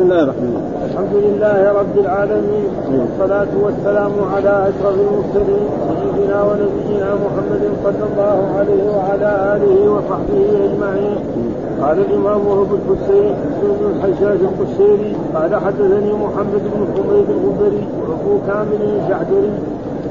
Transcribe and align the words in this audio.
بسم 0.00 0.12
الله 0.12 0.22
الرحمن 0.22 0.56
الرحيم. 0.56 0.84
الحمد 0.90 1.14
لله 1.24 1.72
رب 1.80 1.96
العالمين. 2.04 2.68
والصلاة 3.00 3.52
والسلام 3.64 4.12
على 4.34 4.52
أشرف 4.68 4.96
المرسلين 5.06 5.66
سيدنا 5.88 6.38
ونبينا 6.48 7.10
محمد 7.24 7.64
صلى 7.84 8.04
الله 8.08 8.38
عليه 8.58 8.84
وعلى 8.96 9.30
آله 9.54 9.76
وصحبه 9.92 10.44
أجمعين. 10.66 11.18
قال 11.82 11.98
الإمام 12.06 12.40
أبو 12.40 12.74
الحسين 12.80 13.34
بن 13.62 13.84
الحجاج 13.92 14.40
القشيري 14.50 15.12
قال 15.34 15.52
حدثني 15.64 16.12
محمد 16.24 16.62
بن 16.74 16.80
حميد 16.92 17.28
الغبري 17.36 17.84
وأبو 18.00 18.32
كامل 18.46 18.80
الجعدري 18.82 19.52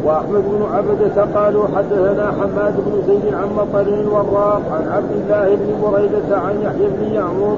وأحمد 0.05 0.43
بن 0.53 0.61
عبدة 0.73 1.17
قالوا 1.35 1.65
حدثنا 1.75 2.25
حماد 2.39 2.75
بن 2.85 2.93
زيد 3.07 3.33
عن 3.33 3.47
مطر 3.57 3.87
الوراق 4.05 4.61
عن 4.71 4.83
عبد 4.95 5.11
الله 5.19 5.55
بن 5.55 5.69
بريدة 5.83 6.37
عن 6.37 6.55
يحيى 6.65 6.87
بن 6.97 7.13
يعمر 7.13 7.57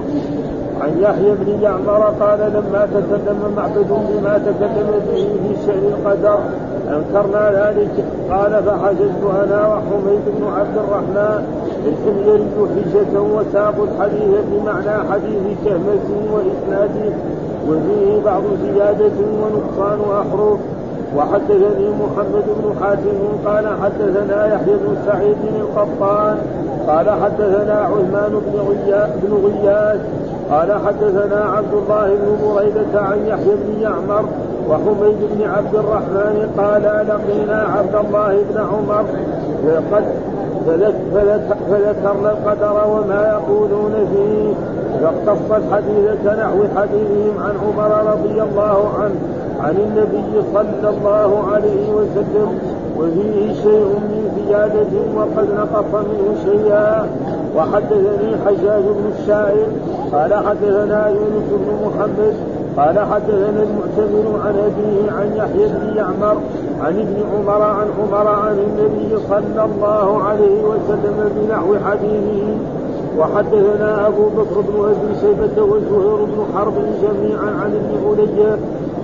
عن 0.81 1.01
يحيى 1.01 1.35
بن 1.35 1.61
يعمر 1.61 2.13
قال 2.19 2.39
لما 2.39 2.85
تكلم 2.85 3.53
معبد 3.57 3.87
بما 4.09 4.37
تكلم 4.37 4.89
به 5.07 5.27
في 5.43 5.65
شأن 5.65 5.93
القدر 5.93 6.39
أنكرنا 6.89 7.51
ذلك. 7.51 8.05
قال 8.31 8.63
فحجزت 8.63 9.23
أنا 9.43 9.67
وحميد 9.67 10.21
بن 10.37 10.47
عبد 10.57 10.77
الرحمن 10.77 11.43
الحميري 11.87 12.45
حجة 12.75 13.21
وساق 13.21 13.75
الحديث 13.83 14.39
بمعنى 14.51 15.09
حديث 15.11 15.43
كهمة 15.65 16.07
وإسناده 16.33 17.13
وفيه 17.69 18.23
بعض 18.25 18.43
زيادة 18.63 19.17
ونقصان 19.41 19.99
أحرف 20.11 20.59
وحدثني 21.15 21.89
محمد 21.89 22.45
بن 22.57 22.75
حاتم 22.81 23.19
قال 23.45 23.67
حدثنا 23.83 24.45
يحيى 24.47 24.75
بن 24.75 24.95
سعيد 25.05 25.37
القطان 25.59 26.37
قال 26.87 27.09
حدثنا 27.09 27.73
عثمان 27.73 28.41
بن 29.23 29.33
غياث 29.45 29.99
قال 30.51 30.71
حدثنا 30.87 31.45
عبد 31.57 31.73
الله 31.73 32.07
بن 32.15 32.37
بريدة 32.45 33.01
عن 33.01 33.25
يحيى 33.25 33.55
بن 33.55 33.81
يعمر 33.81 34.25
وحميد 34.69 35.17
بن 35.31 35.49
عبد 35.49 35.75
الرحمن 35.75 36.49
قال 36.57 36.83
لقينا 36.83 37.67
عبد 37.77 38.05
الله 38.05 38.43
بن 38.49 38.59
عمر 38.59 39.05
قد 39.91 40.03
فذكرنا 41.69 42.31
القدر 42.31 42.87
وما 42.87 43.27
يقولون 43.27 43.93
فيه. 44.13 44.53
فاقتص 45.01 45.51
الحديث 45.51 46.05
كنحو 46.23 46.63
حديثهم 46.75 47.35
عن 47.39 47.53
عمر 47.65 48.11
رضي 48.11 48.41
الله 48.41 48.91
عنه 48.99 49.15
عن 49.59 49.75
النبي 49.77 50.41
صلى 50.53 50.89
الله 50.89 51.43
عليه 51.53 51.91
وسلم 51.93 52.59
وفيه 53.01 53.53
شيء 53.53 53.85
من 53.85 54.45
زيادة 54.47 54.93
وقد 55.17 55.47
نقص 55.57 55.93
منه 55.93 56.35
شيئا. 56.45 57.07
وحدثني 57.57 58.33
الحجاج 58.33 58.83
بن 58.83 59.11
الشاعر 59.19 59.67
قال 60.13 60.33
حدثنا 60.33 61.09
يونس 61.09 61.47
بن 61.51 61.69
محمد 61.85 62.33
قال 62.77 62.99
حدثنا 62.99 63.63
المعتمر 63.67 64.39
عن 64.45 64.55
أبيه 64.55 65.11
عن 65.11 65.27
يحيى 65.35 65.67
بن 65.67 65.97
يعمر 65.97 66.37
عن 66.81 66.93
ابن 66.99 67.17
عمر 67.33 67.61
عن 67.61 67.87
عمر 67.99 68.27
عن 68.27 68.57
النبي 68.67 69.17
صلى 69.29 69.65
الله 69.65 70.23
عليه 70.23 70.63
وسلم 70.63 71.31
بنحو 71.35 71.75
حديثه. 71.85 72.57
وحدثنا 73.19 74.07
أبو 74.07 74.23
بكر 74.37 74.61
بن 74.61 74.85
أبي 74.85 75.19
شيبة 75.21 75.63
وزهير 75.63 76.25
بن 76.25 76.45
حرب 76.55 76.73
جميعا 77.03 77.49
عن 77.61 77.71
ابن 77.79 77.91
علي 78.07 78.57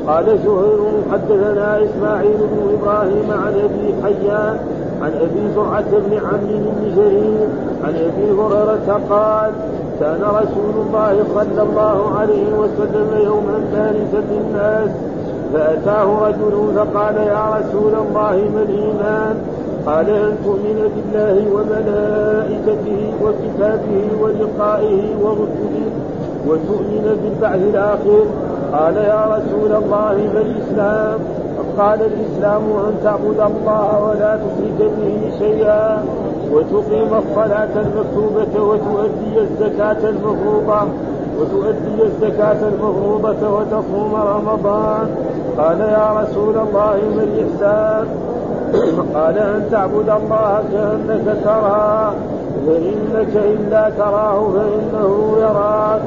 قال 0.08 0.26
زهير 0.26 0.80
حدثنا 1.12 1.84
إسماعيل 1.84 2.38
بن 2.38 2.78
إبراهيم 2.80 3.32
عن 3.32 3.54
أبي 3.54 3.94
حيان 4.04 4.58
عن 5.02 5.12
أبي 5.14 5.54
زرعة 5.56 5.92
بن 5.92 6.18
عمرو 6.18 6.72
بن 6.76 6.96
جرير 6.96 7.48
عن 7.84 7.96
أبي 7.96 8.32
هريرة 8.32 9.02
قال 9.10 9.52
كان 10.00 10.22
رسول 10.22 10.86
الله 10.86 11.24
صلى 11.36 11.64
الله 11.64 12.18
عليه 12.20 12.54
وسلم 12.60 13.26
يوما 13.26 13.60
بارزا 13.74 14.26
للناس 14.32 14.90
فأتاه 15.54 16.28
رجل 16.28 16.76
فقال 16.76 17.18
يا 17.18 17.60
رسول 17.60 17.94
الله 17.94 18.50
ما 18.56 18.62
الإيمان؟ 18.62 19.38
قال 19.86 20.10
ان 20.10 20.36
تؤمن 20.44 20.92
بالله 20.96 21.46
وملائكته 21.54 23.14
وكتابه 23.24 24.08
ولقائه 24.22 25.04
ورسله 25.22 25.90
وتؤمن 26.48 27.20
بالبعث 27.24 27.62
الآخر؟ 27.62 28.26
قال 28.78 28.98
يا 28.98 29.26
رسول 29.26 29.72
الله 29.72 30.16
ما 30.34 30.42
الإسلام 30.42 31.20
قال 31.78 32.00
الإسلام 32.02 32.62
أن 32.62 32.94
تعبد 33.04 33.40
الله 33.40 34.04
ولا 34.06 34.36
تشرك 34.36 34.92
به 34.98 35.32
شيئا 35.40 36.04
وتقيم 36.52 37.12
الصلاة 37.14 37.70
المكتوبة 37.76 38.64
وتؤدي 38.64 39.40
الزكاة 39.42 40.10
المفروضة 40.10 40.82
وتؤدي 41.40 42.04
الزكاة 42.04 42.68
المفروضة 42.68 43.50
وتصوم 43.50 44.16
رمضان. 44.16 45.08
قال 45.58 45.80
يا 45.80 46.22
رسول 46.22 46.58
الله 46.58 46.98
ما 47.16 47.24
الإحسان 47.24 48.08
قال 49.16 49.38
أن 49.38 49.68
تعبد 49.72 50.10
الله 50.10 50.64
كأنك 50.74 51.38
تراه 51.44 52.12
فإنك 52.68 53.36
إلا 53.36 53.90
تراه 53.90 54.50
فإنه 54.50 55.36
يراك. 55.40 56.02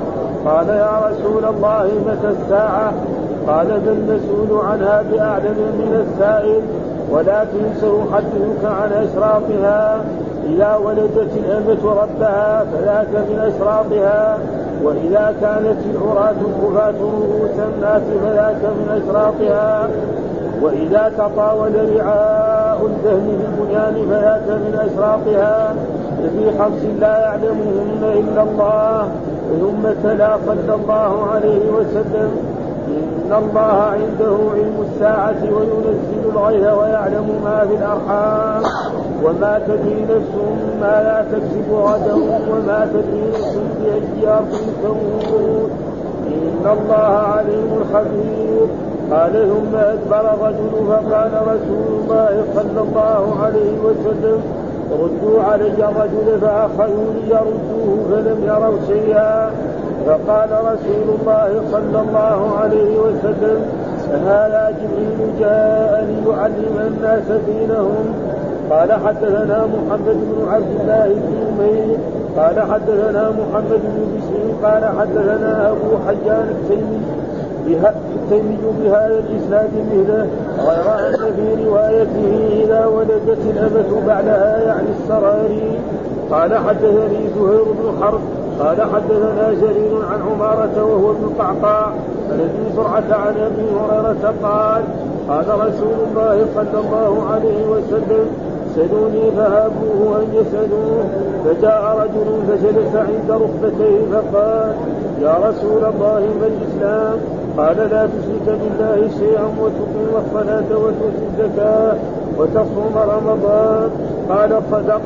قال 0.46 0.68
يا 0.68 1.00
رسول 1.08 1.44
الله 1.44 1.90
متى 2.06 2.28
الساعة؟ 2.28 2.92
قال 3.46 3.66
بل 3.66 3.88
المسؤول 3.88 4.64
عنها 4.64 5.02
بأعلم 5.02 5.56
من 5.78 6.06
السائل 6.06 6.62
ولكن 7.10 7.62
سأحدثك 7.80 8.64
عن 8.64 8.92
أشراطها. 8.92 10.04
إذا 10.46 10.76
ولدت 10.76 11.32
الأمة 11.36 12.02
ربها 12.02 12.64
فذاك 12.64 13.08
من 13.08 13.38
أشراطها 13.38 14.38
وإذا 14.82 15.34
كانت 15.40 15.78
العراة 15.94 16.30
الكفاة 16.30 16.94
رؤوس 17.02 17.56
الناس 17.74 18.02
فذاك 18.24 18.62
من 18.64 19.02
أشراطها. 19.02 19.88
وإذا 20.62 21.12
تطاول 21.18 21.72
رعاء 21.96 22.86
الدهن 22.86 23.38
في 23.40 23.46
البنيان 23.46 23.94
فذاك 24.10 24.48
من 24.48 24.90
أشراطها. 24.90 25.74
في 26.20 26.58
خمس 26.58 27.00
لا 27.00 27.18
يعلمهن 27.18 28.02
إلا 28.02 28.42
الله. 28.42 29.08
ثم 29.60 30.08
تلا 30.08 30.38
صلى 30.46 30.74
الله 30.74 31.26
عليه 31.32 31.64
وسلم. 31.70 32.30
إن 32.88 33.32
الله 33.32 33.76
عنده 33.96 34.36
علم 34.54 34.84
الساعة 34.92 35.42
وينزل 35.42 36.22
الغيث 36.34 36.72
ويعلم 36.78 37.28
ما 37.44 37.66
في 37.68 37.74
الأرحام. 37.74 38.62
وما 39.24 39.60
تدري 39.66 40.02
نفس 40.02 40.34
ما 40.80 40.94
لا 41.02 41.24
تكسب 41.32 41.72
غدا 41.72 42.14
وما 42.50 42.88
تدري 42.92 43.22
نفس 43.28 43.56
بأي 43.80 44.28
أرض 44.28 44.52
تموت. 44.82 45.70
إن 46.26 46.64
الله 46.66 47.16
عليم 47.34 47.70
خبير. 47.94 48.66
قال 49.10 49.32
ثم 49.32 49.76
أدبر 49.76 50.34
الرجل 50.34 50.72
فقال 50.88 51.32
رسول 51.42 51.86
الله 52.00 52.44
صلى 52.54 52.80
الله 52.80 53.36
عليه 53.44 53.74
وسلم 53.84 54.40
ردوا 54.92 55.42
علي 55.42 55.88
الرجل 55.88 56.40
فأخذوا 56.40 57.12
ليردوه 57.14 57.98
فلم 58.10 58.38
يروا 58.44 58.78
شيئا. 58.88 59.50
فقال 60.06 60.50
رسول 60.50 61.06
الله 61.20 61.62
صلى 61.72 62.00
الله 62.00 62.58
عليه 62.60 62.98
وسلم 62.98 63.60
هذا 64.10 64.72
جبريل 64.80 65.38
جاء 65.40 66.06
ليعلم 66.08 66.76
الناس 66.86 67.28
دينهم. 67.46 68.14
قال 68.70 68.92
حدثنا 68.92 69.66
محمد 69.66 70.16
بن 70.30 70.48
عبد 70.48 70.80
الله 70.80 71.06
بن 71.06 71.34
أمير. 71.48 71.98
قال 72.36 72.60
حدثنا 72.72 73.30
محمد 73.30 73.80
بن 73.84 73.98
بشير. 74.14 74.46
قال 74.64 74.84
حدثنا 74.98 75.70
أبو 75.70 75.90
حيان 76.06 76.48
التيمي. 76.56 77.00
التيمي 77.66 78.58
بهذا 78.82 79.18
الإسناد 79.18 79.70
مثله 79.92 80.26
غير 80.58 81.08
أن 81.08 81.32
في 81.36 81.64
روايته 81.64 82.64
إذا 82.64 82.86
ولدت 82.86 83.38
الامه 83.50 84.06
بعدها 84.06 84.60
يعني 84.66 84.88
السراري 85.00 85.78
قال 86.30 86.54
حدثني 86.54 87.28
زهير 87.36 87.64
بن 87.64 88.02
حرب 88.02 88.20
قال 88.60 88.82
حدثنا 88.82 89.52
جرير 89.60 89.96
عن 90.12 90.20
عمارة 90.32 90.84
وهو 90.84 91.10
ابن 91.10 91.30
قعقاع 91.38 91.92
الذي 92.30 92.72
سرعة 92.76 93.04
عن 93.10 93.34
أبي 93.36 93.66
هريرة 93.80 94.34
قال 94.42 94.82
قال 95.28 95.46
رسول 95.48 95.94
الله 96.08 96.46
صلى 96.54 96.80
الله 96.80 97.26
عليه 97.30 97.66
وسلم 97.66 98.26
سلوني 98.74 99.30
فهابوه 99.36 100.16
أن 100.16 100.26
يسألوه 100.34 101.04
فجاء 101.44 101.96
رجل 101.98 102.42
فجلس 102.48 102.96
عند 102.96 103.30
ركبتيه 103.30 104.00
فقال 104.12 104.74
يا 105.20 105.34
رسول 105.48 105.84
الله 105.84 106.20
ما 106.40 106.46
الإسلام؟ 106.46 107.39
قال 107.60 107.76
لا 107.76 108.06
تشرك 108.06 108.58
بالله 108.60 109.08
شيئا 109.18 109.46
وتقيم 109.62 110.12
الصلاة 110.22 110.78
وتؤتي 110.78 111.24
الزكاة 111.30 111.94
وتصوم 112.38 112.94
رمضان. 112.96 113.90
قال 114.30 114.62
صدق. 114.70 115.00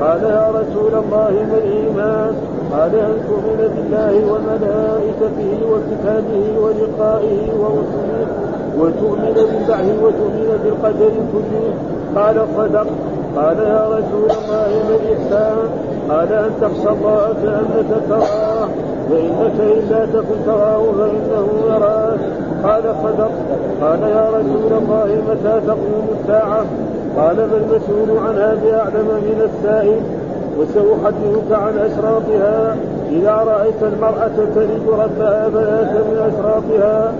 قال 0.00 0.22
يا 0.22 0.48
رسول 0.48 0.92
الله 1.02 1.32
ما 1.50 1.58
الإيمان؟ 1.64 2.34
قال 2.72 2.94
أن 2.94 3.14
تؤمن 3.28 3.60
بالله 3.74 4.14
وملائكته 4.32 5.50
وكتابه 5.70 6.44
ولقائه 6.62 7.42
ورسله 7.60 8.26
وتؤمن 8.78 9.32
بالبعث 9.34 9.88
وتؤمن 10.02 10.50
بالقدر 10.64 11.12
كله. 11.32 11.74
قال 12.16 12.36
صدق. 12.56 12.86
قال 13.36 13.58
يا 13.58 13.84
رسول 13.88 14.30
الله 14.30 14.70
ما 14.88 14.96
الإحسان؟ 15.00 15.58
قال 16.10 16.32
أن 16.32 16.50
تخشى 16.60 16.88
الله 16.88 17.34
كأنك 17.42 17.90
تراه. 18.08 18.49
فإنك 19.10 19.60
إن 19.60 19.90
لا 19.90 20.06
تكن 20.06 20.44
تراه 20.46 20.82
فإنه 20.98 21.46
قال 23.82 24.02
يا 24.02 24.28
رسول 24.28 24.72
الله 24.78 25.22
متى 25.28 25.60
تقوم 25.66 26.06
الساعة؟ 26.20 26.64
قال 27.16 27.36
ما 27.36 27.56
المسؤول 27.56 28.18
عنها 28.18 28.54
بأعلم 28.54 29.08
من 29.08 29.48
السائل. 29.50 30.00
وسأحدثك 30.58 31.52
عن 31.52 31.78
أشراطها. 31.78 32.76
إذا 33.10 33.34
رأيت 33.34 33.82
المرأة 33.82 34.36
تلد 34.54 34.82
ربها 34.88 35.50
فلات 35.50 35.92
من 35.92 36.30
أشراطها. 36.30 37.12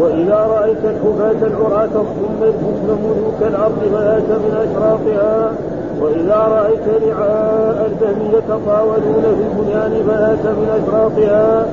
وإذا 0.00 0.46
رأيت 0.58 0.84
الحفاة 0.84 1.46
العراة 1.46 1.84
الصم 1.84 2.42
البكم 2.42 2.98
ملوك 3.04 3.40
الأرض 3.42 3.78
فلات 3.92 4.28
من 4.28 4.54
أشراطها. 4.66 5.50
وإذا 6.00 6.36
رأيت 6.36 6.86
رعاء 7.08 7.86
الدم 7.86 8.38
يتطاولون 8.38 9.22
في 9.22 9.42
البنيان 9.48 9.92
فلات 10.06 10.44
من 10.58 10.68
أشراطها 10.78 11.66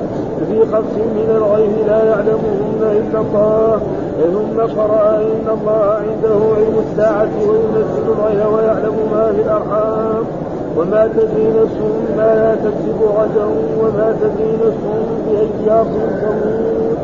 في 0.48 0.60
خمس 0.72 0.94
من 0.94 1.28
الغيب 1.36 1.86
لا 1.86 2.04
يعلمهن 2.04 2.82
إلا 2.82 3.20
الله. 3.20 3.80
ثم 4.16 4.80
قرأ 4.80 5.16
إن 5.16 5.46
الله 5.56 5.84
عنده 6.06 6.38
علم 6.56 6.76
الساعة 6.90 7.34
وينزل 7.48 8.06
الغيب 8.08 8.52
ويعلم 8.54 8.96
ما 9.12 9.32
في 9.32 9.42
الأرحام. 9.42 10.24
وما 10.76 11.06
تدري 11.06 11.46
نفس 11.62 11.78
ما 12.16 12.30
لا 12.34 12.54
تكسب 12.54 13.00
غدا 13.18 13.44
وما 13.80 14.16
تدري 14.20 14.52
نفس 14.52 14.84
بأي 15.26 15.78
أرض 15.78 15.96
تموت. 16.22 16.98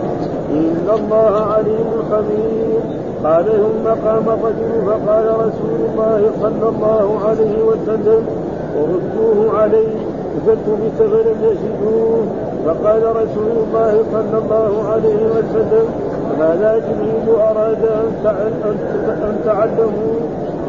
إن 0.51 0.87
الله 0.95 1.35
عليم 1.53 1.91
خبير. 2.11 3.02
قال 3.25 3.45
ثم 3.45 3.87
قام 4.07 4.27
الرجل 4.37 4.71
فقال 4.87 5.27
رسول 5.47 5.79
الله 5.89 6.21
صلى 6.43 6.69
الله 6.69 7.07
عليه 7.29 7.57
وسلم 7.71 8.23
وردوه 8.77 9.39
عليه 9.61 9.95
فزدت 10.33 10.67
بسبب 10.83 11.27
يجدوه. 11.43 12.23
فقال 12.67 13.03
رسول 13.23 13.55
الله 13.65 13.93
صلى 14.13 14.37
الله 14.43 14.73
عليه 14.93 15.21
وسلم 15.35 15.87
هذا 16.39 16.71
جبريل 16.87 17.27
أراد 17.51 17.85
أن 19.29 19.35
تعلموا 19.45 20.15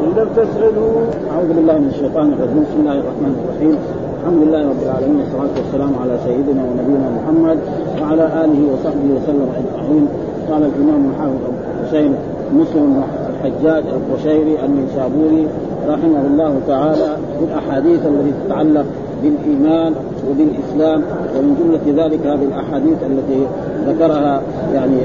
إن 0.02 0.10
لم 0.18 0.28
تسألوا. 0.36 0.96
أعوذ 1.32 1.50
بالله 1.56 1.76
من 1.78 1.88
الشيطان 1.94 2.26
الرجيم. 2.32 2.62
بسم 2.66 2.78
الله 2.80 2.96
الرحمن 3.02 3.32
الرحيم. 3.40 3.76
الحمد 4.20 4.40
لله 4.42 4.62
رب 4.72 4.82
العالمين 4.86 5.16
والصلاة 5.20 5.54
والسلام 5.60 5.92
على 6.02 6.14
سيدنا 6.26 6.62
ونبينا 6.68 7.08
محمد 7.18 7.58
وعلى 8.00 8.24
آله 8.44 8.60
وصحبه 8.72 9.08
وسلم 9.16 9.48
أجمعين. 9.60 10.06
قال 10.50 10.62
الإمام 10.70 11.02
الحافظ 11.10 11.40
أبو 11.48 11.60
حسين 11.86 12.12
مسلم 12.52 13.02
الحجاج 13.30 13.84
القشيري 13.86 14.64
النيسابوري 14.64 15.46
رحمه 15.88 16.20
الله 16.26 16.60
تعالى 16.68 17.16
في 17.38 17.44
الأحاديث 17.44 18.00
التي 18.06 18.32
تتعلق 18.46 18.84
بالإيمان 19.22 19.94
وبالإسلام 20.30 21.02
ومن 21.36 21.56
جملة 21.60 22.04
ذلك 22.04 22.26
هذه 22.26 22.44
الأحاديث 22.44 22.98
التي 23.02 23.46
ذكرها 23.86 24.42
يعني 24.74 24.98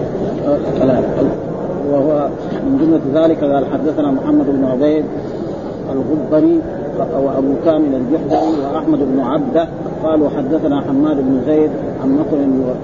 وهو 1.91 2.27
من 2.65 2.77
جملة 2.81 3.25
ذلك 3.25 3.44
قال 3.44 3.65
حدثنا 3.65 4.12
محمد 4.12 4.45
بن 4.45 4.65
عبيد 4.65 5.06
الغبري 5.92 6.59
وأبو 7.00 7.53
كامل 7.65 7.95
الجحدري 7.95 8.74
وأحمد 8.74 9.00
بن 9.00 9.19
عبده 9.19 9.68
قالوا 10.03 10.30
حدثنا 10.30 10.81
حماد 10.81 11.18
بن 11.18 11.42
زيد 11.45 11.71
عن 12.04 12.18
نصر 12.18 12.38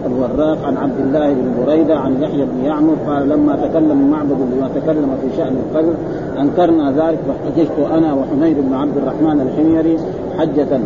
الوراق 0.05 0.65
عن 0.65 0.77
عبد 0.77 0.99
الله 0.99 1.33
بن 1.33 1.65
بريدة 1.65 1.97
عن 1.97 2.23
يحيى 2.23 2.45
بن 2.45 2.65
يعمر 2.65 2.95
قال 3.07 3.29
لما 3.29 3.55
تكلم 3.55 4.09
معبد 4.11 4.37
بما 4.37 4.69
تكلم 4.75 5.17
في 5.21 5.37
شأن 5.37 5.55
القبر 5.55 5.93
أنكرنا 6.39 6.91
ذلك 6.91 7.19
فحججت 7.27 7.91
أنا 7.93 8.13
وحميد 8.13 8.57
بن 8.59 8.73
عبد 8.73 8.97
الرحمن 8.97 9.41
الحميري 9.41 9.97
حجة. 10.37 10.79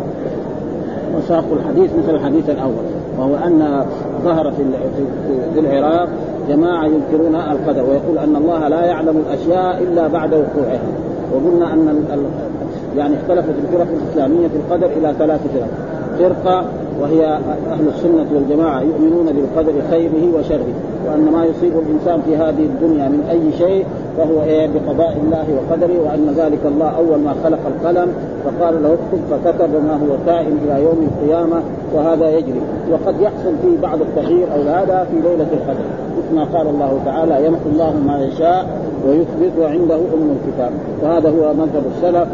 وساق 1.16 1.44
الحديث 1.52 1.90
مثل 1.98 2.14
الحديث 2.14 2.50
الأول 2.50 2.84
وهو 3.18 3.36
أن 3.36 3.84
ظهر 4.24 4.52
في 4.52 4.62
في 5.54 5.60
العراق 5.60 6.08
جماعة 6.48 6.86
ينكرون 6.86 7.34
القدر 7.34 7.82
ويقول 7.82 8.18
أن 8.18 8.36
الله 8.36 8.68
لا 8.68 8.84
يعلم 8.84 9.22
الأشياء 9.26 9.82
إلا 9.82 10.08
بعد 10.08 10.34
وقوعها. 10.34 10.80
وقلنا 11.32 11.72
أن 11.72 12.04
يعني 12.96 13.14
اختلفت 13.16 13.54
الفرق 13.64 13.86
الإسلامية 14.02 14.48
في 14.48 14.56
القدر 14.56 14.86
إلى 14.86 15.14
ثلاث 15.18 15.40
فرق. 15.54 15.68
فرقة 16.18 16.64
وهي 17.00 17.26
أهل 17.72 17.88
السنة 17.88 18.26
والجماعة 18.34 18.80
يؤمنون 18.80 19.26
بالقدر 19.26 19.72
خيره 19.90 20.38
وشره 20.38 20.72
وأن 21.06 21.32
ما 21.32 21.44
يصيب 21.44 21.72
الإنسان 21.78 22.20
في 22.26 22.36
هذه 22.36 22.64
الدنيا 22.64 23.08
من 23.08 23.26
أي 23.30 23.52
شيء 23.58 23.86
فهو 24.16 24.42
إيه؟ 24.42 24.66
بقضاء 24.66 25.16
الله 25.24 25.46
وقدره 25.56 26.00
وأن 26.04 26.34
ذلك 26.36 26.58
الله 26.64 26.88
أول 26.88 27.18
ما 27.18 27.34
خلق 27.44 27.58
القلم 27.66 28.12
فقال 28.44 28.82
له 28.82 28.88
اكتب 28.92 29.20
فكتب 29.30 29.70
ما 29.70 29.94
هو 29.94 30.16
كائن 30.26 30.58
إلى 30.64 30.84
يوم 30.84 31.08
القيامة 31.08 31.62
وهذا 31.94 32.30
يجري. 32.30 32.60
وقد 32.92 33.20
يحصل 33.20 33.52
فيه 33.62 33.80
بعض 33.82 33.98
التغيير 34.00 34.46
أو 34.54 34.60
هذا 34.60 35.06
في 35.10 35.16
ليلة 35.28 35.46
القدر. 35.52 35.84
مثل 36.18 36.34
ما 36.36 36.44
قال 36.44 36.68
الله 36.68 37.00
تعالى 37.04 37.46
يمحو 37.46 37.68
الله 37.72 37.94
ما 38.06 38.24
يشاء 38.24 38.66
ويثبت 39.06 39.52
وعنده 39.60 39.94
ام 39.96 40.36
الكتاب. 40.36 40.72
وهذا 41.02 41.28
هو 41.28 41.54
مذهب 41.54 41.82
السلف. 41.96 42.28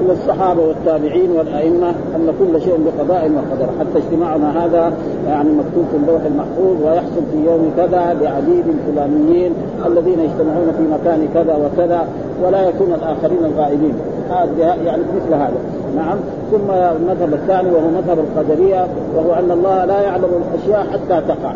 من 0.00 0.10
إلى 0.10 0.12
الصحابة 0.12 0.62
والتابعين 0.62 1.30
والأئمة 1.30 1.88
أن 1.88 2.32
كل 2.38 2.62
شيء 2.62 2.78
بقضاء 2.86 3.30
وقدر. 3.36 3.66
حتى 3.80 3.98
اجتماعنا 3.98 4.64
هذا 4.64 4.92
يعني 5.28 5.48
مكتوب 5.50 5.84
في 5.90 5.96
اللوح 5.96 6.22
المحفوظ 6.26 6.82
ويحصل 6.84 7.22
في 7.32 7.44
يوم 7.46 7.72
كذا 7.76 8.16
بعديد 8.22 8.64
فلانيين 8.86 9.52
الذين 9.86 10.20
يجتمعون 10.20 10.72
في 10.78 10.82
مكان 10.82 11.28
كذا 11.34 11.56
وكذا 11.56 12.04
ولا 12.44 12.68
يكون 12.68 12.92
الآخرين 12.92 13.44
الغائبين. 13.44 13.94
هذا 14.30 14.74
يعني 14.84 15.02
مثل 15.16 15.34
هذا. 15.34 15.60
نعم. 15.96 16.18
ثم 16.50 16.70
المذهب 16.70 17.34
الثاني 17.34 17.70
وهو 17.70 17.88
مذهب 17.88 18.18
القدرية 18.18 18.86
وهو 19.16 19.34
أن 19.34 19.50
الله 19.50 19.84
لا 19.84 20.00
يعلم 20.00 20.28
الأشياء 20.54 20.86
حتى 20.92 21.22
تقع. 21.28 21.52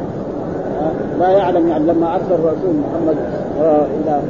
لا 1.20 1.30
يعلم 1.30 1.68
يعني 1.68 1.84
لما 1.84 2.14
أرسل 2.14 2.34
الرسول 2.34 2.74
محمد 2.84 3.16
آه، 3.62 3.86
إلى 4.04 4.20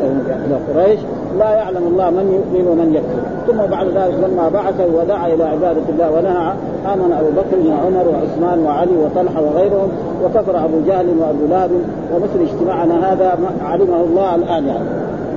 إلى 0.46 0.56
قريش 0.68 1.00
لا 1.38 1.50
يعلم 1.50 1.86
الله 1.86 2.10
من 2.10 2.26
يؤمن 2.36 2.68
ومن 2.68 2.94
يكفر. 2.94 3.22
ثم 3.46 3.70
بعد 3.70 3.86
ذلك 3.86 4.14
لما 4.24 4.48
بعث 4.48 4.88
ودعا 4.94 5.26
إلى 5.26 5.44
عبادة 5.44 5.82
الله 5.88 6.10
ونهى 6.10 6.52
آمن 6.92 7.12
أبو 7.20 7.30
بكر 7.40 7.70
وعمر 7.70 8.06
وعثمان 8.08 8.66
وعلي 8.66 8.96
وطلحة 8.96 9.42
وغيرهم 9.42 9.88
وكفر 10.24 10.64
أبو 10.64 10.76
جهل 10.86 11.06
وأبو 11.20 11.46
لهب 11.50 11.70
ومثل 12.14 12.52
اجتماعنا 12.52 13.12
هذا 13.12 13.38
علمه 13.64 14.00
الله 14.00 14.34
الآن 14.34 14.66
يعني. 14.66 14.88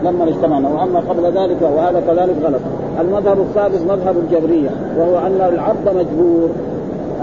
لما 0.03 0.23
اجتمعنا. 0.23 0.69
وأما 0.69 0.99
قبل 0.99 1.23
ذلك 1.23 1.61
وهذا 1.61 1.99
كذلك 2.07 2.35
غلط. 2.43 2.61
المذهب 3.01 3.39
الثالث 3.39 3.81
مذهب 3.91 4.15
الجبرية 4.17 4.69
وهو 4.97 5.17
أن 5.17 5.53
العبد 5.53 5.89
مجبور 5.95 6.49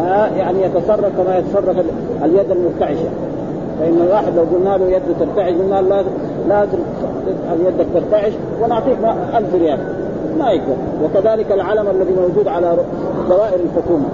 آه 0.00 0.26
يعني 0.26 0.62
يتصرف 0.62 1.10
كما 1.18 1.38
يتصرف 1.38 1.76
اليد 2.24 2.50
المرتعشه 2.50 3.08
فإن 3.80 4.00
الواحد 4.06 4.36
لو 4.36 4.42
قلنا 4.42 4.76
له 4.76 4.86
يده 4.86 5.14
ترتعش 5.20 5.52
قلنا 5.52 5.82
لا 5.82 6.02
لا 6.48 6.66
تجعل 6.66 7.60
يدك 7.66 7.86
ترتعش 7.94 8.32
ونعطيك 8.62 8.98
1000 9.34 9.54
ريال. 9.54 9.78
ما 10.38 10.50
يقدر 10.50 10.74
وكذلك 11.04 11.52
العلم 11.52 11.88
الذي 11.90 12.12
موجود 12.12 12.48
على 12.48 12.76
دوائر 13.28 13.60
الحكومة. 13.64 14.04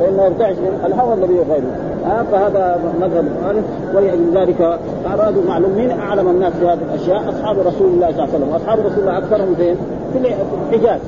فانه 0.00 0.24
يرتعش 0.24 0.56
من 0.56 0.80
الهوى 0.86 1.14
الذي 1.14 1.34
يغيره 1.34 1.76
آه 2.06 2.22
فهذا 2.32 2.80
مذهب 3.00 3.24
الثالث 3.26 3.64
ولذلك 3.94 4.78
أرادوا 5.06 5.42
معلوم 5.48 5.70
مين 5.70 5.90
أعلم 5.90 6.28
الناس 6.28 6.52
في 6.52 6.66
هذه 6.66 6.78
الأشياء. 6.94 7.30
أصحاب 7.30 7.58
رسول 7.58 7.88
الله 7.88 8.06
صلى 8.06 8.24
الله 8.24 8.34
عليه 8.34 8.34
وسلم. 8.34 8.52
وأصحاب 8.52 8.78
رسول 8.78 8.98
الله 8.98 9.18
أكثرهم 9.18 9.54
فين؟ 9.54 9.76
في 10.12 10.34
الحجاز. 10.70 11.00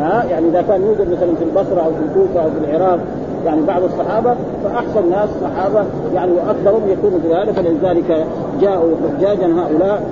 ها 0.00 0.22
آه 0.22 0.24
يعني 0.24 0.48
إذا 0.48 0.62
كان 0.62 0.82
يوجد 0.82 1.12
مثلا 1.12 1.34
في 1.38 1.44
البصرة 1.44 1.80
أو 1.80 1.90
في 1.90 2.02
الكوفة 2.08 2.42
أو 2.42 2.50
في 2.50 2.76
العراق 2.76 2.98
يعني 3.46 3.62
بعض 3.62 3.82
الصحابة 3.82 4.34
فأحسن 4.64 5.10
ناس 5.10 5.28
صحابة 5.42 5.84
يعني 6.14 6.32
وأكثرهم 6.32 6.82
يكونوا 6.88 7.18
في 7.18 7.34
هذا 7.34 7.52
فلذلك 7.52 8.26
جاءوا 8.60 8.90
حجاجا 9.18 9.46
هؤلاء. 9.46 10.02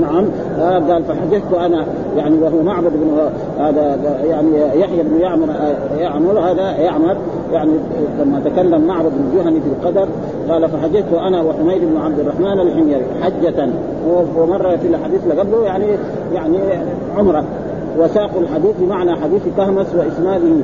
نعم 0.00 0.24
آه 0.60 0.78
قال 0.78 1.04
فحججت 1.04 1.52
أنا 1.54 1.84
يعني 2.16 2.38
وهو 2.38 2.62
معبد 2.62 2.92
بن 2.92 3.18
هذا 3.58 3.98
يعني 4.24 4.80
يحيى 4.80 5.02
بن 5.02 5.20
يعمر 5.20 5.48
يعمر 5.98 6.38
هذا 6.38 6.70
يعمر 6.70 7.16
يعني 7.52 7.72
لما 8.20 8.40
تكلم 8.44 8.86
معبد 8.86 9.10
بن 9.10 9.38
جهني 9.38 9.60
في 9.60 9.66
القدر 9.66 10.08
قال 10.48 10.68
فحججت 10.68 11.12
أنا 11.12 11.42
وحميد 11.42 11.80
بن 11.84 11.96
عبد 11.96 12.18
الرحمن 12.18 12.60
الحميري 12.60 13.04
حجة. 13.22 13.68
ومر 14.36 14.76
في 14.76 14.88
الحديث 14.88 15.20
اللي 15.24 15.40
قبله 15.40 15.64
يعني 15.64 15.86
يعني 16.34 16.58
عمرة. 17.16 17.44
وساقوا 17.98 18.40
الحديث 18.40 18.76
بمعنى 18.80 19.16
حديث 19.16 19.42
كهمس 19.56 19.86
وإسناده. 19.94 20.54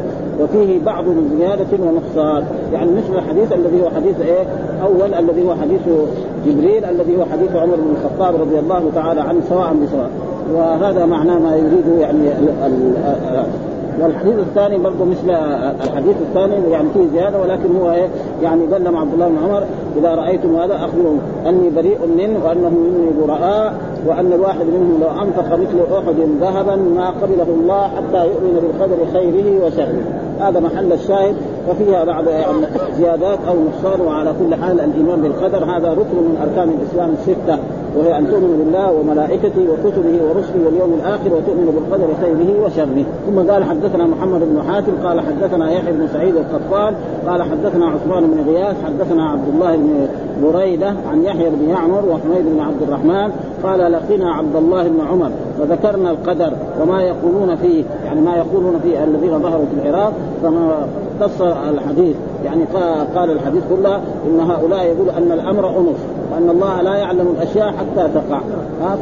وفيه 0.40 0.81
بعض 0.85 1.05
زيادة 1.38 1.66
ونقصان. 1.81 2.45
يعني 2.73 2.90
مثل 2.90 3.19
الحديث 3.19 3.52
الذي 3.52 3.83
هو 3.83 3.90
حديث 3.90 4.21
إيه؟ 4.21 4.45
أول 4.83 5.14
الذي 5.14 5.43
هو 5.49 5.55
حديث 5.55 5.81
جبريل 6.47 6.85
الذي 6.85 7.16
هو 7.16 7.25
حديث 7.25 7.57
عمر 7.57 7.76
بن 7.76 7.95
الخطاب 7.97 8.40
رضي 8.40 8.59
الله 8.59 8.90
تعالى 8.95 9.21
عنه 9.21 9.40
سواء 9.49 9.75
بسواء. 9.75 10.11
وهذا 10.55 11.07
معناه 11.07 11.38
ما 11.38 11.57
يريده 11.57 12.00
يعني 12.00 12.28
والحديث 14.00 14.35
الثاني 14.38 14.79
برضه 14.79 15.05
مثل 15.05 15.31
الحديث 15.85 16.17
الثاني 16.29 16.71
يعني 16.71 16.88
فيه 16.95 17.07
زيادة 17.12 17.41
ولكن 17.41 17.76
هو 17.76 17.93
إيه؟ 17.93 18.09
يعني 18.43 18.67
قال 18.67 18.97
عبد 18.97 19.12
الله 19.12 19.29
بن 19.29 19.38
عمر 19.45 19.62
إذا 19.97 20.15
رأيتم 20.15 20.57
هذا 20.57 20.75
اخبروا 20.75 21.17
أني 21.47 21.71
بريء 21.71 21.99
منه 22.19 22.45
وأنه 22.45 22.69
مني 22.69 23.26
براء 23.26 23.75
وأن 24.07 24.33
الواحد 24.33 24.67
منهم 24.67 24.99
لو 25.00 25.23
أنفق 25.23 25.53
مثل 25.53 25.95
أحد 25.99 26.17
ذهبا 26.41 26.76
ما 26.76 27.11
قبله 27.11 27.47
الله 27.61 27.83
حتى 27.83 28.26
يؤمن 28.26 28.61
بالقدر 28.62 28.97
خيره 29.12 29.67
وشره. 29.67 30.03
هذا 30.41 30.61
محل 30.61 30.93
الشاهد 30.93 31.37
وفيها 31.71 32.05
بعض 32.05 32.29
يعني 32.29 32.67
زيادات 32.97 33.38
أو 33.49 33.55
نقصان 33.55 34.00
وعلى 34.00 34.35
كل 34.41 34.55
حال 34.55 34.81
الإيمان 34.81 35.23
بالقدر 35.23 35.65
هذا 35.65 35.91
ركن 35.93 36.17
من 36.17 36.38
أركان 36.43 36.69
الإسلام 36.69 37.15
الستة. 37.19 37.59
وهي 37.97 38.19
أن 38.19 38.26
تؤمن 38.31 38.65
بالله 38.65 38.93
وملائكته 38.93 39.62
وكتبه 39.71 40.25
ورسله 40.25 40.67
واليوم 40.67 40.95
الآخر 41.00 41.35
وتؤمن 41.35 41.67
بالقدر 41.75 42.09
خيره 42.21 42.65
وشره. 42.65 43.05
ثم 43.26 43.50
قال 43.50 43.65
حدثنا 43.65 44.07
محمد 44.07 44.41
بن 44.41 44.62
حاتم 44.69 44.93
قال 45.05 45.21
حدثنا 45.21 45.71
يحيى 45.71 45.93
بن 45.93 46.09
سعيد 46.12 46.37
القطان 46.37 46.95
قال 47.26 47.43
حدثنا 47.43 47.87
عثمان 47.87 48.26
بن 48.26 48.50
غياث 48.50 48.76
حدثنا 48.85 49.31
عبد 49.31 49.49
الله 49.55 49.76
بن 49.76 50.09
بريدة 50.43 50.95
عن 51.11 51.23
يحيى 51.25 51.50
بن 51.50 51.69
يعمر 51.69 52.05
وحميد 52.05 52.45
بن 52.47 52.61
عبد 52.61 52.83
الرحمن 52.83 53.33
قال 53.62 53.93
لقينا 53.93 54.33
عبد 54.33 54.57
الله 54.57 54.88
بن 54.88 55.00
عمر 55.11 55.31
وذكرنا 55.61 56.11
القدر 56.11 56.52
وما 56.83 57.02
يقولون 57.02 57.57
فيه 57.57 57.85
يعني 58.05 58.21
ما 58.21 58.37
يقولون 58.37 58.81
فيه 58.83 59.05
الذين 59.05 59.38
ظهروا 59.38 59.64
في 59.66 59.88
العراق 59.88 60.12
فما 60.43 60.87
قص 61.21 61.40
الحديث. 61.43 62.16
يعني 62.45 62.64
قال 63.16 63.31
الحديث 63.31 63.62
كله 63.71 63.97
إن 63.97 64.40
هؤلاء 64.40 64.85
يقول 64.85 65.11
أن 65.11 65.33
الأمر 65.33 65.69
أنف 65.69 65.97
وأن 66.33 66.50
الله 66.50 66.83
لا 66.83 66.95
يعلم 66.95 67.35
الأشياء 67.37 67.69
حتى 67.69 68.09
تقع. 68.14 68.40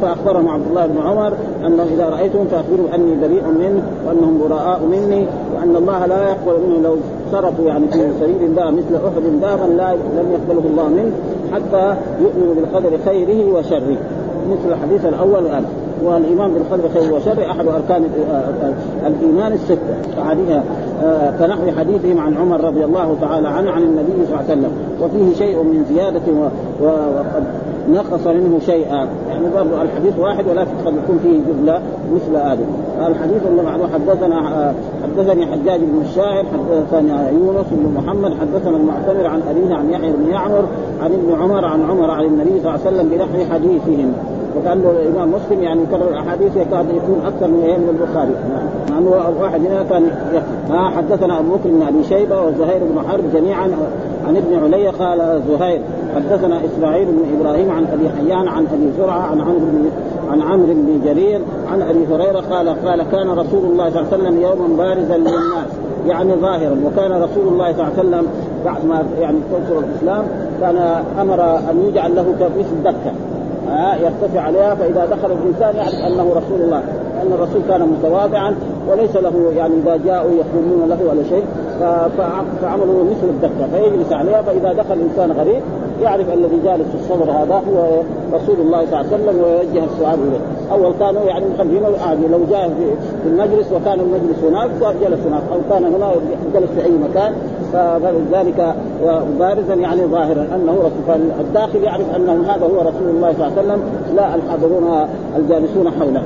فأخبرهم 0.01 0.49
عبد 0.49 0.67
الله 0.69 0.85
بن 0.85 0.97
عمر 1.01 1.33
أنه 1.65 1.83
إذا 1.83 2.09
رأيتهم 2.09 2.47
فاخبروا 2.47 2.95
أني 2.95 3.15
بريء 3.15 3.43
منه 3.43 3.83
وأنهم 4.07 4.39
براء 4.49 4.81
مني 4.91 5.25
وأن 5.55 5.75
الله 5.75 6.05
لا 6.05 6.29
يقبل 6.29 6.59
منه 6.67 6.81
لو 6.83 6.97
صرفوا 7.35 7.67
يعني 7.67 7.87
في 7.87 8.09
سبيل 8.19 8.41
الله 8.41 8.71
مثل 8.71 8.95
أحد 8.95 9.23
ذهبا 9.41 9.73
لا 9.73 9.93
لم 9.93 10.31
يقبله 10.31 10.69
الله 10.69 10.87
منه 10.87 11.11
حتى 11.53 11.95
يؤمنوا 12.21 12.55
بالقدر 12.55 12.97
خيره 13.05 13.53
وشره. 13.53 13.97
مثل 14.51 14.73
الحديث 14.73 15.05
الأول 15.05 15.43
والان 15.43 15.65
والإيمان 16.03 16.53
بالقدر 16.53 16.89
خير 16.93 17.13
وشر 17.13 17.51
أحد 17.51 17.67
أركان 17.67 18.03
الإيمان 19.07 19.53
الستة. 19.53 19.95
كنحو 21.39 21.71
حديثهم 21.79 22.19
عن 22.19 22.37
عمر 22.37 22.63
رضي 22.63 22.85
الله 22.85 23.15
تعالى 23.21 23.47
عنه 23.47 23.71
عن 23.71 23.81
النبي 23.81 24.11
صلى 24.11 24.23
الله 24.25 24.37
عليه 24.37 24.61
وسلم. 24.61 24.71
وفيه 25.01 25.35
شيء 25.45 25.63
من 25.63 25.85
زيادة 25.89 26.21
وقد 26.81 27.43
نقص 27.89 28.27
منه 28.27 28.59
شيئا. 28.65 29.07
يعني 29.29 29.45
برضه 29.55 29.81
الحديث 29.81 30.19
واحد 30.19 30.47
ولكن 30.47 30.71
قد 30.85 30.93
يكون 31.03 31.19
فيه 31.23 31.39
جملة 31.53 31.81
مثل 32.15 32.35
هذا 32.35 32.65
الحديث 33.07 33.45
اللي 33.47 33.63
بعده 33.63 33.87
حدثنا 33.93 34.73
حدثني 35.03 35.45
حجاج 35.45 35.79
بن 35.79 36.01
الشاعر 36.01 36.45
حدثنا 36.45 37.29
يونس 37.29 37.65
بن 37.71 37.93
محمد 37.97 38.33
حدثنا 38.41 38.77
المعتمر 38.77 39.27
عن 39.27 39.41
أبيه 39.49 39.75
عن 39.75 39.89
يحيى 39.89 40.11
بن 40.11 40.29
يعمر 40.31 40.65
عن 41.01 41.13
ابن 41.13 41.41
عمر 41.41 41.65
عن 41.65 41.81
عمر 41.89 42.11
عن 42.11 42.23
النبي 42.25 42.49
صلى 42.49 42.57
الله 42.59 42.71
عليه 42.85 42.97
وسلم 42.97 43.09
بنحو 43.09 43.53
حديثهم. 43.53 44.13
وكانه 44.57 44.91
الإمام 44.91 45.31
مسلم 45.31 45.63
يعني 45.63 45.81
يكرر 45.83 46.09
الأحاديث 46.09 46.55
يكاد 46.55 46.85
يكون 46.89 47.21
أكثر 47.25 47.47
من 47.47 47.63
أيام 47.63 47.81
البخاري. 47.89 48.31
مع 48.89 48.97
أنه 48.97 49.09
واحد 49.41 49.65
هنا 49.65 49.83
كان 49.89 50.03
ها 50.69 50.89
حدثنا 50.89 51.39
أبو 51.39 51.55
بكر 51.55 51.69
بن 51.69 51.81
أبي 51.81 52.03
شيبة 52.03 52.41
وزهير 52.41 52.81
بن 52.83 53.07
حرب 53.09 53.23
جميعا 53.33 53.71
عن 54.27 54.37
ابن 54.37 54.63
علي 54.63 54.87
قال 54.87 55.41
زهير 55.49 55.81
حدثنا 56.15 56.59
إسماعيل 56.65 57.05
بن 57.05 57.39
إبراهيم 57.39 57.71
عن 57.71 57.85
أبي 57.93 58.09
حيان 58.09 58.47
عن 58.47 58.65
أبي 58.73 58.91
زرعة 58.97 59.19
عن 59.19 59.41
عمرو 59.41 59.59
بن 59.59 59.89
عن 60.31 60.41
عمرو 60.41 60.67
بن 60.67 61.01
جرير 61.05 61.41
عن 61.71 61.81
أبي 61.81 62.05
هريرة 62.11 62.39
قال 62.51 62.69
قال 62.85 63.03
كان 63.11 63.29
رسول 63.29 63.65
الله 63.65 63.89
صلى 63.89 64.01
الله 64.01 64.13
عليه 64.13 64.23
وسلم 64.23 64.41
يوما 64.41 64.77
بارزا 64.77 65.17
للناس 65.17 65.67
يعني 66.07 66.33
ظاهرا 66.33 66.75
وكان 66.85 67.11
رسول 67.11 67.47
الله 67.47 67.73
صلى 67.73 67.81
الله 67.81 67.91
عليه 67.97 67.99
وسلم 67.99 68.27
بعد 68.65 68.85
ما 68.85 69.03
يعني 69.19 69.37
تنصر 69.51 69.79
الإسلام 69.79 70.25
كان 70.61 71.03
أمر 71.21 71.57
أن 71.57 71.85
يجعل 71.87 72.15
له 72.15 72.25
مثل 72.59 72.83
دكه 72.83 73.11
يرتفع 74.01 74.41
عليها 74.41 74.75
فإذا 74.75 75.05
دخل 75.05 75.31
الإنسان 75.31 75.75
يعرف 75.75 75.93
أنه 75.93 76.33
رسول 76.33 76.61
الله. 76.61 76.83
لأن 77.15 77.33
الرسول 77.33 77.61
كان 77.69 77.81
متواضعا 77.81 78.55
وليس 78.89 79.15
له 79.15 79.51
يعني 79.57 79.73
إذا 79.83 79.99
جاءوا 80.05 80.31
يخدمون 80.31 80.89
له 80.89 80.97
ولا 81.09 81.23
شيء. 81.29 81.43
فعملوا 82.61 83.03
مثل 83.03 83.29
الدكه 83.29 83.67
فيجلس 83.73 84.13
عليها. 84.13 84.41
فإذا 84.41 84.73
دخل 84.73 84.99
إنسان 85.09 85.31
غريب 85.31 85.61
يعرف 86.01 86.33
الذي 86.33 86.59
جالس 86.65 86.87
في 86.89 86.95
الصدر 86.95 87.31
هذا 87.31 87.55
هو 87.55 88.01
رسول 88.33 88.55
الله 88.59 88.85
صلى 88.85 89.01
الله 89.01 89.13
عليه 89.13 89.15
وسلم 89.15 89.43
ويوجه 89.43 89.85
السؤال 89.85 90.19
إليه، 90.27 90.39
أول 90.71 90.93
كانوا 90.99 91.21
يعني 91.21 91.45
مخلينه 91.55 91.87
عادي. 92.07 92.27
لو 92.27 92.39
جاء 92.51 92.71
في 93.23 93.29
المجلس 93.29 93.67
وكان 93.71 93.99
المجلس 93.99 94.43
هناك 94.43 94.69
جلس 95.01 95.19
هناك. 95.27 95.43
أو 95.53 95.59
كان 95.69 95.85
هنا 95.85 96.11
جلس 96.53 96.69
في 96.75 96.85
أي 96.85 96.91
مكان. 96.91 97.33
فذلك 97.73 98.75
بارزا 99.39 99.73
يعني 99.73 100.05
ظاهرا 100.05 100.47
أنه 100.55 100.71
رسول 100.71 101.19
فالداخل 101.37 101.83
يعرف 101.83 102.15
أنه 102.15 102.43
هذا 102.47 102.65
هو 102.65 102.81
رسول 102.81 103.09
الله 103.09 103.33
صلى 103.33 103.47
الله 103.47 103.57
عليه 103.57 103.61
وسلم. 103.61 103.81
لا 104.15 104.35
الحاضرون 104.35 105.07
الجالسون 105.37 105.91
حوله. 105.99 106.23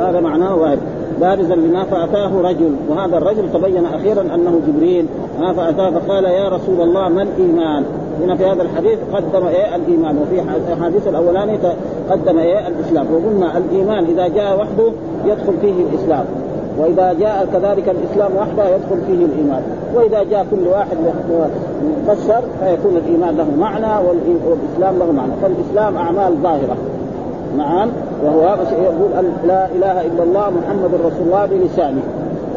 هذا 0.00 0.20
معناه 0.20 0.56
ظاهر 0.56 0.78
بارزا 1.20 1.54
لما 1.54 1.84
فأتاه 1.84 2.40
رجل 2.42 2.70
وهذا 2.88 3.16
الرجل 3.18 3.52
تبين 3.52 3.84
أخيرا 3.86 4.20
أنه 4.20 4.60
جبريل. 4.68 5.06
فأتاه 5.52 5.90
فقال 5.90 6.24
يا 6.24 6.48
رسول 6.48 6.80
الله 6.80 7.08
ما 7.08 7.22
الإيمان؟ 7.22 7.84
هنا 8.22 8.36
في 8.36 8.46
هذا 8.46 8.62
الحديث 8.62 8.98
قدم 9.12 9.46
إيه 9.46 9.76
الإيمان 9.76 10.18
وفي 10.18 10.42
الحديث 10.72 11.08
الأولاني 11.08 11.58
قدم 12.10 12.38
إيه 12.38 12.68
الإسلام. 12.68 13.06
وقلنا 13.12 13.58
الإيمان 13.58 14.04
إذا 14.04 14.28
جاء 14.28 14.60
وحده 14.60 14.92
يدخل 15.24 15.52
فيه 15.60 15.74
الإسلام 15.90 16.24
وإذا 16.78 17.12
جاء 17.12 17.48
كذلك 17.52 17.88
الإسلام 17.88 18.30
وحده 18.36 18.68
يدخل 18.68 18.98
فيه 19.06 19.24
الإيمان. 19.24 19.62
وإذا 19.94 20.22
جاء 20.22 20.46
كل 20.50 20.68
واحد 20.68 20.96
مفسر 22.06 22.40
فيكون 22.60 22.96
الإيمان 22.96 23.36
له 23.36 23.46
معنى 23.58 24.06
والإسلام 24.06 24.98
له 24.98 25.12
معنى. 25.12 25.32
فالإسلام 25.42 25.96
أعمال 25.96 26.32
ظاهرة. 26.42 26.76
نعم 27.56 27.88
وهو 28.24 28.56
يقول 28.82 29.10
لا 29.46 29.66
إله 29.66 30.06
إلا 30.06 30.22
الله 30.22 30.50
محمد 30.50 30.90
رسول 30.94 31.26
الله 31.26 31.46
بلسانه. 31.46 32.02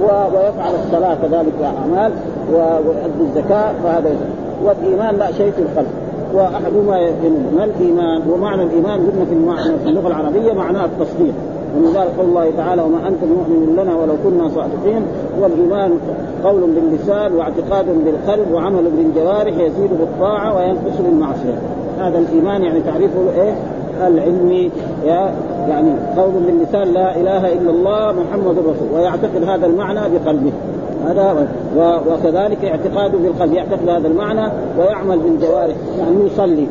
ويفعل 0.01 0.71
الصلاة 0.85 1.15
كذلك 1.15 1.53
أعمال 1.63 2.11
ويؤدي 2.53 3.21
الزكاة 3.21 3.71
فهذا 3.83 4.15
والإيمان 4.63 5.15
لا 5.15 5.31
شيء 5.31 5.51
في 5.51 5.61
القلب. 5.61 5.87
وأحدهما 6.33 7.11
ما 7.55 7.63
الإيمان؟ 7.63 8.21
ومعنى 8.31 8.63
الإيمان 8.63 8.99
قلنا 8.99 9.25
في 9.25 9.33
المعنى 9.33 9.77
في 9.83 9.89
اللغة 9.89 10.07
العربية 10.07 10.53
معناه 10.53 10.85
التصديق. 10.85 11.33
ومن 11.77 11.87
ذلك 11.87 12.09
قول 12.17 12.29
الله 12.29 12.51
تعالى 12.57 12.81
وما 12.81 13.07
أنت 13.07 13.23
مؤمن 13.23 13.75
لنا 13.81 13.95
ولو 13.95 14.13
كنا 14.23 14.49
صادقين 14.49 15.01
والإيمان 15.41 15.91
قول 16.43 16.61
باللسان 16.61 17.33
واعتقاد 17.33 17.85
بالقلب 18.05 18.51
وعمل 18.53 18.83
بالجوارح 18.97 19.53
يزيد 19.57 19.89
بالطاعه 19.99 20.55
وينقص 20.55 21.01
بالمعصيه 21.05 21.59
هذا 21.99 22.17
الإيمان 22.19 22.63
يعني 22.63 22.81
تعريفه 22.81 23.19
إيه؟ 23.37 23.53
العلمي 24.07 24.71
يعني 25.69 25.91
قول 26.17 26.31
باللسان 26.47 26.93
لا 26.93 27.15
إله 27.15 27.53
إلا 27.53 27.69
الله 27.71 28.11
محمد 28.11 28.57
رسول 28.59 28.87
ويعتقد 28.95 29.43
هذا 29.47 29.65
المعنى 29.65 29.99
بقلبه. 29.99 30.51
هذا 31.07 31.47
وكذلك 32.07 32.65
اعتقاده 32.65 33.17
بالقلب 33.17 33.53
يعتقد 33.53 33.89
هذا 33.89 34.07
المعنى 34.07 34.51
ويعمل 34.79 35.19
بالجوارح 35.19 35.75
يعني 35.99 36.25
يصلي. 36.25 36.67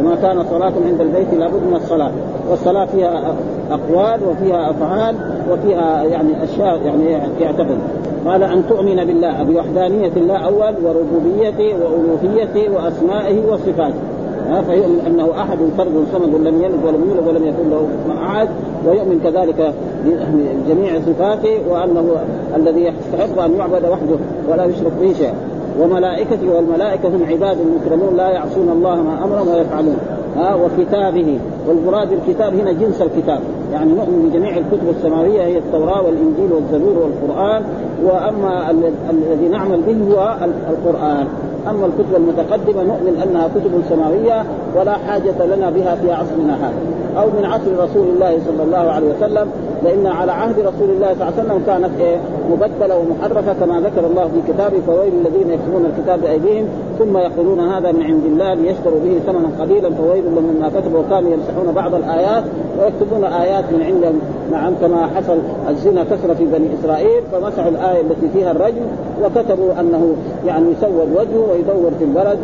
وما 0.00 0.14
كان 0.14 0.44
صلاة 0.50 0.72
عند 0.86 1.00
البيت 1.00 1.34
لابد 1.34 1.62
من 1.70 1.76
الصلاة. 1.76 2.10
والصلاة 2.50 2.84
فيها 2.84 3.34
أقوال 3.70 4.20
وفيها 4.28 4.70
أفعال 4.70 5.14
وفيها 5.50 6.02
يعني 6.04 6.44
أشياء 6.44 6.80
يعني 6.84 7.04
يعتقد. 7.40 7.78
قال 8.26 8.42
أن 8.42 8.62
تؤمن 8.68 9.04
بالله 9.04 9.42
بوحدانية 9.42 10.12
الله 10.16 10.36
أول 10.36 10.74
وربوبيته 10.84 11.74
وألوهيته 11.74 12.74
وأسمائه 12.74 13.46
وصفاته. 13.52 14.15
فيؤمن 14.46 15.00
أنه 15.06 15.30
أحد 15.40 15.58
فرد 15.78 16.04
صمد 16.12 16.34
لم 16.34 16.62
يلد 16.62 16.84
ولم 16.84 17.04
يولد 17.08 17.28
ولم 17.28 17.46
يكن 17.46 17.70
له 17.70 17.88
أحد 18.22 18.48
ويؤمن 18.86 19.20
كذلك 19.24 19.74
بجميع 20.04 21.00
صفاته 21.00 21.58
وأنه 21.70 22.16
الذي 22.56 22.80
يستحق 22.80 23.42
أن 23.42 23.52
يعبد 23.56 23.84
وحده 23.84 24.16
ولا 24.50 24.64
يشرك 24.64 24.92
به 25.00 25.12
شيئا. 25.12 25.34
وملائكته 25.80 26.54
والملائكة 26.56 27.08
هم 27.08 27.22
عباد 27.30 27.56
مكرمون 27.76 28.16
لا 28.16 28.28
يعصون 28.28 28.68
الله 28.68 28.94
ما 28.94 29.24
أمرهم 29.24 29.48
ويفعلون 29.48 29.96
ها 30.36 30.54
وكتابه 30.54 31.38
والمراد 31.68 32.08
الكتاب 32.12 32.54
هنا 32.54 32.72
جنس 32.72 33.02
الكتاب. 33.02 33.40
يعني 33.72 33.92
نؤمن 33.92 34.28
بجميع 34.30 34.56
الكتب 34.56 34.88
السماوية 34.96 35.42
هي 35.42 35.58
التوراة 35.58 36.02
والإنجيل 36.02 36.52
والزبور 36.52 36.98
والقرآن. 36.98 37.62
وأما 38.04 38.70
الذي 39.10 39.48
نعمل 39.48 39.80
به 39.80 40.14
هو 40.14 40.36
القرآن. 40.70 41.26
أما 41.70 41.86
الكتب 41.86 42.16
المتقدمة 42.16 42.82
نؤمن 42.82 43.22
أنها 43.24 43.48
كتب 43.48 43.82
سماوية 43.88 44.44
ولا 44.76 44.92
حاجة 44.92 45.46
لنا 45.46 45.70
بها 45.70 45.94
في 45.94 46.12
عصرنا 46.12 46.54
هذا. 46.54 47.05
أو 47.18 47.26
من 47.26 47.44
عصر 47.44 47.84
رسول 47.84 48.08
الله 48.08 48.38
صلى 48.46 48.62
الله 48.62 48.90
عليه 48.90 49.06
وسلم 49.16 49.50
لأن 49.84 50.06
على 50.06 50.32
عهد 50.32 50.58
رسول 50.58 50.90
الله 50.90 51.14
صلى 51.14 51.14
الله 51.14 51.24
عليه 51.24 51.42
وسلم 51.42 51.62
كانت 51.66 52.00
إيه 52.00 52.16
مبدله 52.50 52.98
ومحرفة 52.98 53.52
كما 53.52 53.80
ذكر 53.80 54.06
الله 54.06 54.28
في 54.28 54.52
كتابه 54.52 54.80
فويل 54.86 55.12
الذين 55.26 55.50
يكتبون 55.50 55.86
الكتاب 55.86 56.20
بأيديهم 56.20 56.66
ثم 56.98 57.16
يقولون 57.16 57.60
هذا 57.60 57.92
من 57.92 58.02
عند 58.02 58.24
الله 58.24 58.54
ليشتروا 58.54 59.00
به 59.04 59.20
ثمنا 59.26 59.48
قليلا 59.60 59.90
فويل 59.94 60.24
لهم 60.24 60.44
مما 60.44 60.68
كتبوا 60.68 61.00
وكانوا 61.00 61.30
يمسحون 61.32 61.74
بعض 61.74 61.94
الآيات 61.94 62.44
ويكتبون 62.80 63.24
آيات 63.24 63.64
من 63.72 63.82
عندهم 63.82 64.20
نعم 64.52 64.74
كما 64.80 65.06
حصل 65.16 65.38
الزنا 65.68 66.04
كثر 66.04 66.34
في 66.34 66.44
بني 66.44 66.68
إسرائيل 66.80 67.22
فمسحوا 67.32 67.70
الآية 67.70 68.00
التي 68.00 68.28
فيها 68.34 68.50
الرجم 68.50 68.82
وكتبوا 69.24 69.80
أنه 69.80 70.16
يعني 70.46 70.66
يسود 70.72 71.08
وجهه 71.16 71.50
ويدور 71.50 71.90
في 71.98 72.04
البلد 72.04 72.38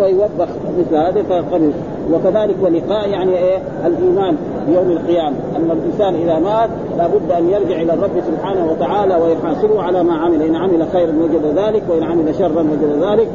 ويوبخ 0.00 0.48
مثل 0.78 0.96
هذا 0.96 1.22
فقبل 1.22 1.70
وكذلك 2.12 2.54
ولقاء 2.62 3.08
يعني 3.08 3.38
إيه؟ 3.38 3.58
الإيمان 3.86 4.36
يوم 4.68 4.90
القيامة. 4.90 5.36
ان 5.56 5.70
الإنسان 5.70 6.14
إذا 6.14 6.38
مات 6.38 6.70
لابد 6.98 7.30
أن 7.38 7.50
يرجع 7.50 7.82
إلى 7.82 7.94
الرب 7.94 8.22
سبحانه 8.26 8.70
وتعالى 8.70 9.14
ويحاسبه 9.14 9.82
على 9.82 10.02
ما 10.02 10.14
عمل. 10.14 10.42
إن 10.42 10.56
عمل 10.56 10.86
خيرا 10.92 11.12
وجد 11.22 11.58
ذلك 11.58 11.82
وإن 11.88 12.02
عمل 12.02 12.34
شرا 12.34 12.60
وجد 12.60 13.02
ذلك. 13.02 13.28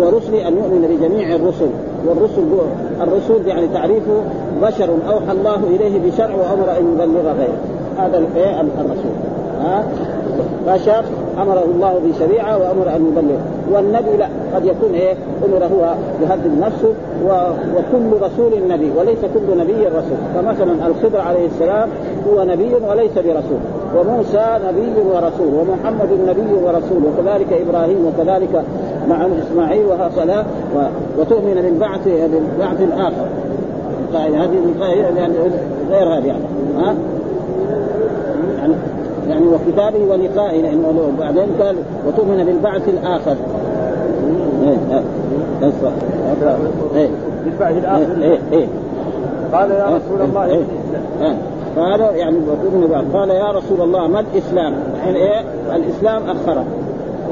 ورسلي 0.00 0.48
أن 0.48 0.56
يؤمن 0.56 0.96
بجميع 1.00 1.34
الرسل. 1.34 1.70
والرسل 2.06 2.42
الرسول 3.00 3.46
يعني 3.46 3.68
تعريفه 3.68 4.22
بشر 4.62 4.90
أوحى 5.08 5.32
الله 5.32 5.56
إليه 5.56 6.10
بشرع 6.10 6.34
وأمر 6.34 6.78
أن 6.78 6.92
يبلغ 6.92 7.32
غيره. 7.32 7.58
هذا 7.98 8.18
الرسول. 8.80 9.14
ها؟ 9.60 9.84
بشر 10.66 11.04
أمره 11.42 11.64
الله 11.74 12.00
بشريعة 12.04 12.58
وأمر 12.58 12.96
أن 12.96 13.12
يبلغ. 13.12 13.38
والنبي 13.72 14.16
لا 14.16 14.28
قد 14.54 14.64
يكون 14.64 14.94
إيه؟ 14.94 15.14
أمر 15.44 15.64
هو 15.64 15.94
يهدد 16.22 16.58
نفسه 16.60 16.92
و... 17.26 17.28
وكل 17.76 18.22
رسول 18.22 18.68
نبي 18.68 18.90
وليس 18.98 19.18
كل 19.18 19.58
نبي 19.58 19.86
رسول. 19.86 20.18
فمثلا 20.34 20.86
الخضر 20.86 21.20
عليه 21.20 21.46
السلام 21.46 21.88
هو 22.28 22.44
نبي 22.44 22.74
وليس 22.88 23.12
برسول. 23.14 23.60
وموسى 23.96 24.58
نبي 24.68 25.00
ورسول 25.14 25.54
ومحمد 25.54 26.08
نبي 26.28 26.52
ورسول 26.64 27.02
وكذلك 27.04 27.52
إبراهيم 27.68 28.06
وكذلك 28.06 28.64
مع 29.08 29.26
إسماعيل 29.26 29.86
وهكذا 29.86 30.46
و... 30.76 30.78
وتؤمن 31.20 31.54
بالبعث 31.54 32.08
بالبعث 32.08 32.80
الآخر. 32.80 33.26
هذه 34.14 34.56
يعني 35.16 35.34
غير 35.90 36.18
هذه 36.18 36.26
يعني. 36.26 36.44
ها؟ 36.78 36.94
يعني 39.28 39.44
يعني 39.44 39.46
وكتابه 39.46 40.04
ولقائه 40.10 40.62
لأنه 40.62 41.12
بعدين 41.18 41.46
قال 41.60 41.76
وتؤمن 42.06 42.44
بالبعث 42.44 42.88
الآخر. 42.88 43.36
إيه 44.62 44.76
إيه 46.96 47.10
بالبعث 47.44 47.76
الآخر. 47.76 48.22
إيه 48.22 48.38
إيه 48.52 48.66
قال 49.52 49.70
يا 49.70 49.84
رسول 49.84 50.28
الله 50.28 50.44
إيه 50.44 50.62
إيه. 51.20 51.36
قال 51.76 52.00
يعني 52.00 52.36
قال 53.14 53.30
يا 53.30 53.50
رسول 53.50 53.80
الله 53.80 54.06
ما 54.06 54.20
الإسلام؟ 54.20 54.74
يعني 55.04 55.16
إيه؟ 55.16 55.40
الإسلام 55.74 56.22
أخره. 56.22 56.64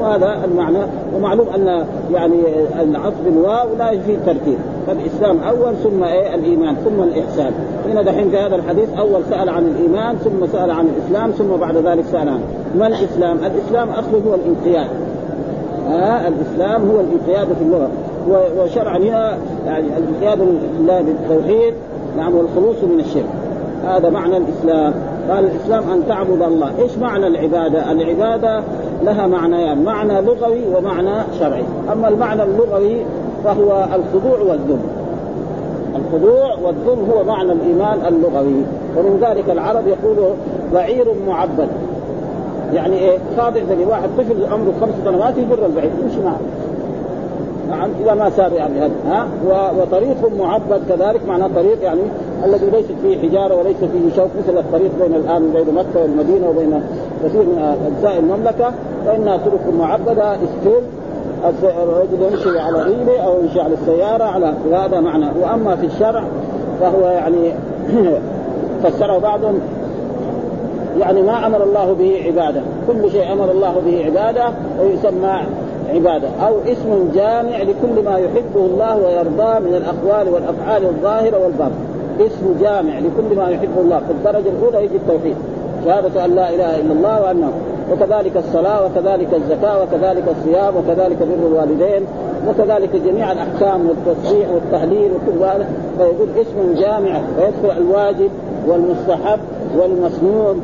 وهذا 0.01 0.37
المعنى 0.45 0.85
ومعلوم 1.15 1.47
أن 1.55 1.85
يعني 2.13 2.39
العطف 2.81 3.21
بالواو 3.25 3.67
لا 3.79 3.91
يفيد 3.91 4.19
ترتيب. 4.25 4.57
فالإسلام 4.87 5.39
أول 5.39 5.75
ثم 5.83 6.03
إيه؟ 6.03 6.35
الإيمان 6.35 6.75
ثم 6.75 7.03
الإحسان. 7.03 7.51
هنا 7.91 8.01
دحين 8.01 8.29
في 8.29 8.37
هذا 8.37 8.55
الحديث 8.55 8.89
أول 8.99 9.21
سأل 9.29 9.49
عن 9.49 9.65
الإيمان 9.65 10.15
ثم 10.15 10.47
سأل 10.51 10.71
عن 10.71 10.87
الإسلام 10.87 11.31
ثم 11.31 11.57
بعد 11.59 11.77
ذلك 11.77 12.05
سأل 12.11 12.29
عن 12.29 12.39
ما 12.79 12.87
الإسلام؟ 12.87 13.37
الإسلام 13.37 13.89
اصله 13.89 14.21
هو 14.27 14.35
الانقياد. 14.35 14.87
آه 15.89 16.27
الإسلام 16.27 16.89
هو 16.91 16.99
الانقياد 16.99 17.47
في 17.47 17.61
اللغة. 17.61 17.89
وشرعا 18.57 18.97
هنا 18.97 19.37
يعني 19.65 19.87
الانقياد 19.97 20.39
لله 20.79 21.01
بالتوحيد 21.01 21.73
نعم 22.17 22.35
والخلوص 22.35 22.75
من 22.83 22.99
الشرك. 22.99 23.29
هذا 23.87 24.09
معنى 24.09 24.37
الإسلام. 24.37 24.93
قال 25.29 25.45
الإسلام 25.45 25.83
أن 25.89 26.07
تعبد 26.07 26.41
الله، 26.41 26.71
إيش 26.79 26.97
معنى 26.97 27.27
العبادة؟ 27.27 27.91
العبادة 27.91 28.63
لها 29.03 29.27
معنيان، 29.27 29.83
معنى 29.83 30.21
لغوي 30.21 30.61
ومعنى 30.75 31.23
شرعي، 31.39 31.63
أما 31.91 32.07
المعنى 32.07 32.43
اللغوي 32.43 32.97
فهو 33.43 33.87
الخضوع 33.95 34.39
والذل. 34.39 34.79
الخضوع 35.95 36.55
والذل 36.63 37.11
هو 37.13 37.23
معنى 37.23 37.51
الإيمان 37.51 37.99
اللغوي، 38.07 38.63
ومن 38.97 39.19
ذلك 39.21 39.49
العرب 39.49 39.83
يقولوا 39.87 40.33
بعير 40.73 41.05
معبد. 41.27 41.67
يعني 42.73 42.97
إيه؟ 42.97 43.17
خاضع 43.37 43.59
زي 43.69 43.85
واحد 43.85 44.09
طفل 44.17 44.45
عمره 44.51 44.73
خمس 44.81 44.93
سنوات 45.05 45.37
يجر 45.37 45.65
البعير 45.65 45.91
يمشي 46.03 46.21
معه. 46.25 46.39
نعم 47.69 47.89
اذا 48.01 48.13
ما 48.13 48.29
صار 48.29 48.53
يعني 48.53 48.79
هذا 48.79 48.93
ها 49.07 49.27
وطريق 49.81 50.31
معبد 50.39 50.81
كذلك 50.89 51.21
معناه 51.27 51.49
طريق 51.55 51.83
يعني 51.83 52.01
الذي 52.45 52.65
ليست 52.65 52.93
فيه 53.01 53.29
حجارة 53.29 53.55
وليس 53.55 53.77
فيه 53.77 54.15
شوك 54.15 54.29
مثل 54.43 54.57
الطريق 54.57 54.91
بين 55.01 55.15
الآن 55.15 55.49
بين 55.53 55.75
مكة 55.75 56.01
والمدينة 56.01 56.49
وبين 56.49 56.83
كثير 57.23 57.41
من 57.41 57.77
أجزاء 57.87 58.19
المملكة 58.19 58.71
فإنها 59.05 59.37
طرق 59.37 59.73
معبدة 59.79 60.35
ستيل 60.35 60.81
الرجل 61.49 62.31
يمشي 62.31 62.59
على 62.59 62.83
رجله 62.83 63.19
أو 63.25 63.39
يمشي 63.43 63.61
على 63.61 63.73
السيارة 63.73 64.23
على 64.23 64.53
هذا 64.71 64.99
معنى. 64.99 65.25
وأما 65.41 65.75
في 65.75 65.85
الشرع 65.85 66.23
فهو 66.79 67.07
يعني 67.09 67.53
فسره 68.83 69.17
بعضهم 69.17 69.59
يعني 70.99 71.21
ما 71.21 71.45
أمر 71.47 71.63
الله 71.63 71.93
به 71.93 72.23
عبادة. 72.25 72.61
كل 72.87 73.11
شيء 73.11 73.33
أمر 73.33 73.51
الله 73.51 73.81
به 73.85 74.05
عبادة 74.05 74.45
ويسمى 74.81 75.39
عبادة. 75.93 76.27
أو 76.47 76.53
اسم 76.67 77.09
جامع 77.15 77.57
لكل 77.57 78.03
ما 78.05 78.17
يحبه 78.17 78.65
الله 78.65 78.97
ويرضاه 78.97 79.59
من 79.59 79.75
الأقوال 79.75 80.33
والأفعال 80.33 80.85
الظاهرة 80.85 81.43
والباطنة. 81.43 81.85
اسم 82.19 82.55
جامع 82.61 82.99
لكل 82.99 83.37
ما 83.37 83.49
يحبه 83.49 83.81
الله. 83.81 83.97
في 83.99 84.11
الدرجة 84.11 84.49
الأولى 84.49 84.85
يجي 84.85 84.95
التوحيد. 84.95 85.35
شهادة 85.85 86.25
أن 86.25 86.35
لا 86.35 86.49
إله 86.49 86.75
إلا 86.79 86.93
الله 86.93 87.21
وأنه 87.21 87.51
وكذلك 87.91 88.37
الصلاة 88.37 88.85
وكذلك 88.85 89.27
الزكاة 89.33 89.83
وكذلك 89.83 90.23
الصيام 90.37 90.73
وكذلك 90.77 91.17
بر 91.17 91.47
الوالدين 91.47 92.05
وكذلك 92.47 92.89
جميع 93.05 93.31
الأحكام 93.31 93.87
والتصحيح 93.89 94.49
والتهليل 94.49 95.11
وكل 95.11 95.43
هذا. 95.43 95.67
فيقول 95.97 96.29
اسم 96.41 96.81
جامع 96.81 97.21
فيدخل 97.37 97.77
الواجب 97.77 98.29
والمستحب 98.67 99.39
والمسنون 99.77 100.61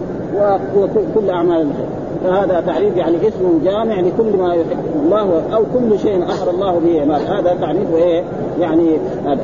وكل 0.77 1.29
أعمال 1.29 1.61
الخير. 1.61 1.99
فهذا 2.23 2.63
تعريف 2.65 2.97
يعني 2.97 3.17
اسم 3.27 3.61
جامع 3.65 3.99
لكل 3.99 4.37
ما 4.37 4.53
يحب 4.53 4.77
الله 5.05 5.41
أو 5.53 5.63
كل 5.73 5.99
شيء 5.99 6.15
أمر 6.15 6.49
الله 6.49 6.79
به 6.79 7.01
عباد 7.01 7.21
هذا 7.31 7.57
تعريف 7.61 7.95
إيه؟ 7.95 8.23
يعني 8.59 8.97
هذا 9.25 9.39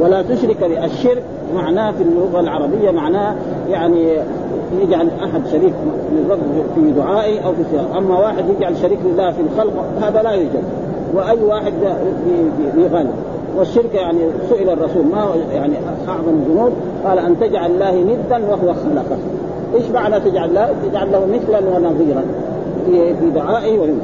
ولا 0.00 0.22
تشرك 0.22 0.56
الشرك 0.84 1.22
معناه 1.54 1.92
في 1.92 2.02
اللغة 2.02 2.40
العربية 2.40 2.90
معناه 2.90 3.34
يعني 3.70 4.18
يجعل 4.80 5.08
أحد 5.24 5.46
شريك 5.52 5.74
للرب 6.12 6.38
في 6.74 6.90
دعائه 6.90 7.40
أو 7.46 7.52
في 7.52 7.64
سيارة. 7.70 7.98
أما 7.98 8.18
واحد 8.18 8.44
يجعل 8.58 8.76
شريك 8.76 8.98
لله 9.04 9.30
في 9.30 9.40
الخلق 9.40 9.84
هذا 10.00 10.22
لا 10.22 10.30
يوجد. 10.30 10.62
وأي 11.14 11.42
واحد 11.44 11.72
يغني 12.76 13.10
والشرك 13.56 13.94
يعني 13.94 14.18
سئل 14.50 14.70
الرسول 14.70 15.04
ما 15.06 15.28
يعني 15.52 15.74
أعظم 16.08 16.28
الذنوب؟ 16.28 16.72
قال 17.04 17.18
أن 17.18 17.40
تجعل 17.40 17.70
الله 17.70 18.02
ندا 18.02 18.46
وهو 18.50 18.74
خلقك. 18.74 19.18
إيش 19.74 19.90
معنى 19.94 20.20
تجعل 20.20 20.54
له؟ 20.54 20.68
تجعل 20.88 21.12
له 21.12 21.26
مثلا 21.26 21.58
ونظيرا. 21.58 22.22
في 23.20 23.30
دعائه 23.34 23.94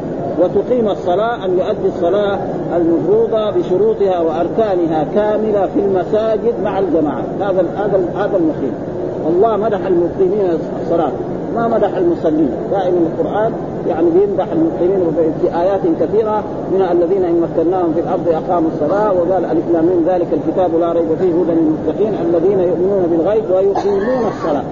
وتقيم 0.40 0.88
الصلاة 0.88 1.44
أن 1.44 1.50
يؤدي 1.50 1.88
الصلاة 1.96 2.38
المفروضة 2.76 3.50
بشروطها 3.50 4.20
وأركانها 4.20 5.06
كاملة 5.14 5.68
في 5.74 5.80
المساجد 5.80 6.54
مع 6.64 6.78
الجماعة. 6.78 7.24
هذا 7.40 7.64
هذا 7.76 8.00
هذا 8.16 8.36
المقيم 8.36 8.91
الله 9.28 9.56
مدح 9.56 9.86
المقيمين 9.86 10.58
الصلاة. 10.82 11.12
ما 11.54 11.68
مدح 11.68 11.96
المصلين. 11.96 12.50
دائما 12.70 12.98
القرآن 12.98 13.52
يعني 13.88 14.06
بيمدح 14.10 14.46
المقيمين 14.52 15.32
في 15.42 15.60
آيات 15.60 15.80
كثيرة. 16.00 16.44
من 16.72 16.82
الذين 16.92 17.24
إن 17.24 17.40
مكناهم 17.40 17.92
في 17.94 18.00
الأرض 18.00 18.28
أقاموا 18.28 18.70
الصلاة 18.74 19.12
وقال 19.12 19.44
ألف 19.44 19.66
من 19.68 20.04
ذلك 20.08 20.26
الكتاب 20.32 20.70
لا 20.80 20.92
ريب 20.92 21.08
فيه 21.20 21.32
هدى 21.32 21.52
للمتقين 21.52 22.12
الذين 22.28 22.60
يؤمنون 22.60 23.06
بالغيب 23.10 23.44
ويقيمون 23.50 24.26
الصلاة. 24.28 24.64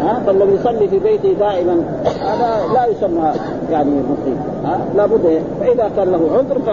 ها؟ 0.00 0.22
فالذي 0.26 0.54
يصلي 0.54 0.88
في 0.88 0.98
بيته 0.98 1.32
دائما 1.32 1.76
هذا 2.20 2.74
لا 2.74 2.86
يسمى 2.86 3.32
يعني 3.70 3.90
مقيم 3.90 4.38
ها؟ 4.64 4.80
لابد 4.96 5.42
فإذا 5.60 5.90
كان 5.96 6.08
له 6.08 6.20
عذر 6.38 6.58
ف 6.66 6.68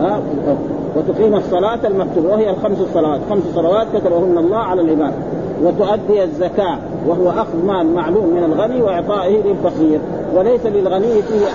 ها؟ 0.00 0.20
وتقيم 0.96 1.34
الصلاة 1.34 1.78
المكتوبة 1.84 2.28
وهي 2.28 2.50
الخمس 2.50 2.78
صلوات، 2.94 3.20
خمس 3.30 3.42
صلوات 3.54 3.86
كتبهن 3.94 4.38
الله 4.38 4.58
على 4.58 4.80
العباد، 4.80 5.12
وتؤدي 5.62 6.24
الزكاة 6.24 6.78
وهو 7.06 7.30
أخذ 7.30 7.66
مال 7.66 7.94
معلوم 7.94 8.26
من 8.26 8.44
الغني 8.44 8.82
وإعطائه 8.82 9.42
للفقير، 9.42 10.00
وليس 10.36 10.66
للغني 10.66 11.22
فيه 11.22 11.46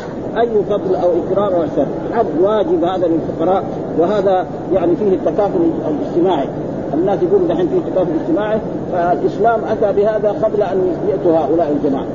أي 0.41 0.49
فضل 0.69 0.95
أو 0.95 1.09
إكرام 1.27 1.53
أو 1.53 1.63
إحسان، 1.63 1.87
حد 2.13 2.25
واجب 2.41 2.83
هذا 2.83 3.07
للفقراء 3.07 3.63
وهذا 3.99 4.45
يعني 4.73 4.95
فيه 4.95 5.13
التكافل 5.15 5.59
الاجتماعي، 5.87 6.47
الناس 6.93 7.19
يقولوا 7.23 7.47
دحين 7.47 7.67
في 7.67 7.91
تكافل 7.91 8.11
اجتماعي 8.21 8.59
فالإسلام 8.93 9.59
أتى 9.71 10.01
بهذا 10.01 10.29
قبل 10.43 10.61
أن 10.61 10.95
يأتوا 11.09 11.37
هؤلاء 11.37 11.75
الجماعة. 11.77 12.05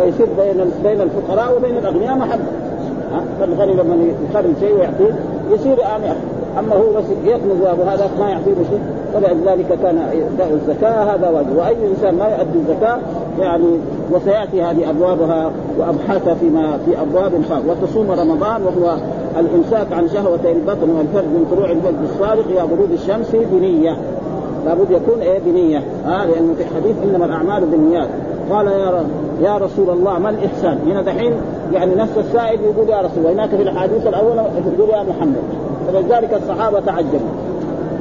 فيصير 0.00 0.26
بين 0.38 0.64
بين 0.84 1.00
الفقراء 1.00 1.56
وبين 1.56 1.76
الأغنياء 1.76 2.16
محبة. 2.16 2.44
فالغني 3.40 3.72
لما 3.72 3.96
يخرج 4.30 4.44
شيء 4.60 4.74
ويعطيه 4.74 5.18
يصير 5.50 5.78
يعني 5.78 6.04
أما 6.58 6.74
هو 6.74 6.92
بس 6.92 7.04
يكنز 7.24 7.62
أبو 7.62 7.82
هذا 7.82 8.10
ما 8.20 8.28
يعطيه 8.30 8.54
شيء 8.70 8.80
فلذلك 9.14 9.78
كان 9.82 9.98
اداء 9.98 10.52
الزكاة 10.52 11.14
هذا 11.14 11.28
واجب. 11.28 11.56
وأي 11.56 11.76
إنسان 11.90 12.14
ما 12.14 12.24
يؤدي 12.24 12.58
الزكاة 12.58 12.98
يعني 13.40 13.78
وسيأتي 14.12 14.62
هذه 14.62 14.90
أبوابها 14.90 15.50
وابحاثها 15.78 16.34
فيما 16.34 16.78
في 16.86 17.00
أبواب 17.02 17.32
خاص 17.50 17.62
وتصوم 17.68 18.10
رمضان 18.10 18.62
وهو 18.62 18.96
الإمساك 19.38 19.92
عن 19.92 20.08
شهوتي 20.08 20.52
البطن 20.52 20.90
والفرج 20.90 21.24
من 21.24 21.46
طلوع 21.50 21.70
الفجر 21.70 22.04
الصادق 22.14 22.44
إلى 22.48 22.60
غروب 22.60 22.90
الشمس 22.92 23.36
بنية. 23.52 23.96
لابد 24.66 24.90
يكون 24.90 25.20
إيه؟ 25.20 25.38
بنية. 25.38 25.82
آه 26.06 26.26
لأنه 26.26 26.54
في 26.54 26.64
حديث 26.64 26.96
إنما 27.04 27.24
الأعمال 27.24 27.66
بالنيات. 27.66 28.08
قال 28.50 28.66
يا 28.66 29.04
يا 29.42 29.58
رسول 29.58 29.90
الله 29.90 30.18
ما 30.18 30.30
الإحسان؟ 30.30 30.78
هنا 30.86 31.02
دحين 31.02 31.32
يعني 31.72 31.94
نفس 31.94 32.18
السائل 32.18 32.60
يقول 32.60 32.88
يا 32.88 32.98
رسول 32.98 33.18
الله 33.18 33.32
هناك 33.32 33.48
في 33.48 33.62
الحديث 33.62 34.06
الأول 34.06 34.36
يقول 34.78 34.90
يا 34.90 35.02
محمد. 35.02 35.67
فلذلك 35.88 36.34
الصحابة 36.34 36.80
تعجبوا. 36.80 37.28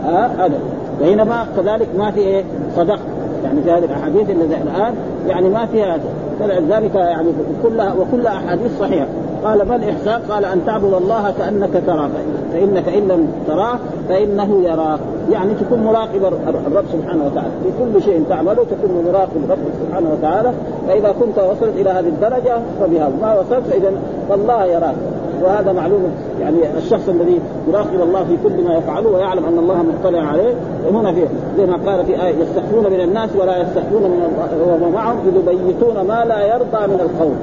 آه 0.06 0.28
هذا. 0.28 0.60
بينما 1.02 1.46
كذلك 1.58 1.88
ما 1.98 2.12
في 2.12 2.20
إيه؟ 2.20 2.44
صدق. 2.76 3.00
يعني 3.44 3.62
في 3.62 3.72
هذه 3.72 3.86
الأحاديث 3.86 4.30
التي 4.30 4.62
الآن 4.62 4.94
يعني 5.28 5.50
ما 5.50 5.66
فيها 5.66 6.00
فلذلك 6.40 6.96
يعني 6.96 7.30
كلها 7.64 7.94
وكلها 7.94 8.38
أحاديث 8.38 8.80
صحيحة. 8.80 9.08
قال 9.44 9.68
ما 9.68 9.76
الاحسان؟ 9.76 10.22
قال 10.30 10.46
أن 10.46 10.62
تعبد 10.66 10.94
الله 10.94 11.34
كأنك 11.40 11.84
تراه. 11.88 12.10
فإنك 12.54 12.88
إن 12.88 13.08
لم 13.08 13.28
تراه 13.48 13.80
فإنه 14.10 14.62
يراك 14.64 15.00
يعني 15.32 15.54
تكون 15.54 15.84
مراقب 15.84 16.26
الرب 16.68 16.86
سبحانه 16.92 17.26
وتعالى. 17.26 17.52
في 17.64 17.70
كل 17.80 18.02
شيء 18.04 18.24
تعمله 18.30 18.64
تكون 18.64 19.04
مراقب 19.08 19.44
الرب 19.46 19.58
سبحانه 19.88 20.10
وتعالى. 20.12 20.52
فإذا 20.88 21.16
كنت 21.20 21.40
وصلت 21.40 21.76
إلى 21.76 21.90
هذه 21.90 22.08
الدرجة 22.08 22.58
فبها 22.82 23.10
ما 23.22 23.40
وصلت 23.40 23.68
فاذا 23.70 23.92
فالله 24.30 24.66
يراك. 24.66 24.96
وهذا 25.44 25.72
معلوم. 25.72 26.12
يعني 26.42 26.58
الشخص 26.78 27.10
الذي 27.10 27.40
يراقب 27.68 28.02
الله 28.02 28.24
في 28.24 28.38
كل 28.44 28.64
ما 28.64 28.78
يفعله 28.78 29.10
ويعلم 29.10 29.46
أن 29.46 29.58
الله 29.58 29.84
مطلع 29.84 30.20
عليه 30.20 30.54
هنا 30.92 31.14
في 31.14 31.22
زي 31.58 31.66
ما 31.66 31.80
قال 31.86 32.06
في 32.06 32.24
آية 32.24 32.36
يستخفون 32.36 32.94
من 32.94 33.02
الناس 33.02 33.30
ولا 33.40 33.62
يستخفون 33.62 34.02
من 34.02 34.22
الله 34.28 34.88
ومعهم 34.88 35.18
يبيتون 35.36 36.08
ما 36.08 36.26
لا 36.26 36.48
يرضى 36.48 36.88
من 36.88 37.00
القول. 37.00 37.36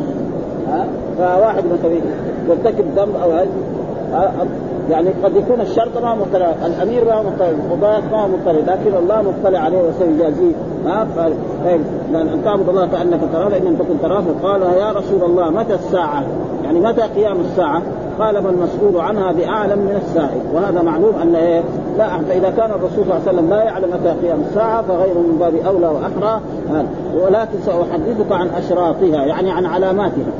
فواحد 1.18 1.64
مثلا 1.66 2.00
يرتكب 2.48 2.84
ذنب 2.96 3.16
أو 3.22 3.30
يعني 4.90 5.08
قد 5.24 5.36
يكون 5.36 5.60
الشرط 5.60 5.98
ما 6.02 6.14
مطلع 6.14 6.54
الأمير 6.66 7.04
ما 7.04 7.22
مطلع 7.22 7.48
القضاة 7.48 8.00
ما 8.12 8.26
مطلع 8.26 8.52
لكن 8.52 8.96
الله 8.96 9.22
مطلع 9.22 9.58
عليه 9.58 9.78
وسيجازيه 9.82 10.52
ها 10.86 11.06
لأن 12.12 12.28
ان 12.28 12.44
تعبد 12.44 12.68
الله 12.68 12.86
كانك 12.86 13.20
تراه 13.32 13.48
فان 13.48 13.64
لم 13.64 13.76
تكن 13.76 14.00
تراه. 14.02 14.22
فقال 14.42 14.62
يا 14.62 14.92
رسول 14.92 15.22
الله 15.22 15.50
متى 15.50 15.74
الساعة؟ 15.74 16.22
يعني 16.64 16.80
متى 16.80 17.02
قيام 17.02 17.36
الساعة؟ 17.40 17.82
قال 18.18 18.42
ما 18.42 18.50
المسؤول 18.50 19.00
عنها 19.00 19.32
بأعلم 19.32 19.78
من 19.78 20.00
السائل. 20.06 20.40
وهذا 20.54 20.82
معلوم 20.82 21.14
أن 21.22 21.34
إيه؟ 21.34 21.62
لا 21.98 22.08
فاذا 22.28 22.50
كان 22.50 22.70
الرسول 22.70 23.04
صلى 23.04 23.16
الله 23.16 23.20
عليه 23.28 23.38
وسلم 23.38 23.50
لا 23.50 23.62
يعلم 23.62 23.88
متى 23.90 24.26
قيام 24.26 24.40
الساعة 24.48 24.82
فغيره 24.82 25.18
من 25.18 25.36
باب 25.40 25.54
أولى 25.66 25.88
وأحرى. 25.88 26.40
ولكن 27.24 27.58
سأحدثك 27.66 28.32
عن 28.32 28.48
أشراطها 28.48 29.24
يعني 29.24 29.50
عن 29.50 29.66
علاماتها. 29.66 30.32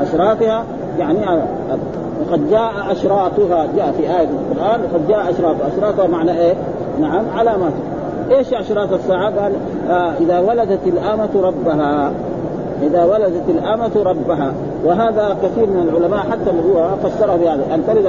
أشراطها 0.00 0.64
يعني 0.98 1.18
وقد 2.20 2.50
جاء 2.50 2.72
أشراطها 2.90 3.66
جاء 3.76 3.92
في 3.96 4.02
آية 4.02 4.28
القرآن 4.28 4.80
وقد 4.80 5.08
جاء 5.08 5.30
أشراط 5.30 5.56
أشراطها 5.72 6.06
معنى 6.06 6.40
إيه؟ 6.40 6.54
نعم 7.00 7.24
علامات. 7.36 7.72
إيش 8.30 8.54
أشراط 8.54 8.92
الساعة؟ 8.92 9.40
قال 9.40 9.52
آه 9.90 10.12
إذا 10.20 10.38
ولدت 10.38 10.86
الآمة 10.86 11.28
ربها. 11.42 12.12
إذا 12.82 13.04
ولدت 13.04 13.48
الآمة 13.48 13.90
ربها. 13.96 14.52
وهذا 14.84 15.36
كثير 15.42 15.66
من 15.66 15.88
العلماء 15.88 16.20
حتى 16.20 16.50
هو 16.50 16.88
فسره 17.02 17.36
بهذا. 17.36 17.74
أن 17.74 17.82
تلد 17.86 18.06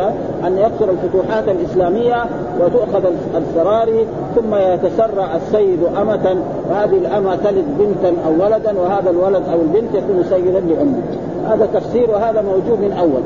أن 0.47 0.57
يكثر 0.57 0.89
الفتوحات 0.91 1.43
الإسلامية 1.47 2.25
وتؤخذ 2.59 3.05
السراري 3.35 4.05
ثم 4.35 4.55
يتسرى 4.55 5.27
السيد 5.35 5.79
أمة. 6.01 6.35
وهذه 6.69 6.97
الأمة 6.97 7.35
تلد 7.35 7.65
بنتا 7.79 8.13
أو 8.27 8.45
ولدا 8.45 8.79
وهذا 8.79 9.09
الولد 9.09 9.43
أو 9.53 9.61
البنت 9.61 9.95
يكون 9.95 10.23
سيدا 10.29 10.59
لأمه. 10.59 11.01
هذا 11.47 11.67
تفسير 11.73 12.11
وهذا 12.11 12.41
موجود 12.41 12.79
من 12.81 12.91
أول. 12.99 13.21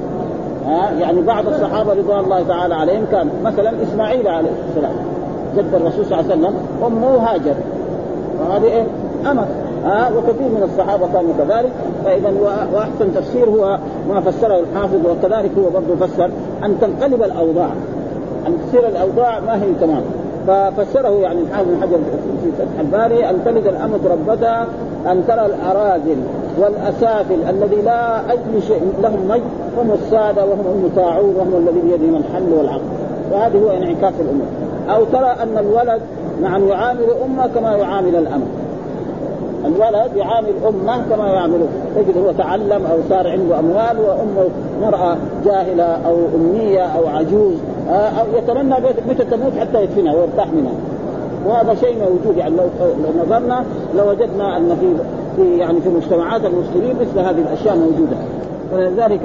ها؟ 0.65 0.91
يعني 0.99 1.21
بعض 1.21 1.47
الصحابة 1.47 1.93
رضوان 1.93 2.19
الله 2.19 2.43
تعالى 2.47 2.75
عليهم 2.75 3.05
كان 3.11 3.29
مثلا 3.43 3.71
إسماعيل 3.83 4.27
عليه 4.27 4.49
السلام 4.69 4.93
جد 5.57 5.73
الرسول 5.73 6.05
صلى 6.05 6.19
الله 6.19 6.31
عليه 6.31 6.41
وسلم 6.41 6.55
أمه 6.85 7.07
هاجر. 7.07 7.55
وهذه 8.39 8.63
إيه؟ 8.63 8.83
أمة. 9.31 9.45
ها؟ 9.85 10.09
وكثير 10.17 10.47
من 10.47 10.63
الصحابة 10.63 11.07
كانوا 11.13 11.33
كذلك. 11.37 11.71
فاذا 12.05 12.33
وأحسن 12.73 13.13
تفسير 13.15 13.49
هو 13.49 13.77
ما 14.09 14.21
فسره 14.21 14.59
الحافظ 14.59 15.05
وكذلك 15.05 15.51
هو 15.57 15.69
برضه 15.69 16.05
فسر 16.05 16.29
أن 16.65 16.79
تنقلب 16.81 17.23
الأوضاع. 17.23 17.69
أن 18.47 18.57
تصير 18.67 18.87
الأوضاع 18.87 19.39
ما 19.39 19.63
هي 19.63 19.73
تمام. 19.81 20.01
ففسره 20.47 21.09
يعني 21.09 21.41
الحافظ 21.41 21.67
بن 21.67 21.81
حجر 21.81 21.97
في 22.43 22.51
فتح 22.51 22.79
الباري 22.79 23.29
أن 23.29 23.41
تلد 23.45 23.67
الأمة 23.67 23.99
ربتها 24.11 24.67
أن 25.11 25.23
ترى 25.27 25.45
الأراذل. 25.45 26.17
والأسافل 26.57 27.49
الذي 27.49 27.81
لا 27.81 28.31
اي 28.31 28.61
شيء 28.67 28.93
لهم 29.03 29.27
مجد 29.29 29.43
هم 29.77 29.91
الساده 29.91 30.45
وهم 30.45 30.65
المطاعون 30.75 31.35
وهم 31.35 31.67
الذي 31.67 31.81
بيدهم 31.81 32.15
الحل 32.15 32.53
والعقل 32.57 32.81
وهذه 33.31 33.57
هو 33.57 33.69
انعكاس 33.69 34.13
الأمور. 34.19 34.47
أو 34.89 35.03
ترى 35.03 35.35
أن 35.43 35.57
الولد 35.57 36.01
نعم 36.41 36.67
يعامل 36.67 37.05
أمه 37.25 37.47
كما 37.47 37.75
يعامل 37.75 38.15
الامه 38.15 38.45
الولد 39.65 40.15
يعامل 40.15 40.53
أمه 40.67 41.01
كما 41.09 41.27
يعامل 41.27 41.59
تجد 41.95 42.17
هو 42.17 42.31
تعلم 42.31 42.85
أو 42.91 42.97
صار 43.09 43.27
عنده 43.27 43.59
أموال 43.59 43.99
وأمه 43.99 44.49
مرأة 44.81 45.17
جاهلة 45.45 45.83
أو 45.83 46.15
امنيه 46.35 46.83
أو 46.83 47.07
عجوز 47.07 47.53
أو 47.89 48.25
يتمنى 48.37 48.75
متى 49.09 49.23
تموت 49.23 49.51
حتى 49.59 49.83
يدفنها 49.83 50.13
ويرتاح 50.13 50.47
منها. 50.47 50.71
وهذا 51.47 51.75
شيء 51.75 51.97
موجود 51.99 52.37
يعني. 52.37 52.55
لو 52.55 52.63
لو 52.81 53.23
نظرنا 53.23 53.65
لوجدنا 53.97 54.57
أن 54.57 54.77
في 54.79 54.93
في 55.35 55.57
يعني 55.57 55.81
في 55.81 55.89
مجتمعات 55.89 56.41
المسلمين 56.45 56.95
مثل 57.01 57.19
هذه 57.19 57.41
الأشياء 57.41 57.77
موجودة. 57.77 58.17
ولذلك 58.73 59.21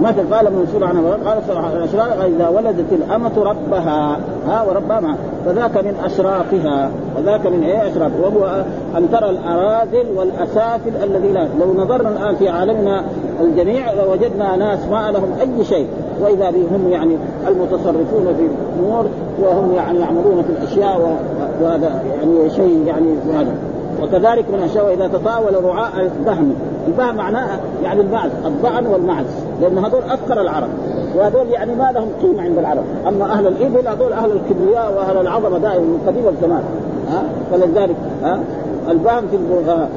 مثل 0.00 0.34
قال 0.34 0.52
منصور 0.52 0.84
عنه 0.84 1.10
قال 1.10 1.38
الاشراف 1.76 2.26
إذا 2.26 2.48
ولدت 2.48 2.92
الأمة 2.92 3.30
ربها 3.36 4.18
ها 4.46 4.62
وربها 4.62 5.00
معها 5.00 5.16
فذاك 5.46 5.76
من 5.76 5.94
أشرافها 6.04 6.90
وذاك 7.18 7.46
من 7.46 7.62
إيه 7.62 7.88
أشراف؟ 7.88 8.12
وهو 8.22 8.64
أن 8.96 9.10
ترى 9.12 9.30
الأراذل 9.30 10.06
والأسافل 10.16 10.92
الذي 11.02 11.32
لا 11.32 11.48
لو 11.60 11.74
نظرنا 11.74 12.08
الآن 12.08 12.36
في 12.36 12.48
عالمنا 12.48 13.04
الجميع 13.40 13.92
لوجدنا 13.92 14.56
ناس 14.56 14.78
ما 14.90 15.10
لهم 15.10 15.28
أي 15.40 15.64
شيء. 15.64 15.86
وإذا 16.20 16.50
بهم 16.50 16.88
يعني 16.90 17.16
المتصرفون 17.48 18.34
في 18.36 18.48
الأمور 18.76 19.06
وهم 19.42 19.74
يعني 19.74 20.00
يعملون 20.00 20.42
في 20.42 20.52
الأشياء 20.52 21.18
وهذا 21.62 22.02
يعني 22.10 22.50
شيء 22.50 22.84
يعني 22.86 23.06
هذا. 23.34 23.54
وكذلك 24.02 24.44
من 24.50 24.58
الاشياء 24.58 24.86
واذا 24.86 25.08
تطاول 25.08 25.64
رعاء 25.64 25.90
البهم 26.00 26.54
البهم 26.88 27.16
معناه 27.16 27.60
يعني 27.82 28.00
المعز 28.00 28.30
الضأن 28.46 28.86
والمعز 28.86 29.24
لأن 29.60 29.78
هذول 29.78 30.02
أفقر 30.02 30.40
العرب. 30.40 30.68
وهذول 31.16 31.46
يعني 31.50 31.74
ما 31.74 31.90
لهم 31.94 32.08
قيمة 32.22 32.42
عند 32.42 32.58
العرب. 32.58 32.84
أما 33.08 33.24
أهل 33.24 33.46
الإبل 33.46 33.88
هذول 33.88 34.12
أهل 34.12 34.30
الكبرياء 34.30 34.94
وأهل 34.96 35.16
العظمة 35.16 35.58
دائما 35.58 35.84
من 35.84 36.02
قديم 36.06 36.28
الزمان. 36.28 36.62
ها؟ 37.10 37.22
فلذلك 37.50 37.96
ها؟ 38.22 38.40
البهم 38.88 39.28
في 39.28 39.36
البغاء 39.36 39.90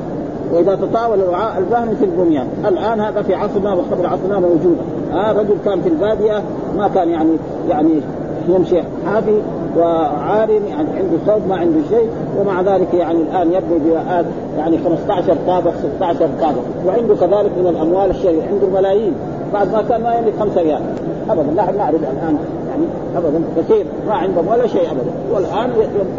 وإذا 0.53 0.75
تطاول 0.75 1.19
الرعاء 1.19 1.57
البهم 1.57 1.95
في 1.95 2.05
البنيان. 2.05 2.47
الآن 2.67 3.01
هذا 3.01 3.21
في 3.21 3.36
عصرنا 3.36 3.73
وقبل 3.73 4.05
عصرنا 4.05 4.39
موجود 4.39 4.77
ها؟ 5.12 5.31
رجل 5.31 5.55
كان 5.65 5.81
في 5.81 5.89
البادية 5.89 6.41
ما 6.77 6.88
كان 6.88 7.10
يعني 7.10 7.31
يعني 7.69 8.01
يمشي 8.49 8.81
حافي. 9.05 9.41
وعار 9.77 10.49
يعني 10.49 10.89
عنده 10.97 11.17
ثوب 11.27 11.47
ما 11.49 11.56
عنده 11.56 11.80
شيء 11.89 12.10
ومع 12.39 12.62
ذلك 12.62 12.93
يعني 12.93 13.21
الآن 13.21 13.47
يبني 13.47 13.80
بناءات 13.80 14.25
يعني 14.58 14.77
15 14.77 15.36
طابق 15.47 15.71
16 15.97 16.27
طابق. 16.41 16.62
وعنده 16.86 17.15
كذلك 17.15 17.51
من 17.58 17.67
الأموال 17.67 18.10
الشيء 18.10 18.43
عنده 18.47 18.80
ملايين 18.80 19.13
بعد 19.53 19.71
ما 19.71 19.82
كان 19.89 20.03
ما 20.03 20.15
يملك 20.15 20.34
5 20.39 20.62
ريال. 20.62 20.82
ابدا 21.30 21.51
نحن 21.56 21.77
نعرف 21.77 21.95
الآن 21.95 22.38
يعني 22.69 22.86
ابدا 23.17 23.41
كثير 23.58 23.86
ما 24.08 24.13
عندهم 24.13 24.47
ولا 24.47 24.67
شيء 24.67 24.91
ابدا. 24.91 25.12
والآن 25.34 25.69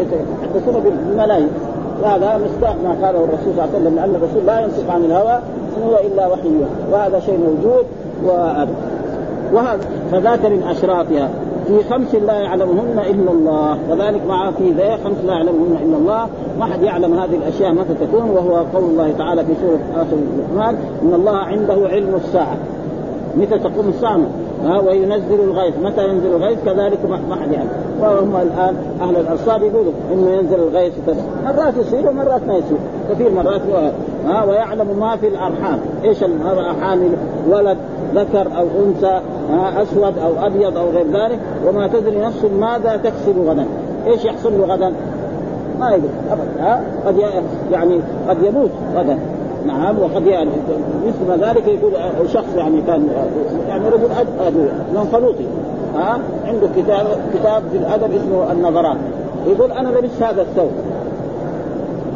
يتحدثون 0.01 0.83
بالملايين. 0.83 1.51
وهذا 2.03 2.41
مصداق 2.45 2.77
ما 2.85 3.07
قاله 3.07 3.25
الرسول 3.25 3.55
صلى 3.57 3.65
الله 3.65 3.69
عليه 3.75 3.79
وسلم 3.79 3.97
لأن 3.97 4.15
الرسول 4.15 4.47
لا 4.47 4.61
ينطق 4.61 4.91
عن 4.91 5.05
الهوى 5.05 5.41
إن 5.77 5.83
هو 5.83 5.97
إلا 6.07 6.27
وحي. 6.27 6.51
وهذا 6.93 7.21
شيء 7.21 7.39
موجود 7.39 7.87
وهذا 9.53 9.79
فذاك 10.13 10.47
من 10.47 10.63
أشرافها. 10.63 11.29
في 11.69 11.85
خمس 11.91 12.15
لا 12.15 12.33
يعلمهن 12.33 12.99
إلا 13.11 13.31
الله. 13.31 13.79
وذلك 13.91 14.27
مع 14.29 14.51
في 14.51 14.71
ذا 14.71 14.97
خمس 15.05 15.17
لا 15.27 15.33
يعلمهن 15.33 15.79
إلا 15.83 15.97
الله. 15.97 16.29
ما 16.59 16.65
حد 16.65 16.83
يعلم 16.83 17.15
هذه 17.15 17.35
الأشياء 17.35 17.73
متى 17.73 17.95
تكون 17.95 18.31
وهو 18.31 18.57
قول 18.75 18.85
الله 18.85 19.15
تعالى 19.19 19.45
في 19.45 19.53
سورة 19.63 20.03
آخر 20.03 20.17
الرحمن 20.17 20.79
إن 21.03 21.15
الله 21.15 21.37
عنده 21.37 21.89
علم 21.89 22.15
الساعة. 22.25 22.57
متى 23.37 23.59
تقوم 23.59 23.89
الساعة؟ 23.89 24.21
ها 24.65 24.81
وينزل 24.81 25.41
الغيث. 25.41 25.75
متى 25.83 26.09
ينزل 26.09 26.37
الغيث؟ 26.37 26.59
كذلك 26.65 26.99
ما 27.11 27.37
حد 27.37 27.53
يعلم. 27.53 27.71
وهم 28.01 28.37
الآن 28.37 28.77
أهل 29.01 29.17
الارصاد 29.17 29.63
يقولوا 29.63 29.93
إنه 30.13 30.31
ينزل 30.31 30.59
الغيث 30.69 30.93
مرات 31.45 31.77
يصير 31.77 32.09
ومرات 32.09 32.41
ما 32.47 32.55
يصير. 32.55 32.79
كثير 33.11 33.31
مرات 33.31 33.61
ها 34.29 34.45
ويعلم 34.45 34.99
ما 35.01 35.17
في 35.17 35.29
الأرحام. 35.29 35.81
إيش 36.05 36.25
المراه 36.25 36.73
حامل 36.81 37.11
ولد 37.49 37.77
ذكر 38.15 38.47
أو 38.59 38.67
أنثى 38.87 39.21
أسود 39.83 40.19
أو 40.19 40.47
أبيض 40.47 40.77
أو 40.77 40.91
غير 40.91 41.07
ذلك. 41.07 41.39
وما 41.67 41.87
تدري 41.87 42.21
نفس 42.21 42.45
ماذا 42.45 42.97
تكسب 42.97 43.49
غدا. 43.49 43.67
إيش 44.07 44.25
يحصل 44.25 44.59
له 44.59 44.75
غدا؟ 44.75 44.93
ما 45.81 45.91
يدري 45.91 46.11
ابدا 46.31 46.65
ها 46.65 46.83
قد 47.07 47.17
يعني 47.73 48.01
قد 48.29 48.37
يموت 48.43 48.71
غدا. 48.95 49.19
نعم 49.67 49.99
وقد 49.99 50.27
يعني 50.27 50.51
مثل 51.07 51.45
ذلك 51.45 51.69
يقول 51.69 51.93
شخص 52.29 52.57
يعني 52.57 52.83
كان 52.83 53.09
يعني 53.69 53.89
رجل 53.89 54.09
أدوية 54.41 54.73
منفلوطي 54.95 55.45
ها 55.95 56.19
عنده 56.47 56.69
كتاب 56.77 57.07
كتاب 57.35 57.63
في 57.73 57.77
الأدب 57.77 58.15
اسمه 58.15 58.53
النظرات 58.53 58.97
يقول 59.47 59.73
أنا 59.73 59.89
لبست 59.89 60.23
هذا 60.23 60.43
الثوب. 60.43 60.71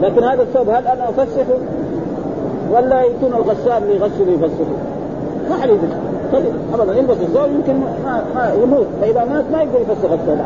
لكن 0.03 0.25
هذا 0.25 0.43
الثوب 0.43 0.69
هل 0.69 0.87
أنا 0.87 1.09
أفسخه؟ 1.09 1.59
ولا 2.73 3.03
يكون 3.03 3.33
الغسال 3.33 3.83
اللي 3.83 3.97
يغسل 3.97 4.29
يفسخه 4.29 4.77
ما 5.51 5.57
حد 5.57 5.69
يدري 5.69 5.89
ابدا 6.75 6.95
يلبس 6.95 7.17
الثوب 7.17 7.47
يمكن 7.47 7.81
ما, 8.05 8.25
ما 8.35 8.53
يموت. 8.63 8.87
فإذا 9.01 9.25
مات 9.25 9.45
ما 9.53 9.63
يقدر 9.63 9.81
يفسخ 9.81 10.13
الثوب 10.13 10.39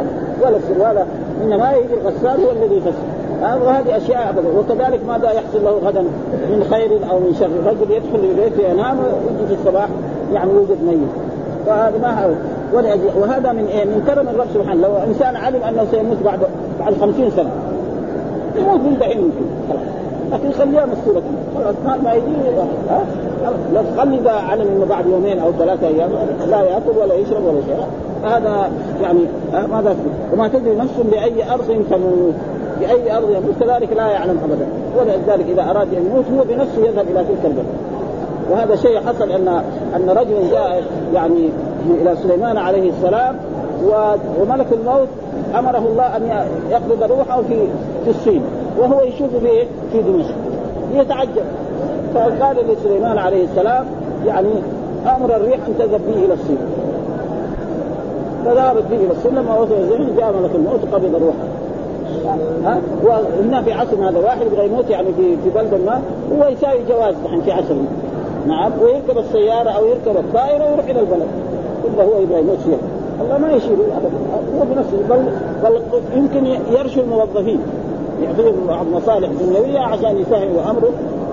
ولا 0.43 0.57
السروال 0.57 1.07
إنما 1.45 1.73
يجي 1.73 1.95
الغسال 1.95 2.45
هو 2.45 2.51
الذي 2.51 2.75
يغسل 2.75 3.63
وهذه 3.63 3.97
أشياء 3.97 4.31
ابدا. 4.31 4.49
وكذلك 4.59 5.01
ماذا 5.09 5.31
يحصل 5.31 5.65
له 5.65 5.79
غدا؟ 5.85 6.03
من 6.51 6.67
خير 6.71 6.91
أو 7.11 7.19
من 7.19 7.35
شر. 7.41 7.51
رجل 7.67 7.91
يدخل 7.91 8.25
البيت 8.25 8.59
ينام 8.71 8.99
ويجي 8.99 9.47
في 9.49 9.55
الصباح 9.55 9.89
يعني 10.33 10.51
يوجد 10.53 10.83
ميت. 10.87 10.99
فهذا 11.67 11.99
ما 11.99 12.37
وهذا 13.21 13.53
من 13.53 13.67
إيه؟ 13.67 13.85
من 13.85 14.05
كرم 14.07 14.29
الرب 14.29 14.47
سبحانه. 14.55 14.83
لو 14.83 14.97
إنسان 14.97 15.37
علم 15.37 15.63
أنه 15.63 15.87
سيموت 15.91 16.19
بعد 16.25 16.39
بعد 16.81 16.95
50 17.01 17.31
سنة. 17.31 17.51
يموت 18.57 18.81
من 18.81 18.97
دحين 19.01 19.33
خلاص. 19.69 20.06
لكن 20.33 20.53
خليها 20.53 20.87
مستورة 20.87 21.23
خلاص 21.55 21.75
ما 22.05 22.13
يجي 22.13 22.33
لو 23.75 23.83
خلي 23.97 24.31
علم 24.31 24.69
إنه 24.77 24.87
بعد 24.89 25.07
يومين 25.07 25.39
أو 25.39 25.53
ثلاثة 25.53 25.87
أيام 25.87 26.11
لا 26.51 26.63
يأكل 26.63 26.99
ولا 27.03 27.15
يشرب 27.15 27.45
ولا 27.45 27.61
شيء. 27.67 27.87
هذا 28.25 28.71
يعني 29.03 29.21
ماذا 29.53 29.97
وما 30.33 30.49
تدري 30.49 30.75
نفس 30.75 30.93
بأي 31.11 31.53
أرض 31.53 31.85
تموت. 31.91 32.35
بأي 32.81 33.17
أرض 33.17 33.31
يموت. 33.31 33.55
كذلك 33.61 33.93
لا 33.97 34.09
يعلم 34.09 34.39
ابدا. 34.45 34.67
ولذلك 34.99 35.47
إذا 35.49 35.71
أراد 35.71 35.95
أن 35.95 36.07
يموت 36.07 36.25
هو 36.37 36.45
بنفسه 36.45 36.87
يذهب 36.87 37.07
إلى 37.11 37.25
تلك 37.25 37.45
البلد. 37.45 37.67
وهذا 38.51 38.77
شيء 38.77 39.01
حصل 39.01 39.31
ان 39.31 39.49
أن 39.97 40.11
رجل 40.11 40.51
جاء 40.51 40.83
يعني 41.15 41.49
إلى 41.91 42.17
سليمان 42.23 42.57
عليه 42.57 42.91
السلام 42.91 43.37
وملك 44.41 44.67
الموت 44.73 45.09
أمره 45.59 45.79
الله 45.79 46.17
أن 46.17 46.47
يقبض 46.71 47.13
روحه 47.13 47.43
في 47.43 47.67
في 48.05 48.11
الصين. 48.11 48.43
وهو 48.79 49.01
يشوف 49.01 49.31
في 49.37 49.65
في 49.93 50.03
دمشق 50.03 50.35
يتعجب. 50.95 51.45
فقال 52.15 52.57
لسليمان 52.69 53.19
عليه 53.19 53.45
السلام 53.45 53.85
يعني 54.27 54.49
أمر 55.17 55.37
الريح 55.37 55.59
أن 55.67 55.75
تذهب 55.79 56.01
به 56.09 56.25
إلى 56.25 56.35
الصين. 56.35 56.59
فذهبت 58.45 58.83
به 58.91 58.97
إلى 58.97 59.11
الصين 59.11 59.35
لما 59.35 59.59
وصل 59.59 59.75
الزمن 59.75 60.17
جاء 60.17 60.33
ملك 60.41 60.51
الموت 60.55 60.81
وقبض 60.93 61.23
روحه 61.23 61.47
ها؟ 62.65 62.79
وهنا 63.05 63.63
في 63.63 63.73
عصر 63.73 64.09
هذا 64.09 64.19
واحد 64.19 64.47
يبغى 64.47 64.67
يموت 64.67 64.91
يعني 64.91 65.09
في 65.17 65.37
في 65.37 65.51
بلد 65.55 65.81
ما 65.87 66.01
هو 66.33 66.49
يساوي 66.49 66.79
جواز 66.89 67.15
الحين 67.25 67.41
في 67.41 67.53
عصر. 67.53 67.75
نعم 68.49 68.73
ويركب 68.83 69.19
السيارة 69.19 69.71
أو 69.71 69.87
يركب 69.87 70.17
الطائرة 70.17 70.65
ويروح 70.65 70.85
إلى 70.85 71.01
البلد. 71.01 71.27
إلا 71.85 72.05
هو 72.05 72.21
يبغى 72.21 72.41
يموت 72.41 72.59
فيها 72.59 72.79
الله 73.21 73.39
ما 73.39 73.53
يشيل 73.53 73.73
ابدا 73.73 74.17
هو 74.59 74.65
بنفسه 74.75 74.97
بل, 75.11 75.23
بل 75.63 75.81
يمكن 76.17 76.47
يرشو 76.73 77.01
الموظفين. 77.01 77.61
يعطيهم 78.23 78.67
بعض 78.69 78.87
مصالح 78.87 79.29
دنيويه 79.41 79.79
عشان 79.79 80.19
يسهلوا 80.19 80.71
أمره 80.71 80.91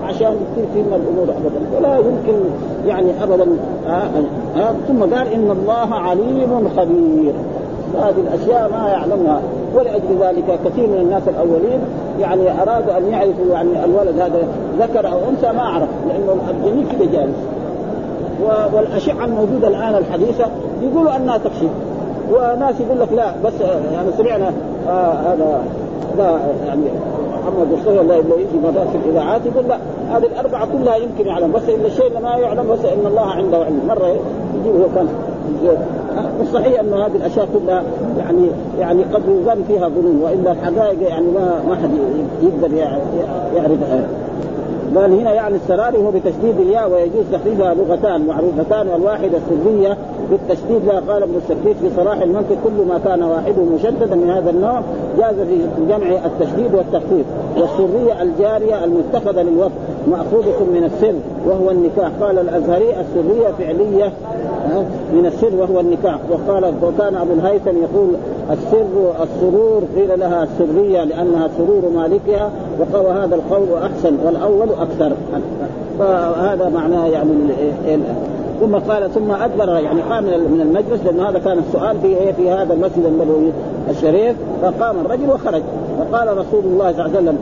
عشان 0.08 0.36
يصير 0.52 0.66
في 0.74 0.82
من 0.82 0.94
الأمور 0.94 1.28
ابدا. 1.28 1.78
ولا 1.78 1.98
يمكن 1.98 2.40
يعني 2.86 3.22
ابدا 3.22 3.46
آه 3.88 4.08
آه 4.56 4.74
ثم 4.88 5.00
قال 5.00 5.32
إن 5.32 5.50
الله 5.50 5.94
عليم 5.94 6.68
خبير. 6.76 7.34
هذه 7.98 8.20
الأشياء 8.20 8.70
ما 8.70 8.88
يعلمها 8.88 9.40
ولأجل 9.74 10.18
ذلك 10.20 10.58
كثير 10.64 10.86
من 10.88 10.98
الناس 11.00 11.22
الأولين 11.28 11.80
يعني 12.20 12.62
أرادوا 12.62 12.98
أن 12.98 13.08
يعرفوا 13.08 13.52
يعني 13.52 13.84
الولد 13.84 14.20
هذا 14.20 14.48
ذكر 14.80 15.12
أو 15.12 15.18
أنثى 15.30 15.52
ما 15.52 15.62
عرف 15.62 15.88
لأنه 16.08 16.36
الجميع 16.50 16.84
كده 16.92 17.04
جالس 17.12 17.36
والأشعة 18.74 19.24
الموجودة 19.24 19.68
الآن 19.68 19.94
الحديثة 19.94 20.44
يقولوا 20.82 21.16
أنها 21.16 21.38
تكشف 21.38 21.70
وناس 22.32 22.80
يقول 22.80 23.00
لك 23.00 23.12
لا 23.12 23.32
بس 23.44 23.52
يعني 23.92 24.08
سمعنا 24.18 24.52
آه 24.88 25.12
هذا 25.12 25.62
لا 26.18 26.38
يعني 26.66 26.82
محمد 27.44 27.98
الله 28.00 28.18
اللي 28.20 28.34
يجي 28.34 28.58
مرات 28.62 28.88
في 28.88 28.96
الإذاعات 29.04 29.40
يقول 29.46 29.64
لا 29.68 29.78
هذه 30.10 30.26
الأربعة 30.26 30.68
كلها 30.72 30.96
يمكن 30.96 31.26
يعلم 31.26 31.52
بس 31.52 31.62
الا 31.68 31.86
الشيء 31.86 32.06
اللي 32.06 32.20
ما 32.20 32.36
يعلم 32.36 32.66
بس 32.72 32.84
إن 32.84 33.06
الله 33.06 33.22
عنده 33.22 33.56
علم. 33.58 33.80
مرة 33.88 34.06
يجي 34.06 34.70
وهو 34.70 34.86
كان 34.94 35.08
والصحيح 36.38 36.80
إنه 36.80 36.96
هذه 37.06 37.16
الأشياء 37.16 37.48
كلها 37.54 37.82
يعني 38.18 38.48
يعني 38.78 39.02
قد 39.02 39.22
يظن 39.28 39.62
فيها 39.68 39.88
ظنون 39.88 40.20
وإلا 40.22 40.52
الحقائق 40.52 41.02
يعني 41.02 41.26
ما 41.26 41.62
ما 41.68 41.74
حد 41.74 41.90
يقدر 42.42 42.76
يعرف 42.76 43.80
قال 44.96 45.12
هنا 45.12 45.32
يعني 45.32 45.56
السراري 45.56 45.98
هو 45.98 46.10
بتشديد 46.10 46.60
الياء 46.60 46.90
ويجوز 46.90 47.24
تحريفها 47.32 47.74
لغتان 47.74 48.26
معروفتان 48.26 48.88
والواحدة 48.88 49.38
السرية 49.38 49.96
بالتشديد 50.30 50.84
لا 50.86 51.00
قال 51.12 51.22
ابن 51.22 51.34
السكيت 51.36 51.76
في 51.76 51.90
صلاح 51.96 52.20
المنطق 52.22 52.56
كل 52.64 52.86
ما 52.88 53.00
كان 53.04 53.22
واحدة 53.22 53.62
مشددا 53.74 54.14
من 54.16 54.30
هذا 54.30 54.50
النوع 54.50 54.82
جاز 55.18 55.34
في 55.34 55.58
جمع 55.88 56.26
التشديد 56.26 56.74
والتخفيف. 56.74 57.26
والسرية 57.56 58.22
الجارية 58.22 58.84
المتخذة 58.84 59.42
للوقت 59.42 59.72
مأخوذة 60.10 60.64
من 60.74 60.84
السر 60.84 61.14
وهو 61.46 61.70
النكاح. 61.70 62.10
قال 62.20 62.38
الأزهري 62.38 62.90
السرية 63.00 63.48
فعلية 63.58 64.12
من 65.12 65.26
السر 65.26 65.56
وهو 65.56 65.80
النكاح. 65.80 66.18
وقال 66.30 66.74
وكان 66.82 67.14
أبو 67.14 67.32
الهيثم 67.32 67.82
يقول 67.82 68.08
السر 68.52 69.14
السرور 69.22 69.82
قيل 69.96 70.20
لها 70.20 70.42
السرية 70.42 71.04
لأنها 71.04 71.48
سرور 71.58 71.82
مالكها 71.96 72.50
وقال 72.78 73.16
هذا 73.16 73.34
القول 73.34 73.82
أحسن 73.82 74.16
والأول 74.24 74.68
أكثر. 74.80 75.12
فهذا 75.98 76.68
معناه 76.68 77.06
يعني 77.06 77.30
ثم 78.60 78.76
قال 78.76 79.10
ثم 79.14 79.30
أدبر 79.30 79.68
يعني 79.68 80.02
قام 80.02 80.24
من 80.24 80.60
المجلس 80.60 81.04
لأن 81.04 81.20
هذا 81.20 81.38
كان 81.38 81.58
السؤال 81.58 81.96
في 82.00 82.06
إيه؟ 82.06 82.32
في 82.32 82.50
هذا 82.50 82.74
المسجد 82.74 83.04
النبوي 83.04 83.52
الشريف. 83.90 84.36
فقام 84.62 84.96
الرجل 85.06 85.30
وخرج. 85.30 85.62
فقال 85.98 86.28
رسول 86.38 86.64
الله 86.64 86.92
صلى 86.92 87.06
الله 87.06 87.16
عليه 87.16 87.18
وسلم 87.18 87.38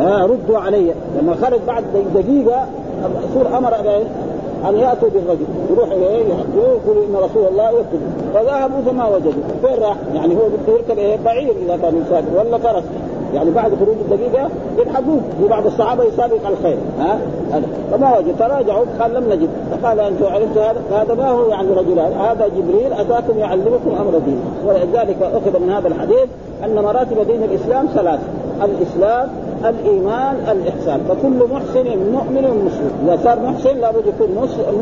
آه 0.00 0.24
ردوا 0.26 0.58
علي. 0.58 0.92
لما 1.20 1.34
خرج 1.42 1.60
بعد 1.66 1.84
دقيقة 2.14 2.66
الرسول 3.04 3.54
أمر 3.56 3.74
أن 4.68 4.76
يأتوا 4.76 5.08
بالرجل. 5.08 5.46
يروح 5.70 5.88
إليه 5.90 6.24
يقول 6.56 7.04
إن 7.08 7.16
رسول 7.16 7.48
الله 7.48 7.70
يكتب 7.70 8.00
فذهبوا 8.34 8.82
فما 8.86 9.08
وجدوا. 9.08 9.32
فين 9.62 9.82
راح؟ 9.82 9.96
يعني 10.14 10.34
هو 10.34 10.48
بده 10.48 10.72
يركب 10.72 10.98
إيه 10.98 11.16
بعير 11.24 11.54
إذا 11.66 11.76
كان 11.76 12.02
يسافر 12.06 12.38
ولا 12.38 12.58
فرس 12.58 12.84
يعني 13.34 13.50
بعد 13.50 13.72
خروج 13.74 13.96
الدقيقة 14.10 14.48
يلحقوه. 14.78 15.20
في 15.40 15.48
بعض 15.48 15.66
الصحابه 15.66 16.04
يسابق 16.04 16.46
الخير. 16.46 16.76
ها؟ 16.98 17.18
هذا. 17.52 17.66
فما 17.92 18.18
وجد 18.18 18.38
تراجعوا. 18.38 18.84
قال 19.00 19.14
لم 19.14 19.24
نجد. 19.32 19.48
فقال 19.70 20.00
أنتم 20.00 20.24
عرفتوا 20.24 20.62
هذا؟ 20.62 20.80
هذا 20.92 21.14
ما 21.14 21.30
هو 21.30 21.48
يعني 21.48 21.68
رجلان 21.70 22.12
هذا؟ 22.12 22.48
جبريل 22.48 22.92
أتاكم 22.92 23.38
يعلمكم 23.38 23.90
أمر 24.00 24.18
دين 24.18 24.40
ولذلك 24.66 25.22
أخذ 25.22 25.58
من 25.58 25.70
هذا 25.70 25.88
الحديث 25.88 26.28
أن 26.64 26.74
مراتب 26.74 27.26
دين 27.26 27.42
الإسلام 27.42 27.86
ثلاث 27.86 28.20
الإسلام 28.64 29.28
الإيمان 29.70 30.34
الإحسان. 30.52 31.00
فكل 31.08 31.54
محسن 31.54 31.86
مؤمن 32.12 32.64
مسلم 32.66 32.90
إذا 33.04 33.18
صار 33.24 33.40
محسن 33.40 33.76
لابد 33.76 34.06
يكون 34.06 34.28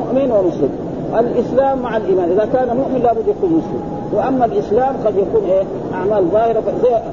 مؤمن 0.01 0.33
ومسلم. 0.33 0.71
الإسلام 1.19 1.79
مع 1.79 1.97
الإيمان. 1.97 2.31
إذا 2.31 2.49
كان 2.53 2.77
مؤمن 2.77 3.01
لابد 3.03 3.29
يكون 3.29 3.51
مسلم. 3.51 3.83
وأما 4.15 4.45
الإسلام 4.45 4.95
قد 5.07 5.17
يكون 5.17 5.43
إيه؟ 5.51 5.63
أعمال 5.95 6.25
ظاهرة. 6.33 6.63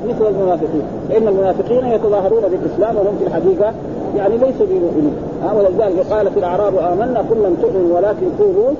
مثل 0.09 0.27
المنافقين. 0.27 0.81
فان 1.09 1.27
المنافقين 1.27 1.85
يتظاهرون 1.85 2.41
بالإسلام 2.41 2.95
وهم 2.95 3.15
في 3.19 3.27
الحقيقة 3.27 3.73
يعني 4.17 4.37
ليسوا 4.37 4.65
بمؤمنين. 4.65 5.15
ولذلك 5.55 6.05
قال 6.11 6.31
في 6.31 6.39
الأعراب 6.39 6.75
آمنا 6.75 7.19
قل 7.19 7.37
لم 7.37 7.57
تؤمنوا 7.61 7.97
ولكن 7.97 8.27
قولوا 8.39 8.71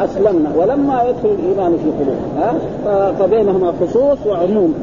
أسلمنا. 0.00 0.50
ولما 0.56 1.02
يدخل 1.02 1.28
الإيمان 1.38 1.76
في 1.76 2.04
قلوب 2.04 2.16
ها؟ 2.38 2.54
فبينهما 3.12 3.72
خصوص 3.80 4.18
وعموم. 4.26 4.74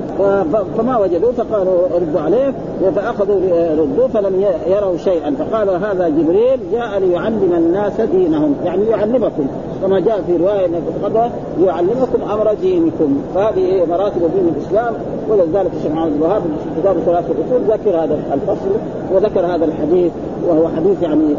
فما 0.78 0.97
وجدوا؟ 0.97 1.32
فقالوا 1.32 1.88
ردوا 1.95 2.21
عليه 2.21 2.54
فاخذوا 2.95 3.39
ردوا 3.78 4.08
فلم 4.08 4.45
يروا 4.67 4.97
شيئا. 4.97 5.36
فقال 5.39 5.69
هذا 5.69 6.10
جبريل 6.10 6.60
جاء 6.71 6.99
ليعلم 6.99 7.54
الناس 7.58 8.02
دينهم 8.02 8.56
يعني 8.65 8.86
يعلمكم. 8.86 9.47
كما 9.84 10.00
جاء 10.00 10.22
في 10.28 10.38
رواية 10.38 10.67
قبل 11.04 11.30
يعلمكم 11.65 12.32
أمر 12.32 12.54
دينكم. 12.62 13.17
فهذه 13.36 13.86
مراتب 13.89 14.22
دين 14.36 14.54
الإسلام 14.56 14.93
ولذلك 15.30 15.72
الشيخ 15.78 15.91
محمد 15.91 16.12
الوهاب 16.12 16.41
في 16.41 16.82
كتاب 16.82 16.96
ثلاث 17.06 17.26
الاصول 17.32 17.62
ذكر 17.67 18.04
هذا 18.04 18.19
الفصل 18.34 18.69
وذكر 19.13 19.46
هذا 19.46 19.65
الحديث 19.65 20.12
وهو 20.48 20.67
حديث 20.67 21.02
يعني 21.02 21.36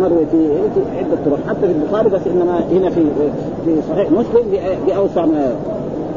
مروي 0.00 0.26
في 0.30 0.48
عدة 0.98 1.18
طرق. 1.26 1.38
حتى 1.48 1.60
في 1.60 1.72
البخاري 1.72 2.08
بس 2.08 2.20
إنما 2.26 2.60
هنا 2.70 2.90
في 2.90 3.00
في 3.64 3.76
صحيح 3.90 4.10
مسلم 4.10 4.44
بأوسع 4.86 5.26
ما 5.26 5.52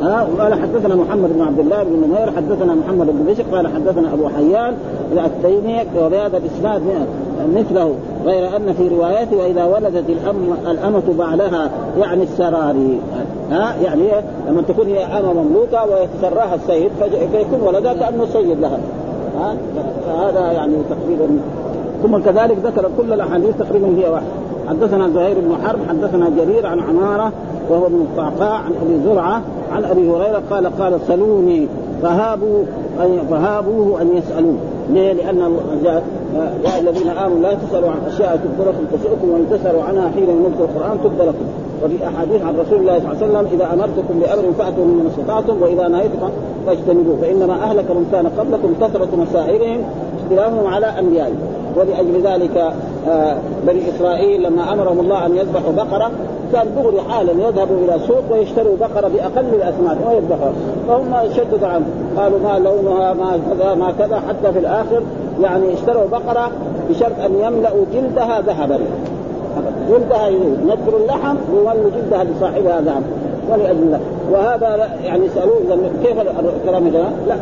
ها؟ 0.01 0.27
قال 0.39 0.53
حدثنا 0.53 0.95
محمد 0.95 1.33
بن 1.33 1.41
عبد 1.41 1.59
الله 1.59 1.83
بن 1.83 2.07
نمير 2.07 2.31
حدثنا 2.31 2.75
محمد 2.75 3.07
بن 3.07 3.33
بشر 3.33 3.43
قال 3.51 3.67
حدثنا 3.67 4.13
أبو 4.13 4.27
حيان 4.29 4.73
التيمي 5.25 5.79
وبهذا 6.01 6.37
الإسناد 6.37 6.81
مثله 7.55 7.93
غير 8.25 8.55
أن 8.55 8.73
في 8.73 8.87
روايته 8.87 9.37
وإذا 9.37 9.65
ولدت 9.65 10.09
الأمة 10.67 11.03
بعلها 11.19 11.69
يعني 11.99 12.23
السراري. 12.23 12.99
ها؟ 13.51 13.75
يعني 13.83 14.01
إيه؟ 14.01 14.23
لما 14.49 14.61
تكون 14.61 14.87
هي 14.87 15.03
أمة 15.05 15.33
مملوكة 15.33 15.85
ويتسراها 15.85 16.55
السيد 16.55 16.91
فيكون 17.31 17.61
ولدها 17.61 17.93
كأنه 17.93 18.25
سيد 18.25 18.59
لها. 18.59 18.79
ها؟ 19.39 19.55
فهذا 20.05 20.51
يعني 20.51 20.73
تقريبا. 20.89 21.39
ثم 22.03 22.17
كذلك 22.17 22.57
ذكر 22.63 22.89
كل 22.97 23.13
الأحاديث 23.13 23.57
تقريبا 23.57 23.87
هي 23.87 24.09
واحدة. 24.09 24.27
حدثنا 24.69 25.09
زهير 25.09 25.35
بن 25.39 25.55
حرب 25.65 25.79
حدثنا 25.89 26.29
جرير 26.37 26.65
عن 26.65 26.79
عمارة 26.79 27.31
وهو 27.69 27.89
من 27.89 28.07
القعقاع 28.11 28.53
عن 28.53 28.71
أبي 28.85 28.99
زرعة 29.05 29.41
عن 29.71 29.85
أبي 29.85 30.09
هريرة 30.09 30.41
قال 30.49 30.79
قال 30.79 30.99
سلوني 31.07 31.67
فهابوا 32.03 32.63
فهابوه 33.29 34.01
أن 34.01 34.17
يسألوه. 34.17 34.57
ليه؟ 34.89 35.13
لأن 35.13 35.57
جاء 35.83 36.03
يا 36.65 36.79
الذين 36.79 37.09
آمنوا 37.09 37.39
لا 37.39 37.53
تسألوا 37.53 37.89
عن 37.89 37.97
أشياء 38.07 38.37
تبدو 38.37 38.69
لكم 38.69 38.97
تسؤكم 38.97 39.29
وإن 39.29 39.45
تسألوا 39.51 39.83
عنها 39.83 40.11
حين 40.15 40.29
ينزل 40.29 40.63
القرآن 40.63 40.97
تبدو 41.03 41.23
لكم 41.23 41.45
وفي 41.83 42.07
أحاديث 42.07 42.41
عن 42.41 42.55
رسول 42.59 42.79
الله 42.79 42.99
صلى 42.99 43.11
الله 43.11 43.37
عليه 43.37 43.47
وسلم 43.47 43.47
إذا 43.53 43.73
أمرتكم 43.73 44.19
بأمر 44.19 44.53
فأتوا 44.59 44.85
مما 44.85 45.09
استطعتم 45.09 45.61
وإذا 45.61 45.87
نهيتكم 45.87 46.29
فاجتنبوه 46.65 47.17
فإنما 47.21 47.53
أهلك 47.53 47.91
من 47.91 48.09
كان 48.11 48.27
قبلكم 48.27 48.73
كثرة 48.81 49.15
مسائلهم 49.15 49.81
اختلافهم 50.23 50.67
على 50.67 50.85
أنبيائهم 50.85 51.37
ولاجل 51.75 52.21
ذلك 52.23 52.57
آه، 52.57 52.73
بني 53.67 53.81
إسرائيل 53.89 54.43
لما 54.43 54.73
أمرهم 54.73 54.99
الله 54.99 55.25
أن 55.25 55.35
يذبحوا 55.35 55.71
بقرة 55.71 56.11
كان 56.53 56.67
دغري 56.75 57.01
حالا 57.01 57.31
يذهبوا 57.31 57.77
إلى 57.77 57.99
سوق 58.07 58.23
ويشتروا 58.31 58.75
بقرة 58.79 59.07
بأقل 59.07 59.45
الاثمان 59.53 59.97
ويذبحوها. 60.07 60.53
فهم 60.87 61.31
شددوا 61.33 61.67
عنه. 61.67 61.85
قالوا 62.17 62.39
ما 62.39 62.59
لونها 62.59 63.13
ما 63.13 63.39
كذا 63.49 63.75
ما 63.75 63.91
كذا 63.99 64.21
حتى 64.29 64.53
في 64.53 64.59
الآخر 64.59 65.01
يعني 65.41 65.73
اشتروا 65.73 66.07
بقرة 66.11 66.51
بشرط 66.89 67.19
أن 67.25 67.35
يملأوا 67.35 67.85
جلدها 67.93 68.41
ذهبا. 68.41 68.79
جلدها 69.89 70.27
ينكر 70.27 70.97
اللحم 71.01 71.35
ويولوا 71.53 71.89
جلدها 71.95 72.23
لصاحبها 72.23 72.81
ذهب. 72.81 73.03
ولأجل 73.51 73.79
الله. 73.79 73.99
وهذا 74.31 74.89
يعني 75.05 75.29
سألوه 75.35 75.57
كيف 76.03 76.17
الكلام 76.61 76.87
هذا؟ 76.87 77.11
لا. 77.27 77.35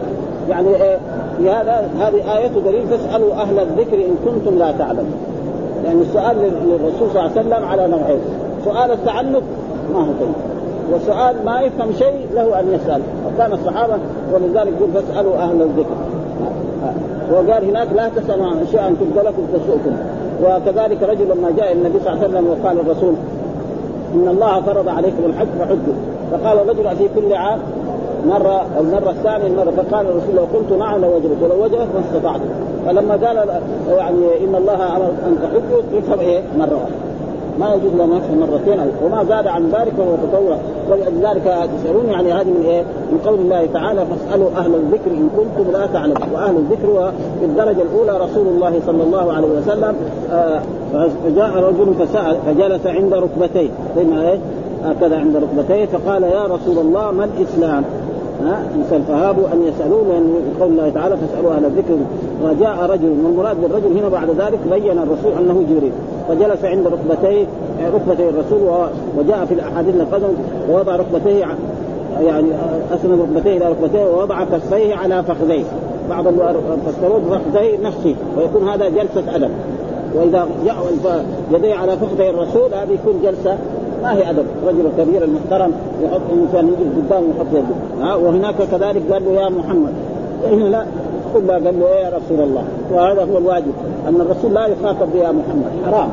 يعني 0.50 0.68
إيه 0.68 0.98
هذا 1.40 1.90
هذه 2.00 2.38
آية 2.38 2.48
دليل 2.48 2.88
فاسألوا 2.88 3.34
أهل 3.34 3.60
الذكر 3.60 3.98
إن 3.98 4.16
كنتم 4.26 4.58
لا 4.58 4.72
تعلمون. 4.72 5.35
يعني 5.86 6.02
السؤال 6.02 6.38
للرسول 6.38 7.10
صلى 7.14 7.20
الله 7.20 7.22
عليه 7.22 7.42
وسلم 7.42 7.66
على 7.66 7.88
نوعين. 7.88 8.20
سؤال 8.66 8.92
التعلق 8.92 9.44
ما 9.94 10.00
هو 10.00 10.12
طيب 10.20 10.36
وسؤال 10.94 11.46
ما 11.46 11.62
يفهم 11.62 11.94
شيء 11.94 12.28
له 12.34 12.60
أن 12.60 12.66
يسأل. 12.74 13.02
وكان 13.28 13.52
الصحابة 13.52 13.94
ولذلك 14.34 14.74
يقول 14.80 14.90
فاسألوا 14.94 15.38
أهل 15.38 15.62
الذكر. 15.62 15.96
وقال 17.32 17.70
هناك 17.70 17.88
لا 17.96 18.10
تسألوا 18.10 18.46
عن 18.46 18.58
اشياء 18.68 18.88
ان 18.88 18.96
تبدى 19.00 19.28
لكم 19.28 19.44
تسؤكم 19.54 19.96
وكذلك 20.44 21.04
رجل 21.04 21.38
لما 21.38 21.52
جاء 21.58 21.72
النبي 21.74 22.00
صلى 22.00 22.14
الله 22.14 22.24
عليه 22.24 22.30
وسلم 22.30 22.48
وقال 22.48 22.80
الرسول 22.80 23.14
إن 24.16 24.28
الله 24.28 24.62
فرض 24.62 24.90
عليكم 24.90 25.26
الحج 25.26 25.48
فحجوا. 25.60 25.94
فقال 26.32 26.60
الرجل 26.60 26.96
في 26.96 27.10
كل 27.16 27.34
عام؟ 27.34 27.60
مرة 28.28 28.66
المرة 28.80 29.10
الثانية 29.10 29.48
المرة 29.48 29.72
فقال 29.72 30.06
الرسول 30.06 30.36
لو 30.36 30.44
قلت 30.44 30.80
نعم 30.80 31.02
لوجبت 31.02 31.38
ولو 31.42 31.64
وجبت 31.64 31.88
ما 31.96 32.02
استطعت. 32.10 32.42
فلما 32.86 33.14
قال 33.14 33.38
يعني 33.98 34.46
إن 34.46 34.56
الله 34.56 34.98
أمر 34.98 35.10
أن 35.28 35.38
تحجوا 35.44 36.00
يفهم 36.00 36.20
إيه؟ 36.20 36.42
مرة 36.58 36.74
واحدة. 36.74 36.96
ما 37.60 37.74
يجوز 37.76 37.94
له 37.98 38.06
مسح 38.06 38.30
مرتين 38.32 38.80
وما 39.06 39.24
زاد 39.24 39.48
عن 39.48 39.64
ذلك 39.66 39.94
فهو 39.98 40.16
تطوع. 40.30 40.58
ولذلك 40.92 41.70
تسالون 41.78 42.06
يعني 42.10 42.34
هذه 42.34 42.48
من 42.48 42.64
إيه؟ 42.66 42.82
من 43.12 43.20
قول 43.26 43.40
الله 43.40 43.68
تعالى 43.74 44.06
فاسألوا 44.06 44.50
أهل 44.58 44.76
الذكر 44.76 45.12
إن 45.12 45.30
كنتم 45.38 45.72
لا 45.72 45.86
تعلمون. 45.86 46.18
وأهل 46.34 46.56
الذكر 46.56 47.12
في 47.40 47.46
الدرجة 47.46 47.82
الأولى 47.82 48.26
رسول 48.26 48.48
الله 48.48 48.80
صلى 48.86 49.04
الله 49.04 49.34
عليه 49.34 49.48
وسلم. 49.48 49.96
آه 50.32 50.62
فجاء 51.26 51.58
رجل 51.58 51.94
فسأل 52.00 52.38
فجلس 52.46 52.88
عند 52.88 53.14
ركبتيه. 53.14 53.70
ثم 53.96 54.18
إيه؟ 54.18 54.40
هكذا 54.86 55.20
عند 55.20 55.36
ركبتيه 55.36 55.86
فقال 55.86 56.24
يا 56.24 56.44
رسول 56.44 56.78
الله 56.78 57.12
ما 57.12 57.24
الإسلام؟ 57.24 57.84
ها 58.46 58.64
فهابوا 59.08 59.48
أن 59.54 59.64
يسالوه 59.64 60.04
لأن 60.08 60.34
قول 60.60 60.72
الله 60.72 60.90
تعالى 60.90 61.18
فاسألوا 61.18 61.52
أهل 61.52 61.66
الذكر. 61.66 61.98
وجاء 62.44 62.92
رجل 62.92 63.10
والمراد 63.26 63.62
بالرجل 63.62 63.98
هنا 63.98 64.10
بعد 64.10 64.30
ذلك 64.30 64.60
بين 64.72 64.98
الرسول 65.00 65.34
أنه 65.40 65.64
جبريل. 65.70 65.92
فجلس 66.28 66.66
عند 66.66 66.88
ركبتيه 66.88 67.46
ركبتي 67.94 68.30
الرسول 68.30 68.88
وجاء 69.18 69.46
في 69.46 69.54
الأحاديث 69.54 69.96
القدم 69.96 70.34
ووضع 70.70 70.96
ركبتيه 70.96 71.46
يعني 72.22 72.48
أسند 72.94 73.20
ركبتيه 73.22 73.58
إلى 73.58 73.70
ركبتيه 73.70 74.06
ووضع 74.06 74.44
كفيه 74.44 74.96
على 74.96 75.24
فخذيه. 75.24 75.64
بعض 76.10 76.28
فسروه 76.88 77.20
بفخذيه 77.20 77.78
نفسه 77.84 78.16
ويكون 78.38 78.70
هذا 78.70 78.90
جلسة 78.90 79.36
أدب. 79.36 79.52
وإذا 80.16 80.48
جاء 80.66 80.76
يديه 81.52 81.76
على 81.76 81.98
فخذي 81.98 82.30
الرسول 82.30 82.74
هذه 82.74 82.92
يكون 82.92 83.22
جلسة 83.24 83.58
ما 84.06 84.14
هي 84.14 84.30
أدب. 84.30 84.46
رجل 84.68 84.90
كبير 84.98 85.24
المحترم 85.24 85.72
يحط 86.04 86.22
الانسان 86.34 86.68
يجلس 86.68 87.06
قدامه 87.06 87.26
ويحط 87.28 87.54
يده. 87.54 88.06
ها 88.06 88.16
وهناك 88.16 88.56
كذلك 88.56 89.12
قال 89.12 89.26
له 89.26 89.42
يا 89.42 89.50
محمد. 89.50 89.94
هنا 90.52 90.64
لا. 90.64 90.86
كلها 91.34 91.54
قال 91.54 91.64
له 91.64 91.88
إيه 91.88 92.06
يا 92.06 92.10
رسول 92.10 92.48
الله؟ 92.48 92.64
وهذا 92.92 93.22
هو 93.34 93.38
الواجب 93.38 93.72
أن 94.08 94.16
الرسول 94.22 94.54
لا 94.54 94.66
يخاطب 94.66 95.16
يا 95.16 95.32
محمد. 95.32 95.72
حرام. 95.86 96.10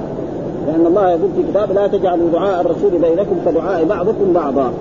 لأن 0.67 0.87
الله 0.87 1.11
يقول 1.11 1.31
في 1.37 1.43
كتاب 1.51 1.73
لا 1.73 1.87
تجعلوا 1.87 2.31
دعاء 2.33 2.61
الرسول 2.61 2.91
بينكم 2.91 3.37
كدعاء 3.47 3.85
بعضكم 3.85 4.33
بعضا. 4.35 4.73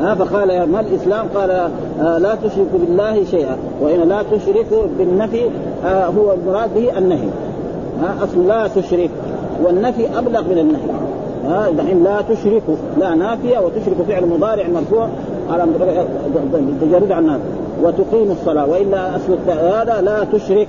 ها 0.00 0.14
فقال 0.14 0.62
ما 0.62 0.80
الإسلام؟ 0.80 1.26
قال 1.34 1.50
آه 1.50 2.18
لا 2.18 2.34
تشركوا 2.34 2.78
بالله 2.86 3.24
شيئا. 3.24 3.56
وإن 3.82 4.08
لا 4.08 4.22
تشركوا 4.22 4.82
بالنفي 4.98 5.44
آه 5.84 6.06
هو 6.06 6.32
المراد 6.32 6.74
به 6.74 6.98
النهي. 6.98 7.28
ها 8.02 8.24
أصل 8.24 8.48
لا 8.48 8.68
تشرك 8.68 9.10
والنفي 9.64 10.18
أبلغ 10.18 10.42
من 10.42 10.58
النهي. 10.58 11.11
ها 11.46 11.70
دحين 11.70 12.04
لا 12.04 12.20
تشركوا 12.20 12.74
لا 12.98 13.14
نافية 13.14 13.58
وتشرك 13.58 13.96
فعل 14.08 14.26
مضارع 14.26 14.68
مرفوع 14.68 15.08
على 15.50 15.66
تجرد 16.80 17.12
عن 17.12 17.40
وتقيم 17.82 18.30
الصلاة 18.30 18.66
وإلا 18.66 19.16
أصل 19.16 19.38
هذا 19.48 20.00
لا 20.00 20.24
تشرك. 20.24 20.68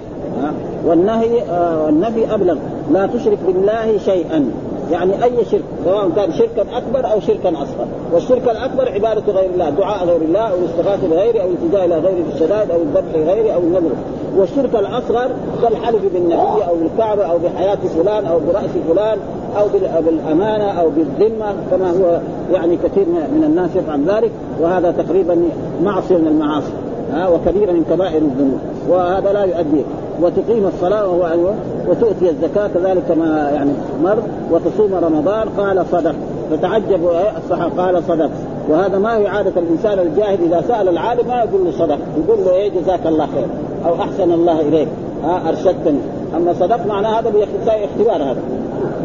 والنهي 0.86 1.42
آه 1.42 1.90
النفي 1.90 2.34
أبلغ 2.34 2.56
لا 2.92 3.08
تشرك 3.08 3.38
بالله 3.48 3.98
شيئا. 3.98 4.46
يعني 4.91 5.24
أي 5.24 5.46
شرك 5.52 5.63
سواء 5.86 6.10
كان 6.15 6.34
شركا 6.34 6.62
أكبر 6.78 7.12
أو 7.12 7.19
شركا 7.19 7.50
أصغر. 7.50 7.88
والشرك 8.13 8.50
الأكبر 8.50 8.89
عبادة 8.89 9.34
غير 9.34 9.50
الله 9.50 9.69
دعاء 9.69 10.06
غير 10.06 10.22
الله 10.22 10.39
أو 10.39 10.56
الاستغاثة 10.56 11.08
بغيره 11.08 11.41
أو 11.41 11.48
الالتجاء 11.48 11.86
إلى 11.86 11.96
غيره 11.96 12.24
في 12.30 12.34
الشدائد 12.34 12.72
أو 12.72 12.82
الذبح 12.82 13.15
لغيره 13.15 13.54
أو 13.54 13.60
النذر. 13.60 13.91
والشرك 14.38 14.76
الأصغر 14.76 15.30
كالحلف 15.62 16.02
بالنبي 16.13 16.36
أو 16.36 16.76
بالكعبة 16.76 17.24
أو 17.24 17.38
بحياة 17.38 17.78
فلان 17.98 18.26
أو 18.26 18.39
برأس 18.39 18.69
فلان 18.89 19.17
أو 19.58 19.65
بالأمانة 20.02 20.82
أو 20.82 20.89
بالذمة 20.89 21.54
كما 21.72 21.91
هو 21.91 22.19
يعني 22.54 22.78
كثير 22.78 23.06
من 23.08 23.43
الناس 23.43 23.69
يفعل 23.76 24.04
ذلك. 24.06 24.32
وهذا 24.62 24.91
تقريبا 24.91 25.38
معصية 25.84 26.17
من 26.17 26.28
المعاصي 26.28 26.72
ها 27.13 27.28
وكبيره 27.28 27.72
من 27.72 27.86
كبائر 27.89 28.17
الذنوب. 28.17 28.60
وهذا 28.89 29.34
لا 29.34 29.43
يؤدي 29.43 29.84
وتقيم 30.21 30.67
الصلاة 30.76 31.10
وهو 31.10 31.52
وتؤتي 31.88 32.30
الزكاة 32.30 32.67
كذلك 32.67 33.04
كما 33.10 33.52
يعني 33.56 33.71
مر 34.04 34.17
وتصوم 34.52 34.95
رمضان 34.95 35.49
قال 35.58 35.86
صدق. 35.91 36.15
فتعجب 36.52 37.10
الصحابه 37.38 37.84
قال 37.84 38.04
صدق. 38.08 38.30
وهذا 38.69 38.97
ما 38.97 39.17
هو 39.17 39.28
عادة 39.28 39.54
الإنسان 39.58 39.99
الجاهل 39.99 40.38
إذا 40.43 40.63
سأل 40.67 40.89
العالم 40.89 41.28
ما 41.28 41.43
يقول 41.43 41.65
له 41.65 41.71
صدق 41.71 41.97
يقول 42.17 42.45
له 42.45 42.52
إيه 42.52 42.69
جزاك 42.69 43.08
الله 43.08 43.28
خير 43.36 43.47
أو 43.86 43.95
أحسن 43.95 44.32
الله 44.32 44.62
إليك. 44.62 44.88
ها 45.23 45.49
أرشدتني. 45.49 45.99
أما 46.38 46.54
صدق 46.54 46.86
معناه 46.86 47.19
هذا 47.19 47.32
اختبار 47.67 48.23
هذا. 48.23 48.41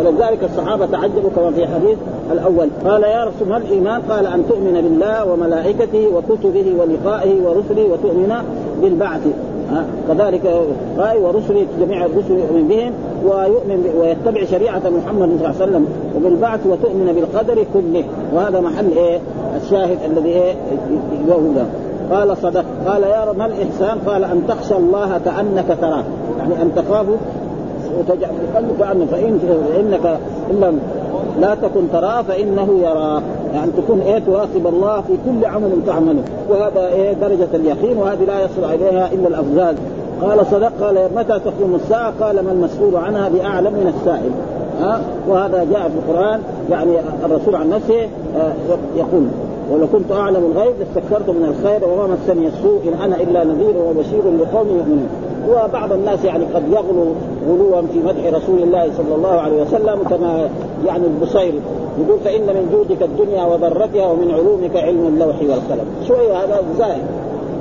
ولذلك 0.00 0.44
الصحابة 0.44 0.86
تعجبوا 0.86 1.30
كما 1.36 1.50
في 1.50 1.66
حديث 1.66 1.98
الأول. 2.32 2.68
قال 2.84 3.02
يا 3.02 3.24
رسول 3.24 3.48
ما 3.48 3.56
الايمان؟ 3.56 4.02
قال 4.10 4.26
أن 4.26 4.42
تؤمن 4.48 4.72
بالله 4.72 5.32
وملائكته 5.32 6.08
وكتبه 6.14 6.74
ولقائه 6.78 7.42
ورسله 7.42 7.84
وتؤمن 7.92 8.34
بالبعث. 8.82 9.20
كذلك 10.08 10.46
قال 10.98 11.16
ورسله 11.16 11.66
جميع 11.80 12.04
الرسل 12.04 12.30
يؤمن 12.30 12.68
بهم 12.68 12.92
ويؤمن 13.24 13.94
ويتبع 14.00 14.44
شريعة 14.44 14.78
محمد 14.78 15.28
صلى 15.28 15.34
الله 15.34 15.46
عليه 15.46 15.56
وسلم 15.56 15.86
وبالبعث 16.16 16.66
وتؤمن 16.66 17.12
بالقدر 17.14 17.64
كله. 17.74 18.04
وهذا 18.34 18.60
محل 18.60 18.96
إيه؟ 18.96 19.18
الشاهد 19.64 19.98
الذي 20.06 20.28
إيه؟ 20.28 20.54
قال 22.10 22.36
صدق. 22.36 22.64
قال 22.86 23.02
يا 23.02 23.24
رب 23.24 23.38
ما 23.38 23.46
الإحسان؟ 23.46 23.98
قال 24.06 24.24
أن 24.24 24.42
تخشى 24.48 24.76
الله 24.76 25.20
كأنك 25.24 25.78
تراه. 25.80 26.04
يعني 26.38 26.62
أن 26.62 26.72
تخافه 26.76 27.16
وتجعل 27.98 28.30
قلبك 28.56 28.82
عنه 28.82 29.06
فإن 29.10 29.38
فإنك 29.72 30.18
إن 30.50 30.60
لم 30.60 30.80
لا 31.40 31.54
تكن 31.54 31.80
تراه 31.92 32.22
فإنه 32.22 32.68
يراك. 32.82 33.22
يعني 33.54 33.70
تكون 33.76 34.00
إيه 34.00 34.18
تراقب 34.18 34.66
الله 34.66 35.00
في 35.00 35.12
كل 35.26 35.46
عمل 35.46 35.70
تعمله. 35.86 36.22
وهذا 36.50 36.86
إيه 36.88 37.12
درجة 37.12 37.48
اليقين 37.54 37.96
وهذه 37.96 38.24
لا 38.24 38.44
يصل 38.44 38.64
إليها 38.64 39.10
إلا 39.12 39.28
الأفزاز. 39.28 39.76
قال 40.22 40.46
صدق 40.46 40.72
قال 40.80 41.08
متى 41.16 41.38
تقوم 41.38 41.74
الساعة؟ 41.74 42.12
قال 42.20 42.44
ما 42.44 42.52
المسؤول 42.52 42.96
عنها 42.96 43.28
بأعلم 43.28 43.72
من 43.72 43.94
السائل. 43.98 44.30
ها؟ 44.80 45.00
وهذا 45.28 45.66
جاء 45.72 45.88
في 45.88 45.94
القرآن 46.10 46.40
يعني 46.70 46.92
الرسول 47.24 47.54
عن 47.54 47.70
نفسه 47.70 48.00
آه، 48.36 48.52
يقول 48.96 49.26
ولو 49.72 49.86
كنت 49.92 50.12
أعلم 50.12 50.52
الغيب 50.52 50.74
لاستكثرت 50.78 51.30
من 51.30 51.44
الخير 51.44 51.88
وما 51.88 52.06
مسني 52.06 52.46
السوء 52.46 52.80
إن 52.88 53.02
أنا 53.02 53.16
إلا 53.16 53.44
نذير 53.44 53.74
وبشير 53.76 54.22
لقوم 54.22 54.68
يؤمنون. 54.68 55.08
وبعض 55.48 55.92
الناس 55.92 56.24
يعني 56.24 56.44
قد 56.54 56.62
يغلو 56.72 57.12
غلوا 57.48 57.82
في 57.92 57.98
مدح 57.98 58.38
رسول 58.38 58.62
الله 58.62 58.90
صلى 58.96 59.14
الله 59.14 59.40
عليه 59.40 59.62
وسلم 59.62 60.02
كما 60.10 60.48
يعني 60.86 61.06
البصيري 61.06 61.60
يقول 61.98 62.20
فإن 62.24 62.46
من 62.46 62.68
جودك 62.72 63.02
الدنيا 63.02 63.44
وضرتها 63.44 64.06
ومن 64.10 64.30
علومك 64.30 64.76
علم 64.76 65.06
اللوح 65.06 65.36
والقلم. 65.36 65.86
شوية 66.08 66.44
هذا 66.44 66.62
زائد 66.78 67.02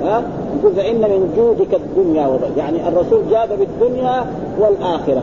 ها؟ 0.03 0.23
يقول 0.59 0.73
فإن 0.75 1.01
من 1.01 1.33
جودك 1.37 1.73
الدنيا 1.73 2.27
وضرتها 2.27 2.57
يعني 2.57 2.87
الرسول 2.87 3.21
جاد 3.31 3.49
بالدنيا 3.59 4.25
والآخرة. 4.59 5.21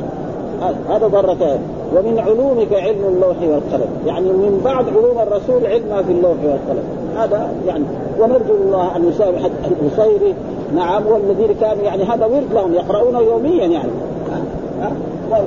هذا 0.89 1.07
ضرتان. 1.07 1.59
ومن 1.97 2.19
علومك 2.19 2.73
علم 2.73 3.05
اللوح 3.09 3.37
والقلم. 3.43 3.91
يعني 4.07 4.27
من 4.27 4.61
بعد 4.65 4.85
علوم 4.89 5.19
الرسول 5.19 5.67
علم 5.67 6.03
في 6.07 6.12
اللوح 6.12 6.37
والقلم. 6.45 6.85
هذا 7.17 7.49
يعني 7.67 7.85
ونرجو 8.21 8.55
الله 8.55 8.97
أن 8.97 9.09
يساوي 9.09 9.39
حتى 9.39 9.71
البصيري 9.71 10.35
نعم 10.75 11.07
والذين 11.07 11.57
كانوا 11.61 11.85
يعني 11.85 12.05
هذا 12.05 12.27
ورد 12.27 12.53
لهم 12.55 12.75
يقرؤونه 12.75 13.20
يوميا 13.20 13.66
يعني. 13.66 13.91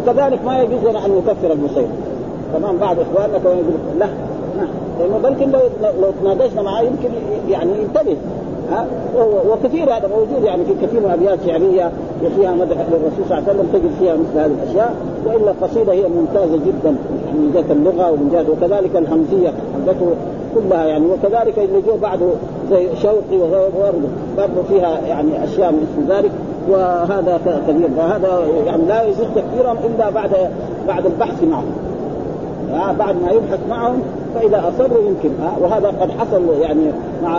كذلك 0.05 0.39
ما 0.45 0.61
يجوز 0.61 0.89
لنا 0.89 1.05
أن 1.05 1.11
نكفر 1.11 1.53
المصير 1.53 1.87
تمام 2.53 2.77
بعض 2.77 2.95
إخواننا 2.99 3.37
كانوا 3.37 3.57
يقول 3.57 3.99
لا 3.99 4.07
لأنه 4.99 5.17
بلكن 5.23 5.51
لو 5.51 5.59
لو 6.01 6.11
تناقشنا 6.21 6.61
معاه 6.61 6.81
يمكن 6.81 7.09
يعني 7.49 7.71
ينتبه 7.81 8.17
ها؟ 8.71 8.85
وكثير 9.49 9.83
هذا 9.83 10.07
موجود 10.07 10.43
يعني 10.43 10.65
في 10.65 10.73
كثير 10.73 10.99
من 10.99 11.11
أبيات 11.11 11.39
شعرية 11.45 11.91
فيها 12.35 12.51
مدح 12.51 12.77
للرسول 12.77 13.25
صلى 13.29 13.37
الله 13.37 13.49
عليه 13.49 13.59
وسلم 13.59 13.69
تجد 13.73 13.91
فيها 13.99 14.13
مثل 14.15 14.39
هذه 14.39 14.51
الأشياء 14.63 14.95
وإلا 15.25 15.51
القصيده 15.51 15.93
هي 15.93 16.07
ممتازة 16.07 16.55
جدا 16.55 16.95
من 17.33 17.51
جهة 17.53 17.73
اللغة 17.73 18.11
ومن 18.11 18.29
جهه 18.33 18.45
وكذلك 18.51 18.95
الهمزية 18.95 19.49
حقته 19.49 20.11
كلها 20.55 20.85
يعني 20.85 21.05
وكذلك 21.05 21.59
اللي 21.59 21.81
جو 21.81 21.97
بعده 22.01 22.27
زي 22.71 22.87
شوقي 23.01 23.37
وغيره. 23.37 23.93
برضه 24.37 24.63
فيها 24.69 24.99
يعني 25.07 25.43
أشياء 25.43 25.71
من 25.71 25.87
اسم 25.87 26.13
ذلك 26.13 26.31
وهذا 26.69 27.39
كبير. 27.67 27.89
وهذا 27.97 28.39
يعني 28.65 28.85
لا 28.85 29.03
يجوز 29.03 29.27
تكفيرهم 29.35 29.77
إلا 29.85 30.09
بعد 30.09 30.31
بعد 30.87 31.05
البحث 31.05 31.43
معهم. 31.43 31.71
آه 32.73 32.91
بعد 32.91 33.15
ما 33.15 33.31
يبحث 33.31 33.59
معهم 33.69 34.01
فإذا 34.35 34.63
اصروا 34.69 35.07
يمكن. 35.07 35.29
آه 35.43 35.63
وهذا 35.63 35.87
قد 35.87 36.11
حصل 36.11 36.41
يعني 36.61 36.91
مع 37.23 37.37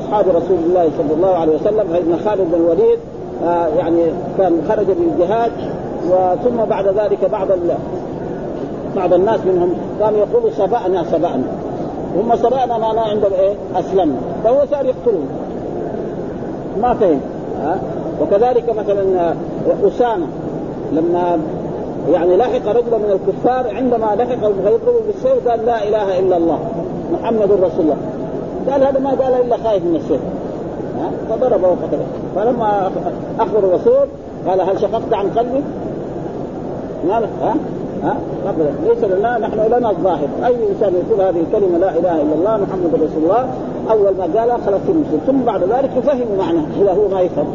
أصحاب 0.00 0.28
رسول 0.28 0.58
الله 0.66 0.88
صلى 0.98 1.14
الله 1.16 1.34
عليه 1.34 1.54
وسلم 1.54 1.84
فإن 1.92 2.18
خالد 2.24 2.40
بن 2.40 2.54
الوليد 2.54 2.98
آه 3.44 3.66
يعني 3.66 4.02
كان 4.38 4.52
خرج 4.68 4.86
للجهاد 4.90 5.50
وثم 6.10 6.64
بعد 6.64 6.86
ذلك 6.86 7.30
بعض 7.32 7.48
بعض 8.96 9.12
الناس 9.12 9.40
منهم 9.46 9.74
كانوا 10.00 10.18
يقولوا 10.18 10.50
سبأنا 10.50 11.04
سبأنا. 11.12 11.44
هم 12.16 12.36
سبأنا 12.36 12.78
معناه 12.78 13.02
عندهم 13.02 13.32
إيه؟ 13.32 13.54
أسلمنا. 13.76 14.18
فهو 14.44 14.66
صار 14.70 14.84
يقتلهم 14.84 15.28
ما 16.82 16.94
فهم. 16.94 17.20
ها؟ 17.60 17.72
آه 17.72 17.78
وكذلك 18.22 18.76
مثلا 18.78 19.34
أسامة 19.84 20.26
لما 20.92 21.38
يعني 22.12 22.36
لحق 22.36 22.68
رجلا 22.68 22.98
من 22.98 23.20
الكفار 23.20 23.76
عندما 23.76 24.06
لحق 24.18 24.40
فيضربه 24.40 25.00
بالسيف 25.06 25.48
قال 25.48 25.66
لا 25.66 25.88
إله 25.88 26.18
إلا 26.18 26.36
الله 26.36 26.58
محمد 27.12 27.52
رسول 27.52 27.80
الله. 27.80 27.96
قال 28.70 28.82
هذا 28.82 28.98
ما 28.98 29.10
قال 29.10 29.34
إلا 29.34 29.56
خايف 29.56 29.84
من 29.84 29.96
السيف. 29.96 30.20
فضربه 31.30 31.68
وقتله. 31.68 32.06
فلما 32.36 32.90
أخبر 33.40 33.58
الرسول 33.58 34.06
قال 34.48 34.60
هل 34.60 34.80
شققت 34.80 35.12
عن 35.12 35.28
قلبك؟ 35.28 35.62
ها؟ 37.42 37.54
ها؟ 38.04 38.16
ليس 38.86 39.04
لنا 39.04 39.38
نحن 39.38 39.60
لنا 39.72 39.90
الظاهر 39.90 40.28
أي 40.46 40.54
إنسان 40.70 40.92
يقول 40.94 41.20
هذه 41.26 41.40
الكلمة 41.40 41.78
لا 41.78 41.90
إله 41.98 42.22
إلا 42.22 42.34
الله 42.34 42.56
محمد 42.56 42.94
رسول 42.94 43.22
الله 43.22 43.48
أول 43.90 44.14
ما 44.18 44.40
قالها 44.40 44.58
خلاص 44.66 44.80
المسلم 44.88 45.20
ثم 45.26 45.38
بعد 45.46 45.62
ذلك 45.62 45.90
يفهم 45.96 46.26
معناه 46.38 46.64
اذا 46.82 46.92
هو 46.92 47.08
ما 47.08 47.20
يفهم. 47.20 47.46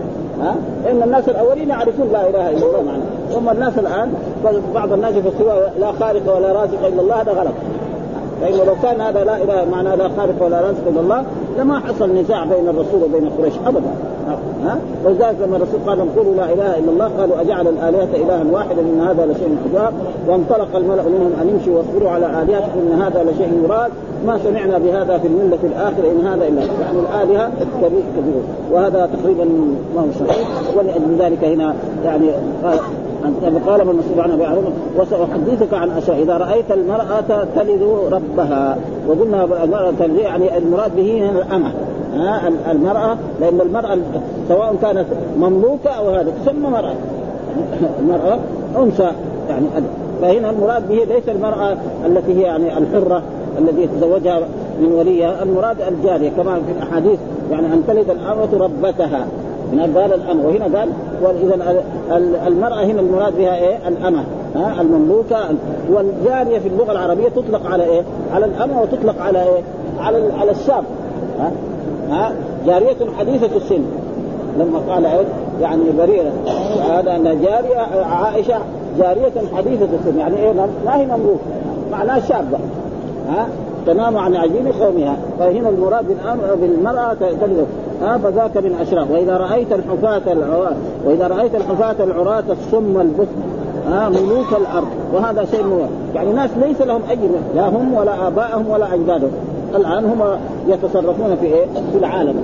ها؟ 0.41 0.55
إن 0.91 1.03
الناس 1.03 1.29
الأولين 1.29 1.69
يعرفون 1.69 2.09
لا 2.11 2.29
إله 2.29 2.49
إلا 2.49 2.65
الله 2.65 2.81
معناه 2.81 3.05
ثم 3.33 3.49
الناس 3.49 3.79
الآن 3.79 4.13
بعض 4.75 4.93
الناس 4.93 5.15
يفسروا 5.15 5.53
لا 5.79 5.91
خالق 5.91 6.37
ولا 6.37 6.51
رازق 6.51 6.85
إلا 6.87 7.01
الله 7.01 7.21
هذا 7.21 7.31
غلط. 7.31 7.53
فإنه 8.41 8.63
لو 8.63 8.75
كان 8.83 9.01
هذا 9.01 9.23
لا 9.23 9.43
إله 9.43 9.65
معنى 9.71 9.95
لا 9.95 10.09
خالق 10.17 10.45
ولا 10.45 10.61
رازق 10.61 10.87
إلا 10.87 10.99
الله 10.99 11.23
لما 11.59 11.79
حصل 11.79 12.09
نزاع 12.15 12.43
بين 12.43 12.69
الرسول 12.69 13.03
وبين 13.03 13.29
قريش؟ 13.29 13.53
أبدا. 13.67 14.12
ها؟ 14.65 14.77
ولذلك 15.05 15.35
لما 15.41 15.57
الرسول 15.57 15.79
قال 15.87 16.15
قولوا 16.15 16.35
لا 16.35 16.53
إله 16.53 16.77
إلا 16.79 16.91
الله 16.91 17.09
قالوا 17.19 17.41
أجعل 17.41 17.67
الآلهة 17.67 18.07
إلها 18.15 18.43
واحدا 18.51 18.81
إن 18.81 19.01
هذا 19.01 19.25
لشيء 19.25 19.57
عجاب. 19.65 19.93
وانطلق 20.27 20.75
الملأ 20.75 21.03
منهم 21.03 21.31
أن 21.41 21.49
يمشوا 21.49 21.77
واصبروا 21.77 22.09
على 22.09 22.25
الهتكم 22.25 22.79
إن 22.79 23.01
هذا 23.01 23.23
لشيء 23.23 23.63
يراد 23.63 23.91
ما 24.25 24.39
سمعنا 24.43 24.77
بهذا 24.77 25.17
في 25.17 25.27
الملة 25.27 25.59
الآخرة 25.63 26.11
إن 26.11 26.27
هذا 26.27 26.47
إلا 26.47 26.61
يعني 26.61 26.99
الآلهة 26.99 27.51
كبير 27.81 28.03
كبير. 28.17 28.43
وهذا 28.71 29.09
تقريبا 29.21 29.45
ما 29.95 30.01
هو 30.01 30.27
صحيح. 30.27 30.47
ولأجل 30.77 31.15
ذلك 31.19 31.43
هنا 31.43 31.75
يعني 32.05 32.29
قال 32.63 32.79
قال 33.67 33.81
ابن 33.81 33.95
مسعود 33.95 34.19
عن 34.19 34.31
أبي 34.31 34.45
وسأحدثك 34.97 35.73
عن 35.73 35.89
أشياء. 35.91 36.21
إذا 36.21 36.37
رأيت 36.37 36.71
المرأة 36.71 37.47
تلد 37.55 37.83
ربها. 38.11 38.77
وقلنا 39.07 39.63
المرأة 39.63 39.93
تلد 39.99 40.17
يعني 40.17 40.57
المراد 40.57 40.95
به 40.95 41.17
هنا 41.17 41.55
ها 41.55 41.71
المرأة 42.71 43.17
لأن 43.41 43.61
المرأة 43.61 43.97
سواء 44.49 44.75
كانت 44.81 45.05
مملوكة 45.37 45.89
أو 45.89 46.09
هذا 46.09 46.33
تسمى 46.43 46.69
مرأة. 46.69 46.93
المرأة 47.99 48.39
أنثى 48.77 49.11
يعني 49.49 49.65
فهنا 50.21 50.49
المراد 50.49 50.87
به 50.87 50.95
ليس 50.95 51.29
المرأة 51.29 51.77
التي 52.05 52.33
هي 52.33 52.41
يعني 52.41 52.77
الحرة 52.77 53.21
الذي 53.59 53.81
يتزوجها 53.81 54.39
من 54.81 54.91
وليها 54.91 55.43
المراد 55.43 55.81
الجارية. 55.81 56.29
كما 56.29 56.55
في 56.55 56.71
الأحاديث 56.71 57.19
يعني 57.51 57.67
أن 57.67 57.83
تلد 57.87 58.09
الأمة 58.09 58.49
ربتها. 58.53 59.27
هنا 59.73 59.83
قال 59.83 60.13
الأمة 60.13 60.47
وهنا 60.47 60.79
قال 60.79 60.89
وإذا 61.23 61.83
المرأة 62.47 62.83
هنا 62.83 63.01
المراد 63.01 63.37
بها 63.37 63.55
إيه؟ 63.55 63.87
الأمة. 63.87 64.23
ها 64.55 64.81
المملوكة 64.81 65.37
والجارية 65.91 66.59
في 66.59 66.67
اللغة 66.67 66.91
العربية 66.91 67.29
تطلق 67.29 67.71
على 67.71 67.83
إيه؟ 67.83 68.01
على 68.33 68.45
الأمة 68.45 68.81
وتطلق 68.81 69.21
على 69.21 69.43
إيه؟ 69.43 69.61
على 69.99 70.33
على 70.39 70.51
الشاب. 70.51 70.83
ها؟ 71.39 71.51
ها 72.13 72.31
جارية 72.65 72.95
حديثة 73.19 73.57
السن. 73.57 73.83
لما 74.59 74.79
قال 74.89 75.25
يعني 75.61 75.83
بريرة 75.97 76.31
هذا 76.89 77.15
أن 77.15 77.23
جارية 77.23 77.79
عائشة 78.11 78.57
جارية 78.99 79.31
حديثة 79.55 79.87
السن. 79.99 80.19
يعني 80.19 80.37
إيه؟ 80.37 80.53
ما 80.85 80.95
هي 80.95 81.05
مملوك 81.05 81.39
معناها 81.91 82.19
شابة. 82.19 82.57
ها؟ 83.29 83.47
تنام 83.85 84.17
عن 84.17 84.35
عجين 84.35 84.67
قومها. 84.81 85.17
فهنا 85.39 85.69
المراد 85.69 86.05
بالمرأة 86.61 87.13
تلد 87.13 87.65
ها؟ 88.01 88.17
فذاك 88.17 88.57
من 88.57 88.75
أشراف. 88.81 89.11
وإذا 89.11 89.37
رأيت 89.37 89.73
الحفاة 89.73 90.33
العراة 90.33 90.75
وإذا 91.05 91.27
رأيت 91.27 91.55
الحفاة 91.55 92.03
العراة 92.03 92.43
الصم 92.49 93.01
البث 93.01 93.29
ها؟ 93.89 94.09
ملوك 94.09 94.47
الأرض. 94.51 94.87
وهذا 95.13 95.45
شيء 95.45 95.63
مو 95.63 95.79
يعني 96.15 96.33
ناس 96.33 96.49
ليس 96.61 96.81
لهم 96.81 97.01
أي 97.09 97.17
لا 97.55 97.69
هم 97.69 97.93
ولا 97.93 98.27
آبائهم 98.27 98.69
ولا 98.69 98.93
أجدادهم. 98.93 99.31
الآن 99.75 100.05
هم 100.05 100.23
يتصرفون 100.67 101.35
في 101.41 101.45
إيه؟ 101.45 101.65
في 101.91 101.97
العالم. 101.97 102.35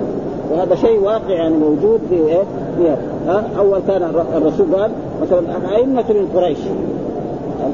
وهذا 0.52 0.74
شيء 0.74 1.00
واقع 1.00 1.30
يعني 1.30 1.54
موجود 1.54 2.00
في 2.08 2.14
إيه؟ 2.14 2.42
في 2.78 2.96
ها؟ 3.26 3.44
أول 3.58 3.80
كان 3.88 4.02
الرسول 4.36 4.66
قال 4.74 4.90
مثلا 5.22 5.38
الأئمة 5.38 6.04
من 6.08 6.28
قريش. 6.36 6.58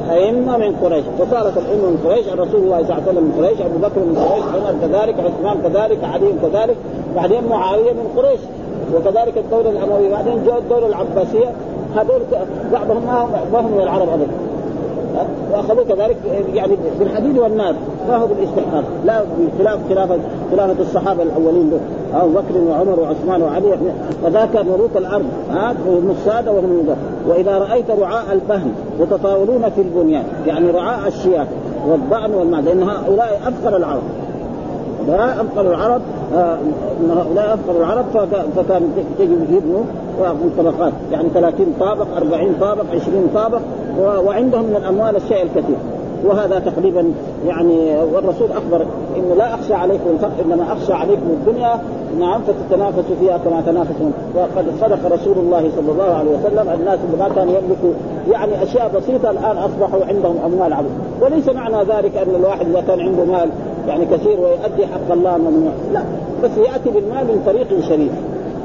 الأئمة 0.07 0.57
من 0.57 0.76
قريش. 0.82 1.04
وصارت 1.20 1.59
الأئمة 1.59 1.90
من 1.90 2.02
قريش 2.07 2.28
الرسول 2.28 2.61
الله 2.61 2.82
صلى 2.82 2.92
الله 2.92 2.94
عليه 2.94 3.12
وسلم 3.12 3.24
من 3.24 3.44
قريش 3.44 3.61
أبو 3.61 3.78
بكر 3.78 4.00
من 4.00 4.16
قريش 4.30 4.44
عمر 4.44 4.74
كذلك 4.80 5.14
عثمان 5.20 5.62
كذلك 5.62 6.04
علي 6.04 6.32
كذلك 6.42 6.76
بعدين 7.16 7.48
معاوية 7.50 7.92
من 7.92 8.09
قريش. 8.16 8.40
وكذلك 8.94 9.38
الدولة 9.38 9.70
الأموية. 9.70 10.11
بعدين 10.11 10.44
جاء 10.46 10.59
الدولة 10.59 10.86
العباسية. 10.86 11.52
هذول 11.96 12.20
بعضهم 12.72 13.02
ما 13.52 13.61
هم 13.61 13.78
العرب 13.82 14.09
ابدا. 14.09 14.32
وأخذوا 15.52 15.84
كذلك 15.84 16.16
يعني 16.54 16.76
بالحديد 16.98 17.38
والنار. 17.38 17.74
ما 18.09 18.16
هو 18.16 18.26
بالاستحقاق؟ 18.26 18.84
لا 19.04 19.22
بخلاف 19.59 19.78
خلافه 19.88 20.18
خلافه 20.50 20.82
الصحابة 20.82 21.22
الأولين 21.22 21.70
دول 21.70 21.80
ابو 22.14 22.28
بكر 22.30 22.59
وعمر 22.70 23.00
وعثمان 23.00 23.42
وعلي. 23.42 23.78
فذاك 24.22 24.57
ملوك 24.57 24.96
الأرض. 24.96 25.24
ها 25.50 25.74
السادة 26.11 26.52
وهم 26.52 26.86
وإذا 27.28 27.59
رأيت 27.59 27.90
رعاء 27.90 28.32
البهم 28.32 28.72
يتطاولون 29.00 29.70
في 29.70 29.80
البنيان 29.80 30.24
يعني 30.46 30.70
رعاء 30.70 31.09
الشياه 31.09 31.46
والضأن 31.88 32.34
والمعز 32.34 32.64
لأن 32.64 32.82
هؤلاء 32.82 33.40
افقر 33.46 33.76
العرب. 33.76 34.02
هؤلاء 35.09 35.40
افقر 35.40 35.70
العرب 35.70 36.00
آه 36.34 36.59
هؤلاء 37.11 37.54
افقر 37.54 37.76
العرب 37.78 38.04
فكان 38.57 38.92
تجي 39.18 39.32
يبنوا 39.57 39.82
طبقات 40.59 40.92
يعني 41.12 41.28
30 41.34 41.66
طابق 41.80 42.07
40 42.16 42.54
طابق 42.61 42.84
20 42.94 43.30
طابق 43.34 43.61
وعندهم 43.98 44.64
من 44.64 44.76
الأموال 44.76 45.16
الشيء 45.16 45.42
الكثير. 45.42 45.76
وهذا 46.24 46.58
تقريبا 46.58 47.12
يعني 47.46 47.96
والرسول 48.14 48.52
أخبر 48.52 48.86
إنه 49.16 49.34
لا 49.38 49.54
أخشى 49.54 49.74
عليكم 49.74 50.10
الفقر 50.10 50.44
إنما 50.44 50.72
أخشى 50.72 50.92
عليكم 50.92 51.26
الدنيا 51.26 51.80
نعم 52.20 52.40
فتتنافسوا 52.42 53.16
فيها 53.20 53.38
كما 53.38 53.60
تنافسون. 53.60 54.12
وقد 54.34 54.66
صدق 54.80 55.12
رسول 55.12 55.38
الله 55.38 55.70
صلى 55.76 55.92
الله 55.92 56.14
عليه 56.14 56.30
وسلم 56.30 56.68
الناس 56.80 56.98
اللي 57.06 57.16
ما 57.24 57.28
كانوا 57.34 57.52
يملكوا 57.52 57.90
يعني 58.32 58.62
أشياء 58.62 58.90
بسيطة 58.96 59.30
الآن 59.30 59.56
أصبحوا 59.56 60.04
عندهم 60.04 60.36
أموال 60.44 60.72
عظيمة. 60.72 60.94
وليس 61.20 61.48
معنى 61.48 61.76
ذلك 61.76 62.16
أن 62.16 62.34
الواحد 62.34 62.66
إذا 62.66 62.80
كان 62.80 63.00
عنده 63.00 63.24
مال 63.24 63.48
يعني 63.88 64.04
كثير 64.04 64.40
ويؤدي 64.40 64.86
حق 64.86 65.12
الله 65.12 65.36
ممنوع 65.36 65.72
لا 65.92 66.02
بس 66.44 66.50
يأتي 66.58 66.90
بالمال 66.90 67.24
من 67.24 67.42
طريق 67.46 67.88
شريف. 67.88 68.12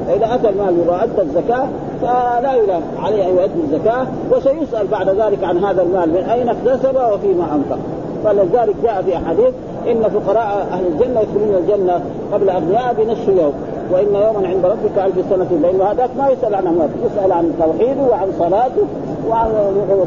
فاذا 0.08 0.34
أتى 0.34 0.48
المال 0.48 0.88
وأدى 0.88 1.22
الزكاة 1.22 1.66
فلا 2.02 2.54
يلام 2.54 2.82
عليه 2.98 3.24
أن 3.24 3.36
يؤدي 3.36 3.60
الزكاة 3.64 4.06
وسيسأل 4.32 4.86
بعد 4.86 5.08
ذلك 5.08 5.44
عن 5.44 5.64
هذا 5.64 5.82
المال 5.82 6.08
من 6.10 6.30
أين 6.30 6.48
اكتسب 6.48 6.96
وفيما 6.96 7.44
أنفق. 7.54 7.78
فلذلك 8.24 8.74
جاء 8.82 9.02
في 9.02 9.16
أحاديث 9.16 9.54
إن 9.88 10.02
فقراء 10.02 10.66
أهل 10.72 10.86
الجنة 10.86 11.20
يدخلون 11.20 11.54
الجنة 11.54 12.00
قبل 12.32 12.50
اغنياء 12.50 12.94
بنصف 12.98 13.28
يوم 13.28 13.52
وإن 13.92 14.06
يوما 14.06 14.48
عند 14.48 14.64
ربك 14.64 14.98
ألف 14.98 15.26
سنة 15.30 15.58
لأن 15.62 15.80
هذاك 15.80 16.10
ما 16.18 16.28
يسأل 16.28 16.54
عن 16.54 16.66
امواله 16.66 16.90
يسأل 17.04 17.32
عن 17.32 17.52
توحيده 17.58 18.02
وعن 18.10 18.28
صلاته 18.38 18.86
وعن 19.28 19.48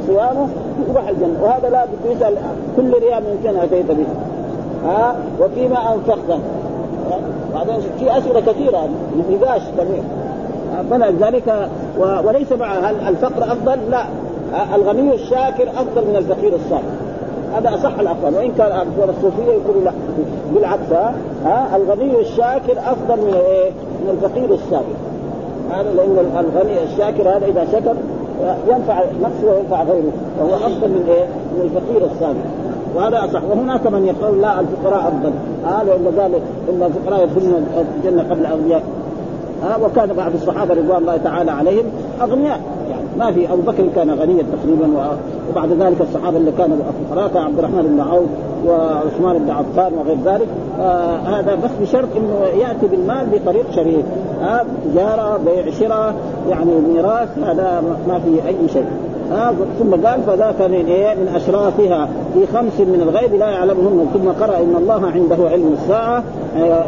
صيامه 0.07 0.47
يروح 0.89 1.07
الجنة. 1.07 1.43
وهذا 1.43 1.69
لا 1.69 1.85
بد 1.85 2.15
يسأل 2.15 2.33
كل 2.77 2.93
ريال 2.93 3.23
من 3.23 3.39
فين 3.43 3.57
أتيت 3.57 3.91
به. 3.91 4.05
ها؟ 4.85 5.15
وفيما 5.39 5.93
أنفقته. 5.93 6.39
بعدين 7.55 7.75
في 7.99 8.17
أسئلة 8.17 8.39
كثيرة 8.39 8.89
نقاش 9.29 9.61
كثير 9.77 10.03
فلذلك 10.91 11.69
وليس 11.97 12.51
مع 12.51 12.73
هل 12.73 12.95
الفقر 13.07 13.43
أفضل؟ 13.43 13.79
لا. 13.91 14.05
الغني 14.75 15.13
الشاكر 15.13 15.69
أفضل 15.69 16.07
من 16.07 16.15
الفقير 16.15 16.55
الصابر. 16.55 16.83
هذا 17.55 17.75
أصح 17.75 17.99
الأقوال. 17.99 18.35
وإن 18.35 18.51
كان 18.57 18.87
الصوفية 19.09 19.51
يقولوا 19.51 19.81
لا. 19.83 19.91
بالعكس 20.53 20.91
ها؟ 21.45 21.75
الغني 21.75 22.19
الشاكر 22.19 22.77
أفضل 22.79 23.21
من 23.21 23.33
إيه؟ 23.33 23.71
من 23.71 24.09
الفقير 24.09 24.53
السابق 24.53 24.95
هذا 25.71 25.93
لأن 25.93 26.45
الغني 26.45 26.83
الشاكر 26.83 27.29
هذا 27.29 27.45
إذا 27.45 27.65
شكر 27.71 27.95
ينفع 28.69 28.99
نفسه 29.23 29.51
وينفع 29.51 29.83
غيره. 29.83 30.11
وهو 30.39 30.55
أفضل 30.55 30.89
من 30.89 31.05
إيه؟ 31.07 31.25
من 31.25 31.61
الفقير 31.61 32.11
السابق 32.11 32.64
وهذا 32.95 33.25
أصح. 33.25 33.43
وهناك 33.49 33.87
من 33.87 34.05
يقول 34.05 34.41
لا 34.41 34.59
الفقراء 34.59 35.07
أفضل. 35.07 35.31
هذا 35.65 35.93
آه 35.93 36.21
قال 36.21 36.33
إن 36.69 36.83
الفقراء 36.83 37.23
يدخلون 37.23 37.65
الجنة 37.97 38.23
قبل 38.23 38.39
الأغنياء. 38.39 38.83
ها 39.63 39.75
آه 39.75 39.83
وكان 39.83 40.13
بعض 40.13 40.31
الصحابة 40.33 40.73
رضوان 40.73 40.97
الله 40.97 41.17
تعالى 41.17 41.51
عليهم 41.51 41.85
أغنياء. 42.21 42.59
يعني 42.89 43.03
ما 43.19 43.31
في 43.31 43.53
أبو 43.53 43.61
بكر 43.61 43.83
كان 43.95 44.09
غنيا 44.09 44.43
تقريبا 44.43 44.87
وبعد 45.51 45.71
ذلك 45.71 46.01
الصحابة 46.01 46.37
اللي 46.37 46.51
كانوا 46.51 46.77
فقراء 47.09 47.37
عبد 47.37 47.59
الرحمن 47.59 47.81
بن 47.81 47.99
عوف 47.99 48.29
وعثمان 48.67 49.37
بن 49.37 49.49
عفان 49.49 49.93
وغير 49.93 50.17
ذلك. 50.25 50.47
آه 50.79 51.15
هذا 51.15 51.55
بس 51.55 51.69
بشرط 51.81 52.07
إنه 52.15 52.61
يأتي 52.61 52.87
بالمال 52.87 53.27
بطريق 53.33 53.71
شريف. 53.71 54.05
آه 54.41 54.61
تجارة 54.85 55.39
بيع 55.45 55.71
شراء 55.79 56.15
يعني 56.49 56.71
ميراث 56.93 57.29
هذا 57.43 57.83
ما 58.07 58.19
في 58.19 58.47
أي 58.47 58.69
شيء. 58.73 58.85
آه 59.33 59.53
ثم 59.79 60.07
قال 60.07 60.21
فذاك 60.27 60.61
من 60.61 60.85
إيه 60.87 61.15
من 61.15 61.27
أشرافها 61.35 62.07
في 62.33 62.47
خمس 62.47 62.79
من 62.79 63.01
الغيب 63.01 63.33
لا 63.33 63.49
يعلمهن. 63.49 64.07
ثم 64.13 64.43
قرأ 64.43 64.57
إن 64.57 64.75
الله 64.77 65.05
عنده 65.05 65.49
علم 65.49 65.75
الساعة 65.81 66.23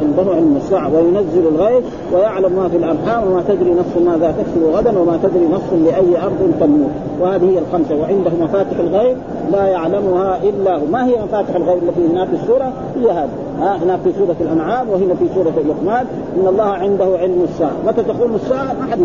عنده 0.01 0.31
علم 0.35 0.59
الساعة 0.63 0.91
وينزل 0.95 1.47
الغيب 1.55 1.83
ويعلم 2.13 2.51
ما 2.51 2.69
في 2.69 2.77
الأرحام 2.77 3.31
وما 3.31 3.43
تدري 3.47 3.73
نفس 3.73 3.97
ماذا 4.05 4.31
تكسب 4.37 4.63
غدا 4.73 4.99
وما 4.99 5.19
تدري 5.23 5.47
نفس 5.53 5.73
لأي 5.73 6.23
أرض 6.23 6.53
تموت. 6.59 6.91
وهذه 7.21 7.49
هي 7.49 7.59
الخمسة. 7.59 7.95
وعنده 7.95 8.31
مفاتح 8.41 8.79
الغيب 8.79 9.17
لا 9.51 9.67
يعلمها 9.67 10.39
إلا 10.43 10.75
هو. 10.75 10.85
ما 10.91 11.05
هي 11.07 11.23
مفاتح 11.23 11.55
الغيب 11.55 11.83
التي 11.83 12.07
هناك 12.11 12.27
في 12.27 12.35
السورة؟ 12.35 12.71
هي 12.95 13.11
هذه. 13.11 13.29
ها 13.59 13.77
هناك 13.83 13.99
في 14.03 14.11
سورة 14.17 14.35
الأنعام 14.41 14.89
وهنا 14.89 15.15
في 15.15 15.25
سورة 15.35 15.53
اللقمان 15.57 16.05
إن 16.35 16.47
الله 16.47 16.63
عنده 16.63 17.05
علم 17.05 17.45
الساعة. 17.53 17.71
متى 17.87 18.03
تقوم 18.03 18.35
الساعة؟ 18.35 18.73
ما 18.73 18.91
حد 18.91 18.99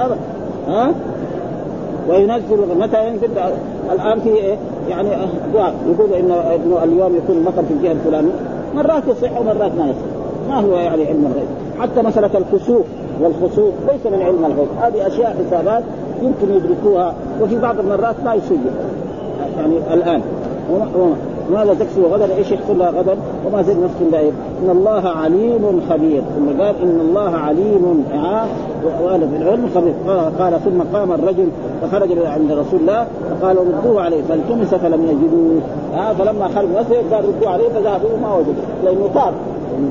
ابدا. 0.00 0.16
ها؟ 0.68 0.92
وينزل 2.08 2.78
متى 2.80 3.08
ينزل؟ 3.08 3.28
الآن 3.92 4.20
في 4.20 4.28
إيه؟ 4.28 4.56
يعني 4.88 5.08
ادوار 5.14 5.72
يقول 5.90 6.12
إنه 6.12 6.84
اليوم 6.84 7.16
يكون 7.16 7.36
المطر 7.36 7.62
في 7.62 7.74
الجهة 7.74 7.92
الفلانية. 7.92 8.32
مرات 8.74 9.02
يصح 9.08 9.40
ومرات 9.40 9.72
ما 9.78 9.86
يصح. 9.86 10.48
ما 10.48 10.60
هو 10.60 10.76
يعني 10.76 11.06
علم 11.06 11.26
الغيب. 11.26 11.48
حتى 11.80 12.02
مسألة 12.02 12.30
الكسوف 12.38 12.86
والخسوف 13.20 13.74
ليس 13.92 14.12
من 14.12 14.22
علم 14.22 14.44
الغيب. 14.44 14.68
هذه 14.80 15.06
أشياء 15.06 15.36
حسابات 15.46 15.82
يمكن 16.22 16.54
يدركوها 16.54 17.14
وفي 17.42 17.58
بعض 17.58 17.78
المرات 17.78 18.16
ما 18.24 18.34
يصير. 18.34 18.58
يعني 19.58 19.76
الآن. 19.92 20.22
ماذا 21.52 21.74
تكسب 21.74 22.04
غدا؟ 22.04 22.34
إيش 22.34 22.52
يحصل 22.52 22.78
لها 22.78 22.90
غدا؟ 22.90 23.16
وما 23.46 23.62
زال 23.62 23.84
نفس 23.84 23.94
الا 24.00 24.20
إن 24.20 24.70
الله 24.70 25.08
عليم 25.08 25.80
خبير. 25.90 26.22
ثم 26.36 26.62
قال 26.62 26.74
إن 26.82 27.00
الله 27.00 27.30
عليم 27.30 28.04
وقال 28.84 29.20
في 29.28 29.36
العلم 29.36 29.68
خبير. 29.74 29.94
قال 30.38 30.60
ثم 30.64 30.96
قام 30.96 31.12
الرجل 31.12 31.48
فخرج 31.82 32.08
عند 32.26 32.52
رسول 32.52 32.80
الله 32.80 33.06
فقال 33.30 33.56
ردوه 33.56 34.02
عليه. 34.02 34.22
فالتمس 34.22 34.74
فلم 34.74 35.02
يجدوه 35.02 35.60
آه 35.94 36.12
فلما 36.12 36.48
خرج 36.48 36.68
مسجد 36.68 37.14
قال 37.14 37.24
ردوه 37.24 37.50
عليه 37.50 37.68
فذهبوا 37.68 38.16
ما 38.22 38.34
وجدوا. 38.34 38.54
لأنه 38.84 39.08
طار 39.14 39.32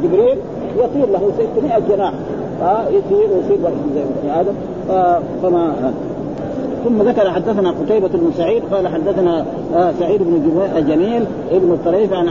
جبريل 0.04 0.38
يطير 0.78 1.10
له 1.14 1.32
600 1.56 1.80
جناح. 1.90 2.14
آه 2.62 2.88
يطير 2.88 3.30
ويصير 3.36 3.58
زي 3.96 4.32
آدم. 4.32 4.54
فما 5.44 5.94
ثم 6.86 7.02
ذكر 7.02 7.32
حدثنا 7.32 7.72
قتيبة 7.72 8.08
بن 8.08 8.32
سعيد 8.38 8.64
قال 8.72 8.88
حدثنا 8.88 9.46
آه 9.76 9.92
سعيد 10.00 10.22
بن 10.24 10.42
جميل 10.88 11.26
ابن 11.52 11.72
الطريف 11.72 12.14
عن 12.14 12.28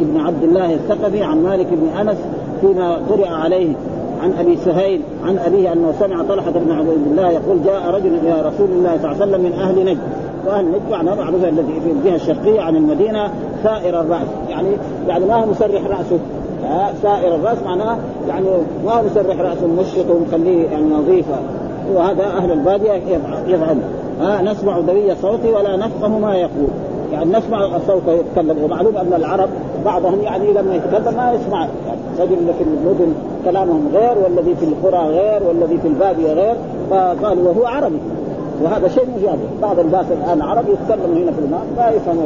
ابن 0.00 0.20
عبد 0.20 0.42
الله 0.42 0.74
الثقفي 0.74 1.22
عن 1.22 1.42
مالك 1.42 1.66
بن 1.70 1.98
أنس 2.00 2.18
فيما 2.60 2.94
قرئ 3.10 3.28
عليه 3.28 3.74
عن 4.22 4.32
أبي 4.32 4.56
سهيل 4.56 5.00
عن 5.24 5.38
أبيه 5.38 5.72
أنه 5.72 5.92
سمع 6.00 6.22
طلحة 6.22 6.50
بن 6.50 6.72
عبد 6.72 6.88
الله 7.10 7.30
يقول 7.30 7.62
جاء 7.64 7.90
رجل 7.90 8.14
إلى 8.14 8.40
رسول 8.40 8.68
الله 8.70 8.98
صلى 9.02 9.12
الله 9.12 9.22
عليه 9.22 9.32
وسلم 9.32 9.40
من 9.40 9.52
أهل 9.52 9.84
نجد. 9.84 9.98
وأهل 10.46 10.64
نجد 10.64 10.90
معناه 10.90 11.14
معروف 11.14 11.44
الذي 11.44 11.80
في 11.84 11.90
الجهة 11.90 12.14
الشرقية 12.14 12.60
عن 12.60 12.76
المدينة 12.76 13.30
سائر 13.62 14.00
الرأس. 14.00 14.26
يعني 14.48 14.68
يعني 15.08 15.24
ما 15.24 15.34
هو 15.34 15.46
مسرح 15.46 15.82
رأسه؟ 15.86 16.18
آه 16.64 16.90
سائر 17.02 17.34
الرأس 17.34 17.58
معناه 17.64 17.96
يعني 18.28 18.46
ما 18.86 18.92
هو 18.92 19.02
مسرح 19.02 19.40
رأسه؟ 19.40 19.66
مشط 19.66 20.10
ومخليه 20.10 20.68
يعني 20.68 20.84
نظيفة. 20.84 21.38
وهذا 21.94 22.24
أهل 22.24 22.52
الباديه 22.52 22.92
يفعل 23.46 23.78
ها 24.20 24.42
نسمع 24.42 24.80
دوي 24.80 25.14
صوتي 25.22 25.52
ولا 25.52 25.76
نفقه 25.76 26.08
ما 26.08 26.36
يقول. 26.36 26.68
يعني 27.12 27.30
نسمع 27.30 27.78
صوته 27.86 28.12
يتكلم. 28.12 28.64
ومعلوم 28.64 28.96
أن 28.96 29.12
العرب 29.16 29.48
بعضهم 29.84 30.20
يعني 30.20 30.52
لما 30.52 30.74
يتكلم 30.74 31.16
ما 31.16 31.32
يسمع. 31.32 31.60
يعني 31.60 32.00
رجل 32.20 32.54
في 32.58 32.64
المدن 32.64 33.14
كلامهم 33.44 33.88
غير 33.94 34.18
والذي 34.24 34.54
في 34.54 34.64
القرى 34.64 35.08
غير 35.08 35.42
والذي 35.48 35.78
في 35.78 35.88
البادية 35.88 36.32
غير. 36.32 36.54
فقالوا 36.90 37.48
وهو 37.48 37.66
عربي. 37.66 37.98
وهذا 38.62 38.88
شيء 38.88 39.06
مجاب 39.16 39.38
بعض 39.62 39.78
الناس 39.78 40.06
الآن 40.10 40.42
عربي 40.42 40.72
يتكلم 40.72 41.16
هنا 41.16 41.32
في 41.32 41.38
الماء 41.38 41.62
لا 41.76 41.90
يفهم 41.90 42.16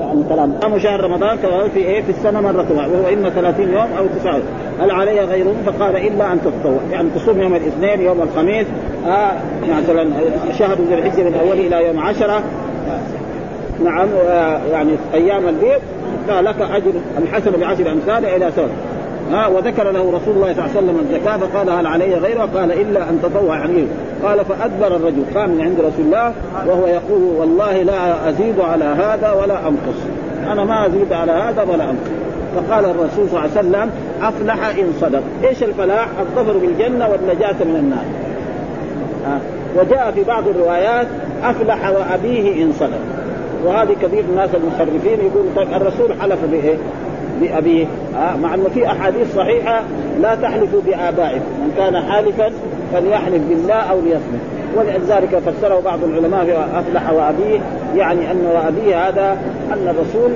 يعني 0.00 0.24
كلام. 0.28 0.52
قام 0.52 0.78
شهر 0.78 1.00
رمضان 1.00 1.38
في 1.74 1.78
إيه؟ 1.78 2.02
في 2.02 2.10
السنة 2.10 2.40
مرة 2.40 2.66
وهو 2.70 3.14
إما 3.14 3.30
30 3.30 3.68
يوم 3.68 3.88
أو 3.98 4.06
9 4.20 4.40
هل 4.80 4.90
علي 4.90 5.20
غيره 5.20 5.54
فقال 5.66 5.96
إلا 5.96 6.32
أن 6.32 6.38
تتطوع. 6.40 6.80
يعني 6.92 7.08
تصوم 7.16 7.40
يوم 7.40 7.54
الاثنين 7.54 8.00
يوم 8.00 8.22
الخميس 8.22 8.66
آه 9.06 9.32
مثلا 9.82 10.10
شهر 10.58 10.76
ذي 10.88 10.94
الحجة 10.94 11.22
من 11.22 11.34
اوله 11.34 11.66
إلى 11.66 11.86
يوم 11.86 11.98
عشرة. 11.98 12.42
نعم 13.84 14.08
آه 14.28 14.60
يعني 14.72 14.90
أيام 15.14 15.48
البيض 15.48 15.80
فلك 16.28 16.56
أجر 16.60 16.92
الحسن 17.18 17.50
بعشر 17.60 17.90
أمثال 17.92 18.24
إلى 18.24 18.50
سنه 18.56 18.68
ها 19.32 19.46
وذكر 19.46 19.90
له 19.90 20.00
رسول 20.00 20.34
الله 20.34 20.52
صلى 20.52 20.64
الله 20.64 20.76
عليه 20.76 20.78
وسلم 20.78 20.98
الزكاة 21.00 21.36
فقال 21.36 21.70
هل 21.70 21.86
علي 21.86 22.14
غيره؟ 22.14 22.48
قال 22.54 22.72
إلا 22.72 23.10
أن 23.10 23.20
تطوع 23.22 23.58
يعني 23.58 23.84
قال 24.22 24.44
فأدبر 24.44 24.96
الرجل 24.96 25.24
قام 25.34 25.50
من 25.50 25.60
عند 25.60 25.80
رسول 25.80 26.04
الله 26.04 26.32
وهو 26.66 26.86
يقول 26.86 27.22
والله 27.38 27.82
لا 27.82 28.28
أزيد 28.28 28.60
على 28.60 28.84
هذا 28.84 29.32
ولا 29.32 29.68
أنقص 29.68 29.98
أنا 30.52 30.64
ما 30.64 30.86
أزيد 30.86 31.12
على 31.12 31.32
هذا 31.32 31.62
ولا 31.62 31.84
أنقص 31.84 32.22
فقال 32.56 32.84
الرسول 32.84 33.28
صلى 33.28 33.38
الله 33.38 33.40
عليه 33.40 33.50
وسلم 33.50 33.90
أفلح 34.22 34.66
إن 34.66 34.92
صدق، 35.00 35.22
إيش 35.44 35.62
الفلاح؟ 35.62 36.08
الظفر 36.20 36.58
بالجنة 36.58 37.08
والنجاة 37.08 37.64
من 37.64 37.76
النار. 37.76 38.04
ها 39.26 39.40
وجاء 39.76 40.12
في 40.14 40.24
بعض 40.24 40.48
الروايات 40.48 41.06
أفلح 41.44 41.90
وأبيه 41.90 42.64
إن 42.64 42.72
صدق. 42.80 42.98
وهذه 43.64 43.96
كثير 44.02 44.24
الناس 44.30 44.50
المخرفين 44.54 45.26
يقول 45.26 45.44
طيب 45.56 45.68
الرسول 45.72 46.20
حلف 46.20 46.38
بإيه؟ 46.50 46.76
بأبيه 47.42 47.86
آه 48.16 48.36
مع 48.36 48.54
أنه 48.54 48.68
في 48.74 48.86
أحاديث 48.86 49.34
صحيحة 49.36 49.82
لا 50.20 50.34
تحلفوا 50.34 50.80
بآبائكم 50.86 51.44
من 51.62 51.72
كان 51.76 52.00
حالفا 52.00 52.50
فليحلف 52.92 53.42
بالله 53.48 53.74
أو 53.74 54.00
ليصمت. 54.00 54.40
ولذلك 54.76 55.42
فسره 55.46 55.80
بعض 55.80 56.04
العلماء 56.04 56.44
في 56.44 56.78
أفلح 56.78 57.10
وأبيه 57.10 57.60
يعني 57.96 58.30
أن 58.30 58.46
وأبيه 58.54 59.08
هذا 59.08 59.36
أن 59.72 59.88
الرسول 59.88 60.32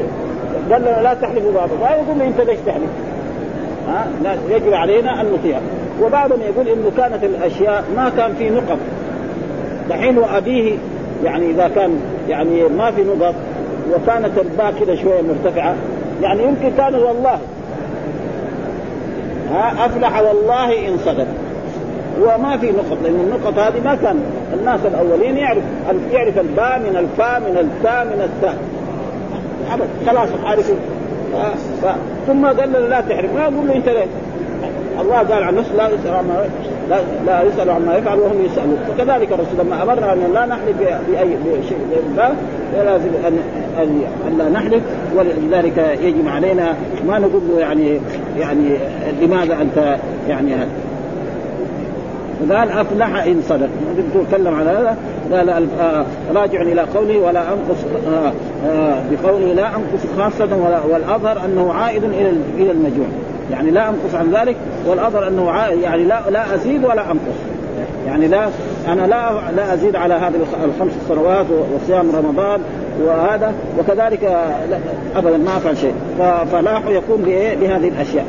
قال 0.71 0.83
لنا 0.83 1.03
لا 1.03 1.15
تحلفوا 1.15 1.53
لا 1.53 1.97
يقول 1.97 2.23
أنت 2.23 2.41
ليش 2.41 2.59
تحلف؟ 2.67 2.91
ها 3.89 4.07
آه 4.25 4.55
يجب 4.55 4.73
علينا 4.73 5.21
أن 5.21 5.27
نطيع. 5.33 5.59
وبعضهم 6.03 6.39
يقول 6.41 6.69
إنه 6.69 6.91
كانت 6.97 7.25
الأشياء 7.25 7.85
ما 7.97 8.13
كان 8.17 8.35
في 8.35 8.51
نقط. 8.51 8.79
دحين 9.91 10.19
وأبيه 10.19 10.75
يعني 11.25 11.51
إذا 11.51 11.71
كان 11.75 12.01
يعني 12.29 12.63
ما 12.63 12.91
في 12.91 13.05
نقط 13.05 13.35
وكانت 13.95 14.39
الباء 14.39 14.75
كده 14.81 14.95
شوية 14.95 15.23
مرتفعة. 15.23 15.75
يعني 16.23 16.43
يمكن 16.43 16.71
كان 16.77 16.95
والله. 16.95 17.39
ها 19.53 19.87
أفلح 19.87 20.21
والله 20.21 20.89
إن 20.89 20.99
صدق. 21.05 21.27
وما 22.21 22.57
في 22.57 22.67
نقط 22.67 22.97
لأن 23.03 23.15
النقط 23.15 23.59
هذه 23.59 23.81
ما 23.85 23.95
كان 23.95 24.23
الناس 24.55 24.81
الأولين 24.87 25.37
يعرف 25.37 25.63
يعرف 26.13 26.39
الباء 26.39 26.79
من 26.79 26.97
الفاء 26.97 27.41
من 27.41 27.59
التاء 27.59 28.05
من 28.05 28.23
التاء. 28.23 28.57
خلاص 30.07 30.29
عارفين 30.45 30.77
ثم 32.27 32.47
قال 32.47 32.73
له 32.73 32.79
لا 32.79 33.01
تحرم. 33.01 33.29
ما 33.35 33.43
يقول 33.43 33.69
له 33.69 33.77
أنت 33.77 33.89
ليه؟ 33.89 34.07
الله 35.01 35.17
قال 35.17 35.43
عن 35.43 35.55
نفسه 35.55 35.75
لا 35.75 35.89
يسأل 35.89 36.15
عما 36.15 36.45
لا, 36.91 36.97
لا 37.27 37.43
يسأل 37.43 37.71
عما 37.71 37.97
يفعل 37.97 38.19
وهم 38.19 38.45
يسألون. 38.45 38.79
وكذلك 38.95 39.33
الرسول 39.33 39.59
لما 39.59 39.83
أمرنا 39.83 40.13
أن 40.13 40.31
لا 40.35 40.47
نحلف 40.47 40.79
باي 40.79 41.37
بشيء 41.45 41.79
بالله 41.91 42.35
لازم 42.77 43.11
ان 43.27 43.39
ان 43.83 44.39
لا 44.39 44.49
نحلف 44.49 44.83
ولذلك 45.17 45.99
يجب 46.03 46.29
علينا 46.29 46.75
ما 47.07 47.19
نقول 47.19 47.43
له 47.49 47.61
يعني 47.61 48.01
يعني 48.39 48.79
لماذا 49.23 49.55
أنت 49.63 49.97
يعني 50.29 50.55
هذا 50.55 50.69
قال 52.51 52.71
أفلح 52.71 53.25
إن 53.25 53.43
صدق. 53.49 53.69
تكلم 54.31 54.55
على 54.55 54.71
هذا. 54.71 54.97
قال 55.33 55.51
آه 55.81 56.05
راجع 56.35 56.63
إلى 56.63 56.81
قوله 56.81 57.19
ولا 57.19 57.41
أنقص 57.41 57.85
آه 58.09 58.33
آه 58.67 59.03
بقوله 59.11 59.53
لا 59.53 59.69
أنقص 59.69 60.07
خاصة 60.19 60.49
والأظهر 60.91 61.45
أنه 61.45 61.73
عائد 61.73 62.05
إلى 62.05 62.33
إلى 62.59 62.71
المجموع. 62.71 63.07
يعني 63.51 63.71
لا 63.71 63.89
أنقص 63.89 64.15
عن 64.15 64.31
ذلك 64.31 64.57
والأظهر 64.87 65.29
أنه 65.29 65.51
عائد 65.51 65.81
يعني 65.81 66.05
لا 66.05 66.21
لا 66.31 66.55
أزيد 66.55 66.85
ولا 66.85 67.05
أنقص. 67.07 67.37
يعني 68.07 68.29
لا 68.29 68.49
أنا 68.89 69.07
لا 69.07 69.51
لا 69.57 69.75
أزيد 69.75 69.97
على 69.97 70.15
هذه 70.15 70.35
الخمس 70.65 70.93
سنوات 71.09 71.47
وصيام 71.75 72.17
رمضان 72.17 72.61
وهذا 73.07 73.55
وكذلك 73.79 74.25
ابدا 75.17 75.37
ما 75.37 75.57
افعل 75.57 75.77
شيء. 75.79 75.95
ففلاح 76.19 76.87
يكون 76.87 77.23
بهذه 77.61 77.89
الأشياء. 77.89 78.27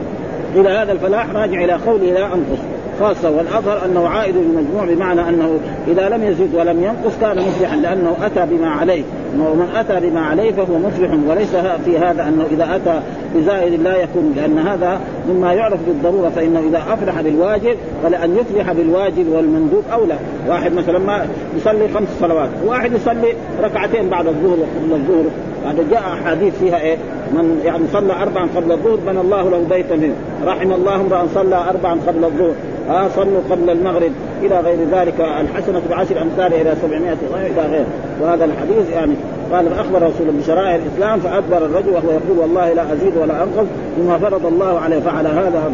إلى 0.56 0.70
هذا 0.70 0.92
الفلاح 0.92 1.26
راجع 1.34 1.64
إلى 1.64 1.74
قوله 1.74 2.06
لا 2.06 2.26
انقص 2.26 2.60
خاصة 3.00 3.30
والأظهر 3.30 3.86
أنه 3.86 4.08
عائد 4.08 4.36
للمجموع 4.36 4.86
بمعنى 4.86 5.30
أنه 5.30 5.60
إذا 5.88 6.10
لم 6.10 6.24
يزد 6.24 6.56
ولم 6.56 6.84
ينقص 6.84 7.18
كان 7.22 7.38
مفلحا 7.38 7.76
لأنه 7.76 8.16
أتى 8.22 8.46
بما 8.46 8.70
عليه. 8.70 9.04
ومن 9.40 9.70
أتى 9.76 10.10
بما 10.10 10.22
عليه 10.22 10.52
فهو 10.52 10.78
مفلح 10.78 11.12
وليس 11.28 11.56
في 11.86 11.98
هذا 11.98 12.28
أنه 12.28 12.46
إذا 12.52 12.76
أتى 12.76 13.02
بزائد 13.36 13.82
لا 13.82 13.96
يكون 13.96 14.34
لأن 14.36 14.60
هذا 14.60 15.00
مما 15.30 15.54
يعرف 15.54 15.80
بالضرورة 15.88 16.30
فإنه 16.30 16.60
إذا 16.60 16.78
أفلح 16.94 17.22
بالواجب 17.22 17.76
فلأن 18.04 18.38
يفلح 18.38 18.74
بالواجب 18.74 19.28
والمندوب 19.28 19.84
أولى. 19.94 20.16
واحد 20.48 20.74
مثلا 20.74 21.00
ما 21.00 21.28
يصلي 21.58 21.88
خمس 21.88 22.08
صلوات 22.20 22.50
واحد 22.66 22.94
يصلي 22.94 23.34
ركعتين 23.64 24.10
بعد 24.10 24.28
الظهر 24.28 24.58
وقبل 24.60 24.94
الظهر. 24.94 25.26
هذا 25.66 25.84
جاء 25.92 26.00
احاديث 26.00 26.54
فيها 26.60 26.80
إيه؟ 26.80 26.98
من 27.34 27.62
يعني 27.66 27.84
صلى 27.94 28.14
اربعا 28.14 28.48
قبل 28.56 28.72
الظهر 28.72 28.96
بنى 29.08 29.22
الله 29.22 29.50
له 29.50 29.66
بيتا 29.70 29.96
منه، 29.96 30.16
رحم 30.46 30.72
الله 30.72 30.96
امرأ 30.96 31.28
صلى 31.36 31.56
اربعا 31.56 31.98
قبل 32.08 32.26
الظهر، 32.26 32.54
آه 32.90 33.08
صلوا 33.16 33.42
قبل 33.50 33.70
المغرب. 33.70 34.12
إلى 34.44 34.60
غير 34.60 34.78
ذلك 34.92 35.20
الحسنة 35.20 35.82
بعشر 35.90 36.22
امثالها 36.22 36.62
إلى 36.62 36.76
700 36.82 37.18
إلى 37.34 37.62
غير. 37.72 37.86
وهذا 38.22 38.46
الحديث 38.46 38.92
يعني 38.94 39.14
قال 39.54 39.74
أخبر 39.74 40.02
رسول 40.02 40.28
بشرائع 40.42 40.76
الإسلام 40.76 41.20
فأدبر 41.20 41.58
الرجل 41.58 41.90
وهو 41.90 42.12
يقول 42.12 42.40
والله 42.40 42.74
لا 42.74 42.94
أزيد 42.94 43.18
ولا 43.18 43.44
أنقص 43.44 43.68
مما 44.00 44.18
فرض 44.18 44.46
الله 44.46 44.80
عليه 44.80 45.00
فعلى 45.00 45.30
هذا 45.30 45.72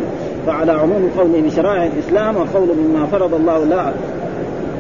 فعلى 0.48 0.72
عموم 0.72 1.10
قوله 1.18 1.42
بشرائع 1.42 1.86
الإسلام 1.86 2.36
وقول 2.36 2.68
مما 2.78 3.06
فرض 3.06 3.34
الله 3.34 3.66
لا 3.66 3.92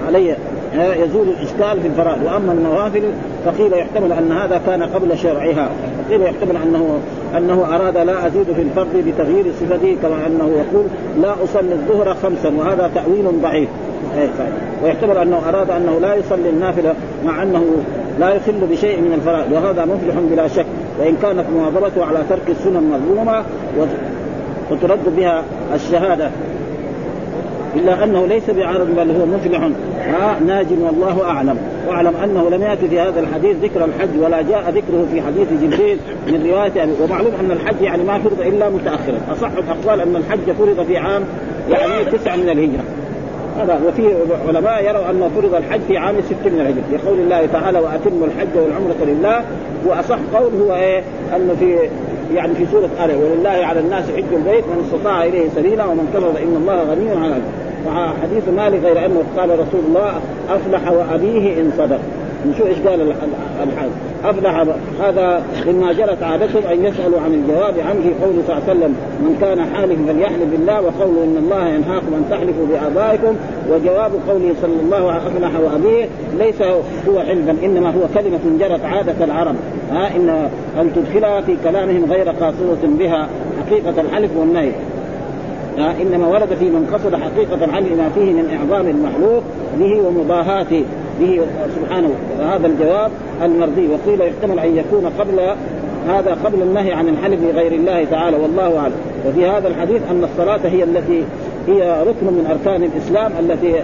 علي 0.07 0.35
يزول 0.75 1.27
الإشكال 1.27 1.81
في 1.81 1.87
الفرائض. 1.87 2.23
وأما 2.23 2.51
النوافل 2.51 3.01
فقيل 3.45 3.73
يحتمل 3.73 4.11
أن 4.11 4.31
هذا 4.31 4.61
كان 4.65 4.83
قبل 4.83 5.17
شرعها 5.17 5.69
وقيل 5.99 6.21
يحتمل 6.21 6.57
أنه 6.57 6.99
أنه 7.37 7.75
أراد 7.75 7.97
لا 7.97 8.27
أزيد 8.27 8.45
في 8.55 8.61
الفرض 8.61 9.03
بتغيير 9.07 9.45
صفته 9.61 9.97
كما 10.01 10.27
أنه 10.27 10.45
يقول 10.45 10.85
لا 11.21 11.33
أصلي 11.43 11.73
الظهر 11.73 12.15
خمسا 12.23 12.51
وهذا 12.57 12.91
تأويل 12.95 13.41
ضعيف. 13.41 13.69
ويحتمل 14.83 15.17
أنه 15.17 15.41
أراد 15.49 15.69
أنه 15.69 15.99
لا 15.99 16.15
يصلي 16.15 16.49
النافلة 16.49 16.93
مع 17.25 17.43
أنه 17.43 17.65
لا 18.19 18.33
يخل 18.33 18.67
بشيء 18.71 19.01
من 19.01 19.13
الفرائض 19.13 19.51
وهذا 19.51 19.85
مفلح 19.85 20.15
بلا 20.31 20.47
شك 20.47 20.65
وإن 20.99 21.15
كانت 21.21 21.45
مواظبته 21.55 22.05
على 22.05 22.19
ترك 22.29 22.49
السنن 22.49 22.83
مظلومة 22.83 23.43
وترد 24.71 25.15
بها 25.17 25.43
الشهادة. 25.75 26.29
إلا 27.75 28.03
أنه 28.03 28.25
ليس 28.25 28.49
بعارض 28.49 28.87
بل 28.95 29.11
هو 29.11 29.25
مفلح. 29.25 29.69
ها 29.99 30.39
ناج 30.47 30.67
والله 30.81 31.23
أعلم. 31.23 31.57
وأعلم 31.87 32.13
أنه 32.23 32.49
لم 32.49 32.61
يأتي 32.61 32.87
في 32.87 32.99
هذا 32.99 33.19
الحديث 33.19 33.55
ذكر 33.63 33.85
الحج 33.85 34.19
ولا 34.21 34.41
جاء 34.41 34.69
ذكره 34.69 35.07
في 35.11 35.21
حديث 35.21 35.47
جبريل 35.63 35.97
من 36.27 36.49
رواية 36.49 36.87
ومعلوم 37.01 37.31
أن 37.39 37.51
الحج 37.51 37.81
يعني 37.81 38.03
ما 38.03 38.19
فرض 38.19 38.41
إلا 38.41 38.69
متأخرا. 38.69 39.17
أصح 39.31 39.51
الأقوال 39.51 40.01
أن 40.01 40.15
الحج 40.15 40.51
فرض 40.59 40.85
في 40.87 40.97
عام 40.97 41.23
يعني 41.69 42.05
تسعة 42.05 42.35
من 42.35 42.49
الهجرة. 42.49 42.83
هذا 43.59 43.79
وفي 43.87 44.15
علماء 44.47 44.83
يروا 44.83 45.09
أنه 45.09 45.29
فرض 45.35 45.55
الحج 45.55 45.81
في 45.87 45.97
عام 45.97 46.15
ست 46.21 46.45
من 46.45 46.59
الهجره 46.59 47.01
لقول 47.03 47.19
الله 47.19 47.45
تعالى 47.45 47.79
وأتموا 47.79 48.27
الحج 48.27 48.57
والعمرة 48.57 48.95
لله. 49.05 49.43
وأصح 49.85 50.19
قول 50.33 50.61
هو 50.61 50.75
إيه؟ 50.75 51.03
أنه 51.35 51.55
في 51.59 51.77
يعني 52.35 52.55
في 52.55 52.65
سورة 52.71 52.89
آل 53.05 53.15
ولله 53.15 53.65
على 53.65 53.79
الناس 53.79 54.05
حج 54.05 54.33
البيت 54.33 54.63
من 54.63 54.83
استطاع 54.85 55.25
إليه 55.25 55.49
سبيلا 55.55 55.85
ومن 55.85 56.09
كفر 56.13 56.33
فإن 56.33 56.55
الله 56.55 56.83
غني 56.83 57.09
عن 57.09 57.41
حديث 58.21 58.49
مالك 58.49 58.79
غير 58.83 59.05
أنه 59.05 59.23
قال 59.37 59.49
رسول 59.49 59.81
الله 59.87 60.13
أفلح 60.49 60.91
وأبيه 60.91 61.61
إن 61.61 61.71
صدق. 61.77 61.99
نشوف 62.49 62.67
إيش 62.67 62.77
قال 62.87 63.01
الحاج؟ 63.63 63.89
أفلح 64.25 64.65
هذا 65.01 65.43
مما 65.67 65.93
جرت 65.93 66.23
عادتهم 66.23 66.63
أن 66.71 66.85
يسألوا 66.85 67.21
عن 67.21 67.33
الجواب 67.33 67.73
عنه 67.79 68.13
قوله 68.23 68.43
صلى 68.47 68.57
الله 68.57 68.63
عليه 68.67 68.79
وسلم 68.79 68.95
من 69.19 69.37
كان 69.41 69.65
حالف 69.75 69.99
فليحلف 70.07 70.51
بالله 70.51 70.81
وقوله 70.81 71.23
إن 71.23 71.37
الله 71.37 71.67
ينهاكم 71.67 72.13
أن 72.13 72.25
تحلفوا 72.29 72.65
بآبائكم. 72.65 73.35
وجواب 73.71 74.11
قوله 74.29 74.53
صلى 74.61 74.79
الله 74.83 75.11
عليه 75.11 75.21
وسلم 75.25 75.43
أفلح 75.43 75.59
وأبيه. 75.59 76.05
ليس 76.39 76.61
هو 77.09 77.19
علما 77.19 77.55
إنما 77.63 77.89
هو 77.89 78.01
كلمة 78.13 78.59
جرت 78.59 78.85
عادة 78.85 79.25
العرب. 79.25 79.55
ها 79.91 80.15
إن 80.15 80.29
ان 80.79 80.91
تدخلها 80.95 81.41
في 81.41 81.57
كلامهم 81.63 82.11
غير 82.11 82.29
قاصده 82.29 82.87
بها 82.99 83.27
حقيقة 83.65 84.01
الحلف 84.01 84.31
والنهي. 84.37 84.71
إنما 86.01 86.27
ورد 86.27 86.53
في 86.59 86.65
من 86.65 86.89
قصد 86.93 87.15
حقيقة 87.15 87.73
علم 87.75 87.97
ما 87.97 88.09
فيه 88.15 88.33
من 88.33 88.57
إعظام 88.59 88.87
المخلوق 88.87 89.43
به 89.79 90.01
ومضاهاته. 90.07 90.83
به 91.19 91.41
سبحانه 91.75 92.09
هذا 92.39 92.67
الجواب 92.67 93.11
المرضي. 93.43 93.87
وقيل 93.87 94.21
يحتمل 94.21 94.59
أن 94.59 94.77
يكون 94.77 95.11
قبل 95.19 95.39
هذا 96.07 96.37
قبل 96.45 96.61
النهي 96.61 96.93
عن 96.93 97.09
الحلف 97.09 97.39
بغير 97.41 97.71
الله 97.71 98.05
تعالى 98.11 98.37
والله 98.37 98.77
أعلم. 98.77 98.95
وفي 99.27 99.45
هذا 99.45 99.67
الحديث 99.67 100.01
أن 100.11 100.23
الصلاة 100.23 100.59
هي 100.63 100.83
التي 100.83 101.23
هي 101.67 102.03
ركن 102.07 102.25
من 102.25 102.47
أركان 102.51 102.83
الإسلام 102.83 103.31
التي 103.39 103.75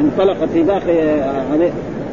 انطلقت 0.00 0.48
في 0.52 0.62
باقي 0.62 1.22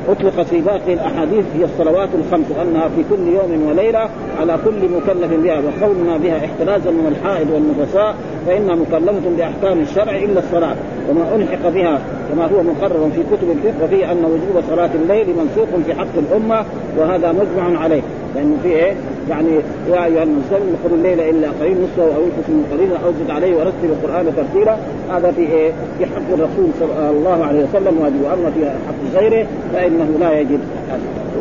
اطلقت 0.09 0.47
في 0.47 0.61
باقي 0.61 0.93
الأحاديث 0.93 1.45
هي 1.55 1.63
الصلوات 1.63 2.09
الخمس 2.13 2.45
وانها 2.57 2.89
في 2.89 3.03
كل 3.09 3.27
يوم 3.27 3.67
وليلة 3.69 4.09
على 4.39 4.57
كل 4.65 4.89
مكلف 4.89 5.33
بها 5.43 5.61
وقولنا 5.61 6.17
بها 6.17 6.37
احترازا 6.37 6.91
من 6.91 7.15
الحائض 7.17 7.49
والنفساء 7.51 8.15
فإنها 8.47 8.75
مكلفة 8.75 9.29
بأحكام 9.37 9.79
الشرع 9.79 10.15
إلا 10.15 10.39
الصلاة 10.39 10.75
وما 11.09 11.35
ألحق 11.35 11.69
بها 11.69 12.01
كما 12.31 12.45
هو 12.45 12.63
مقرر 12.63 13.09
في 13.15 13.23
كتب 13.35 13.51
الفقه 13.51 13.83
وفيه 13.85 14.11
أن 14.11 14.25
وجوب 14.25 14.63
صلاة 14.69 14.89
الليل 14.95 15.27
منسوخ 15.27 15.69
في 15.85 15.93
حق 15.93 16.17
الأمة 16.17 16.65
وهذا 16.97 17.31
مجمع 17.31 17.79
عليه. 17.79 18.01
لأنه 18.35 18.57
في 18.63 18.69
إيه؟ 18.69 18.93
يعني 19.29 19.49
يا 19.89 20.05
أيها 20.05 20.23
المسلم 20.23 20.75
قل 20.85 20.93
الليل 20.93 21.19
إلا 21.19 21.47
قليل 21.61 21.77
نصفه 21.83 22.15
أو 22.15 22.23
انقص 22.23 22.49
من 22.49 22.67
قليلا 22.71 22.95
أو 23.05 23.11
زد 23.11 23.31
عليه 23.31 23.55
ورتل 23.57 23.83
القرآن 23.83 24.25
ترتيلا 24.35 24.77
هذا 25.11 25.31
في 25.31 25.41
إيه؟ 25.41 25.71
في 25.97 26.05
حق 26.05 26.27
الرسول 26.33 26.67
صلى 26.79 27.09
الله 27.09 27.45
عليه 27.45 27.63
وسلم 27.63 28.01
واجب 28.01 28.21
واما 28.23 28.51
في 28.51 28.65
حق 28.69 29.21
غيره 29.21 29.47
فإنه 29.73 30.17
لا 30.19 30.39
يجب 30.39 30.59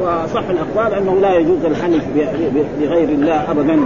وصح 0.01 0.45
الأقوال 0.51 0.95
أنه 0.95 1.21
لا 1.21 1.35
يجوز 1.39 1.65
الحنف 1.65 2.05
بغير 2.81 3.09
الله 3.09 3.51
ابدا 3.51 3.81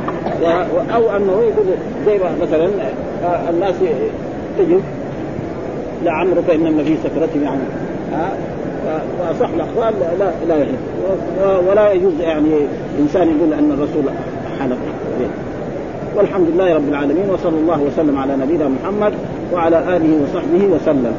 أو 0.94 1.16
أنه 1.16 1.32
يقول 1.32 1.66
زي 2.06 2.18
مثلا 2.42 2.68
آه، 3.24 3.50
الناس 3.50 3.74
تجد 4.58 4.82
لعمرك 6.04 6.50
انما 6.50 6.84
في 6.84 6.96
سكرتهم 7.04 7.42
يعني 7.42 7.60
ها 8.86 9.00
فاصح 9.18 9.50
الأقوال 9.54 9.94
لا 10.18 10.30
لا 10.48 10.56
يجوز 10.62 10.76
ولا 11.68 11.92
يجوز 11.92 12.20
يعني 12.20 12.50
إنسان 13.00 13.28
يقول 13.28 13.52
أن 13.52 13.72
الرسول 13.72 14.04
حلف. 14.60 14.78
والحمد 16.16 16.46
لله 16.54 16.74
رب 16.74 16.88
العالمين 16.88 17.30
وصلى 17.30 17.58
الله 17.58 17.82
وسلم 17.82 18.18
على 18.18 18.36
نبينا 18.36 18.68
محمد 18.68 19.12
وعلى 19.52 19.96
آله 19.96 20.22
وصحبه 20.22 20.64
وسلم. 20.74 21.12